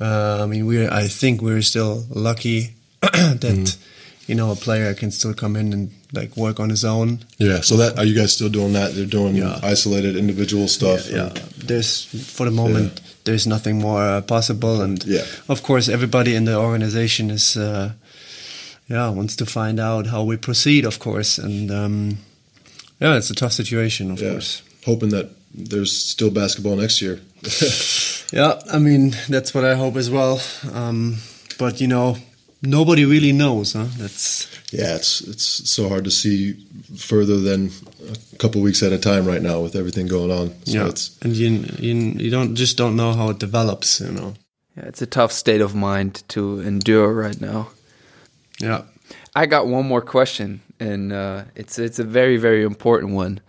Uh, 0.00 0.42
I 0.42 0.46
mean, 0.46 0.66
we. 0.66 0.86
I 0.86 1.08
think 1.08 1.40
we're 1.40 1.62
still 1.62 2.04
lucky 2.10 2.74
that 3.00 3.40
mm. 3.40 3.76
you 4.26 4.34
know 4.34 4.50
a 4.50 4.56
player 4.56 4.94
can 4.94 5.10
still 5.10 5.34
come 5.34 5.56
in 5.56 5.72
and 5.72 5.90
like 6.12 6.36
work 6.36 6.60
on 6.60 6.70
his 6.70 6.84
own. 6.84 7.20
Yeah. 7.38 7.60
So 7.60 7.76
that 7.76 7.98
are 7.98 8.04
you 8.04 8.14
guys 8.14 8.32
still 8.32 8.48
doing 8.48 8.72
that? 8.72 8.94
They're 8.94 9.06
doing 9.06 9.36
yeah. 9.36 9.60
isolated 9.62 10.16
individual 10.16 10.68
stuff. 10.68 11.08
Yeah. 11.08 11.30
yeah. 11.34 11.42
There's 11.56 12.04
for 12.04 12.44
the 12.44 12.50
moment. 12.50 13.00
Yeah. 13.00 13.10
There's 13.24 13.46
nothing 13.46 13.78
more 13.78 14.02
uh, 14.02 14.20
possible, 14.20 14.82
and 14.82 15.02
yeah. 15.04 15.24
of 15.48 15.62
course, 15.62 15.88
everybody 15.88 16.34
in 16.34 16.44
the 16.44 16.56
organization 16.56 17.30
is 17.30 17.56
uh, 17.56 17.92
yeah 18.88 19.08
wants 19.08 19.36
to 19.36 19.46
find 19.46 19.80
out 19.80 20.08
how 20.08 20.24
we 20.24 20.36
proceed, 20.36 20.84
of 20.84 20.98
course, 20.98 21.38
and 21.38 21.70
um, 21.70 22.18
yeah, 23.00 23.16
it's 23.16 23.30
a 23.30 23.34
tough 23.34 23.52
situation, 23.52 24.10
of 24.10 24.18
course. 24.18 24.62
Hoping 24.84 25.08
that 25.10 25.30
there's 25.54 25.96
still 25.96 26.30
basketball 26.30 26.76
next 26.76 27.00
year. 27.00 27.20
yeah, 28.32 28.60
I 28.72 28.78
mean 28.78 29.14
that's 29.28 29.54
what 29.54 29.64
I 29.64 29.74
hope 29.74 29.96
as 29.96 30.10
well. 30.10 30.40
Um, 30.72 31.18
but 31.58 31.80
you 31.80 31.86
know, 31.86 32.16
nobody 32.62 33.04
really 33.04 33.32
knows, 33.32 33.74
huh? 33.74 33.86
That's 33.96 34.48
yeah, 34.72 34.96
it's 34.96 35.20
it's 35.20 35.70
so 35.70 35.88
hard 35.88 36.04
to 36.04 36.10
see 36.10 36.54
further 36.96 37.38
than 37.38 37.70
a 38.10 38.36
couple 38.36 38.60
weeks 38.60 38.82
at 38.82 38.92
a 38.92 38.98
time 38.98 39.26
right 39.26 39.42
now 39.42 39.60
with 39.60 39.76
everything 39.76 40.06
going 40.06 40.30
on. 40.30 40.50
So 40.64 40.86
yeah, 40.86 40.92
and 41.22 41.36
you, 41.36 41.48
you 41.78 41.94
you 41.94 42.30
don't 42.30 42.56
just 42.56 42.76
don't 42.76 42.96
know 42.96 43.12
how 43.12 43.30
it 43.30 43.38
develops, 43.38 44.00
you 44.00 44.12
know. 44.12 44.34
Yeah, 44.76 44.84
it's 44.84 45.02
a 45.02 45.06
tough 45.06 45.32
state 45.32 45.60
of 45.60 45.74
mind 45.74 46.24
to 46.28 46.60
endure 46.60 47.12
right 47.12 47.40
now. 47.40 47.68
Yeah, 48.60 48.82
I 49.34 49.46
got 49.46 49.68
one 49.68 49.86
more 49.86 50.02
question, 50.02 50.60
and 50.80 51.12
uh, 51.12 51.44
it's 51.54 51.78
it's 51.78 51.98
a 51.98 52.04
very 52.04 52.36
very 52.36 52.64
important 52.64 53.12
one. 53.12 53.40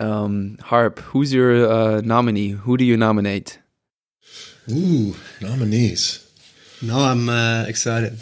Um, 0.00 0.56
Harp, 0.62 0.98
who's 0.98 1.32
your 1.32 1.70
uh, 1.70 2.00
nominee? 2.00 2.50
Who 2.50 2.76
do 2.78 2.84
you 2.84 2.96
nominate? 2.96 3.58
Ooh, 4.70 5.14
nominees. 5.42 6.26
No, 6.80 6.98
I'm 6.98 7.28
uh, 7.28 7.64
excited. 7.64 8.18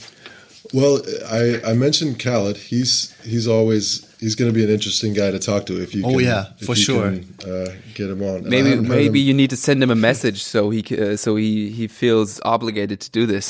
Well, 0.75 1.01
I, 1.31 1.61
I 1.65 1.73
mentioned 1.75 2.19
Khalid. 2.19 2.57
He's 2.57 3.15
he's 3.23 3.47
always 3.47 4.05
he's 4.21 4.35
going 4.35 4.51
to 4.51 4.55
be 4.55 4.65
an 4.65 4.71
interesting 4.71 5.15
guy 5.15 5.31
to 5.31 5.39
talk 5.39 5.67
to 5.67 5.81
if 5.81 5.95
you. 5.95 6.05
Oh 6.05 6.11
can, 6.11 6.21
yeah, 6.21 6.45
for 6.67 6.75
sure. 6.75 7.13
Can, 7.13 7.51
uh, 7.51 7.75
get 7.95 8.11
him 8.11 8.23
on. 8.23 8.49
Maybe 8.49 8.75
maybe 8.77 9.21
you 9.21 9.33
need 9.33 9.51
to 9.51 9.57
send 9.57 9.83
him 9.83 9.91
a 9.91 9.95
message 9.95 10.43
so 10.43 10.71
he 10.71 10.83
uh, 10.99 11.17
so 11.17 11.37
he 11.37 11.71
he 11.71 11.87
feels 11.87 12.41
obligated 12.45 13.01
to 13.01 13.11
do 13.11 13.25
this. 13.25 13.49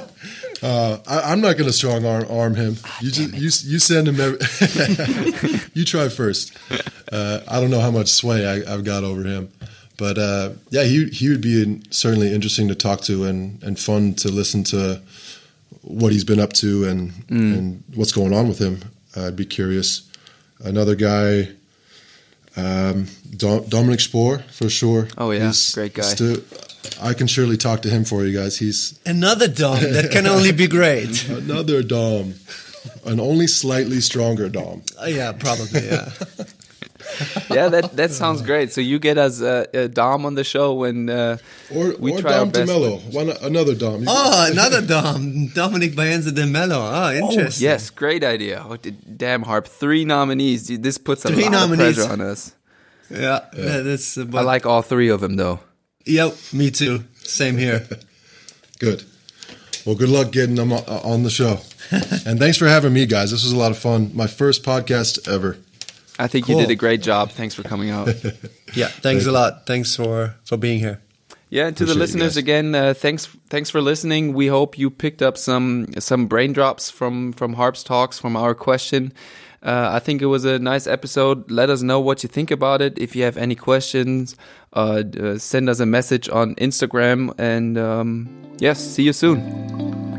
uh, 0.62 0.98
I, 1.06 1.32
am 1.32 1.40
not 1.40 1.56
going 1.56 1.66
to 1.66 1.72
strong 1.72 2.04
arm, 2.04 2.26
arm 2.30 2.54
him. 2.54 2.76
Ah, 2.84 2.98
you 3.00 3.10
just 3.10 3.34
you 3.34 3.72
you 3.72 3.78
send 3.78 4.08
him. 4.08 4.20
Every 4.20 5.60
you 5.74 5.84
try 5.84 6.08
first. 6.08 6.56
Uh, 7.10 7.40
I 7.48 7.60
don't 7.60 7.70
know 7.70 7.80
how 7.80 7.90
much 7.90 8.08
sway 8.08 8.46
I, 8.46 8.70
have 8.70 8.84
got 8.84 9.04
over 9.04 9.22
him. 9.22 9.50
But 10.00 10.16
uh, 10.16 10.50
yeah, 10.70 10.84
he 10.84 11.06
he 11.06 11.28
would 11.28 11.42
be 11.42 11.62
in, 11.62 11.82
certainly 11.92 12.32
interesting 12.32 12.68
to 12.68 12.74
talk 12.74 13.02
to 13.02 13.24
and, 13.24 13.62
and 13.62 13.78
fun 13.78 14.14
to 14.14 14.28
listen 14.30 14.64
to 14.64 15.02
what 15.82 16.12
he's 16.12 16.24
been 16.24 16.40
up 16.40 16.52
to 16.54 16.84
and 16.84 17.10
mm. 17.26 17.58
and 17.58 17.84
what's 17.94 18.12
going 18.12 18.32
on 18.32 18.48
with 18.48 18.58
him. 18.58 18.80
I'd 19.14 19.36
be 19.36 19.44
curious. 19.44 20.10
Another 20.62 20.94
guy, 20.94 21.48
um, 22.56 23.06
Dominic 23.36 24.00
Spohr 24.00 24.38
for 24.38 24.70
sure. 24.70 25.08
Oh 25.18 25.32
yeah, 25.32 25.48
he's 25.48 25.74
great 25.74 25.92
guy. 25.92 26.02
Still, 26.02 26.38
I 27.00 27.14
can 27.14 27.26
surely 27.26 27.56
talk 27.56 27.82
to 27.82 27.90
him 27.90 28.04
for 28.04 28.24
you 28.24 28.36
guys. 28.36 28.58
He's 28.58 28.98
another 29.06 29.48
Dom. 29.48 29.80
that 29.80 30.10
can 30.10 30.26
only 30.26 30.52
be 30.52 30.66
great. 30.66 31.28
another 31.28 31.82
Dom, 31.82 32.34
an 33.04 33.20
only 33.20 33.46
slightly 33.46 34.00
stronger 34.00 34.48
Dom. 34.48 34.82
Uh, 35.00 35.06
yeah, 35.06 35.32
probably. 35.32 35.86
Yeah. 35.86 36.10
yeah, 37.50 37.68
that 37.68 37.96
that 37.96 38.10
sounds 38.10 38.42
great. 38.42 38.72
So 38.72 38.80
you 38.80 38.98
get 38.98 39.18
us 39.18 39.40
uh, 39.40 39.66
a 39.72 39.88
Dom 39.88 40.26
on 40.26 40.34
the 40.34 40.44
show 40.44 40.74
when 40.74 41.08
uh, 41.08 41.38
or 41.74 41.94
we 41.98 42.12
or 42.12 42.20
try 42.20 42.32
Dom 42.32 42.52
DeMello, 42.52 43.12
one 43.12 43.30
another 43.42 43.74
Dom. 43.74 44.02
You 44.02 44.06
oh, 44.08 44.48
another 44.50 44.82
Dom, 44.86 45.48
Dominic 45.48 45.94
Baenza 45.94 46.30
DeMello. 46.30 46.76
Oh, 46.76 47.04
oh 47.04 47.30
interesting. 47.30 47.66
Oh, 47.66 47.70
yes, 47.70 47.90
great 47.90 48.24
idea. 48.24 48.64
Oh, 48.66 48.76
damn, 48.76 49.42
Harp, 49.42 49.66
three 49.66 50.04
nominees. 50.04 50.68
This 50.80 50.98
puts 50.98 51.24
a 51.24 51.28
three 51.28 51.44
lot 51.44 51.52
nominees. 51.52 51.98
of 51.98 52.06
pressure 52.06 52.12
on 52.12 52.20
us. 52.20 52.54
Yeah, 53.10 53.46
yeah. 53.56 53.80
that's. 53.80 54.16
Uh, 54.18 54.26
I 54.34 54.42
like 54.42 54.66
all 54.66 54.82
three 54.82 55.08
of 55.08 55.20
them 55.20 55.36
though. 55.36 55.60
Yep, 56.06 56.36
me 56.52 56.70
too. 56.70 57.04
Same 57.22 57.56
here. 57.56 57.86
good. 58.78 59.04
Well, 59.86 59.94
good 59.94 60.08
luck 60.08 60.30
getting 60.30 60.56
them 60.56 60.72
on 60.72 61.22
the 61.22 61.30
show. 61.30 61.60
and 62.26 62.38
thanks 62.38 62.56
for 62.56 62.68
having 62.68 62.92
me, 62.92 63.06
guys. 63.06 63.30
This 63.30 63.42
was 63.42 63.52
a 63.52 63.56
lot 63.56 63.70
of 63.70 63.78
fun. 63.78 64.10
My 64.14 64.26
first 64.26 64.62
podcast 64.62 65.28
ever. 65.28 65.56
I 66.18 66.26
think 66.26 66.46
cool. 66.46 66.56
you 66.56 66.60
did 66.60 66.70
a 66.70 66.76
great 66.76 67.02
job. 67.02 67.30
Thanks 67.30 67.54
for 67.54 67.62
coming 67.62 67.90
out. 67.90 68.08
yeah, 68.74 68.88
thanks 68.88 69.26
a 69.26 69.32
lot. 69.32 69.66
Thanks 69.66 69.96
for 69.96 70.34
for 70.44 70.58
being 70.58 70.78
here. 70.78 71.00
Yeah, 71.48 71.66
and 71.66 71.76
to 71.78 71.84
Appreciate 71.84 71.94
the 71.94 71.98
listeners 71.98 72.36
again, 72.36 72.74
uh, 72.74 72.94
thanks 72.94 73.26
thanks 73.48 73.70
for 73.70 73.80
listening. 73.80 74.34
We 74.34 74.48
hope 74.48 74.78
you 74.78 74.90
picked 74.90 75.22
up 75.22 75.38
some 75.38 75.86
some 75.98 76.26
brain 76.26 76.52
drops 76.52 76.90
from 76.90 77.32
from 77.32 77.54
Harp's 77.54 77.82
talks 77.82 78.18
from 78.18 78.36
our 78.36 78.54
question. 78.54 79.12
Uh, 79.62 79.90
I 79.92 79.98
think 79.98 80.22
it 80.22 80.26
was 80.26 80.44
a 80.44 80.58
nice 80.58 80.86
episode. 80.86 81.50
Let 81.50 81.68
us 81.68 81.82
know 81.82 82.00
what 82.00 82.22
you 82.22 82.28
think 82.28 82.50
about 82.50 82.80
it. 82.80 82.98
If 82.98 83.16
you 83.16 83.24
have 83.24 83.36
any 83.36 83.54
questions, 83.54 84.34
uh, 84.34 84.59
uh 84.72 85.38
send 85.38 85.68
us 85.68 85.80
a 85.80 85.86
message 85.86 86.28
on 86.28 86.54
Instagram. 86.56 87.34
And 87.38 87.78
um, 87.78 88.28
yes, 88.58 88.78
see 88.78 89.02
you 89.02 89.12
soon. 89.12 90.09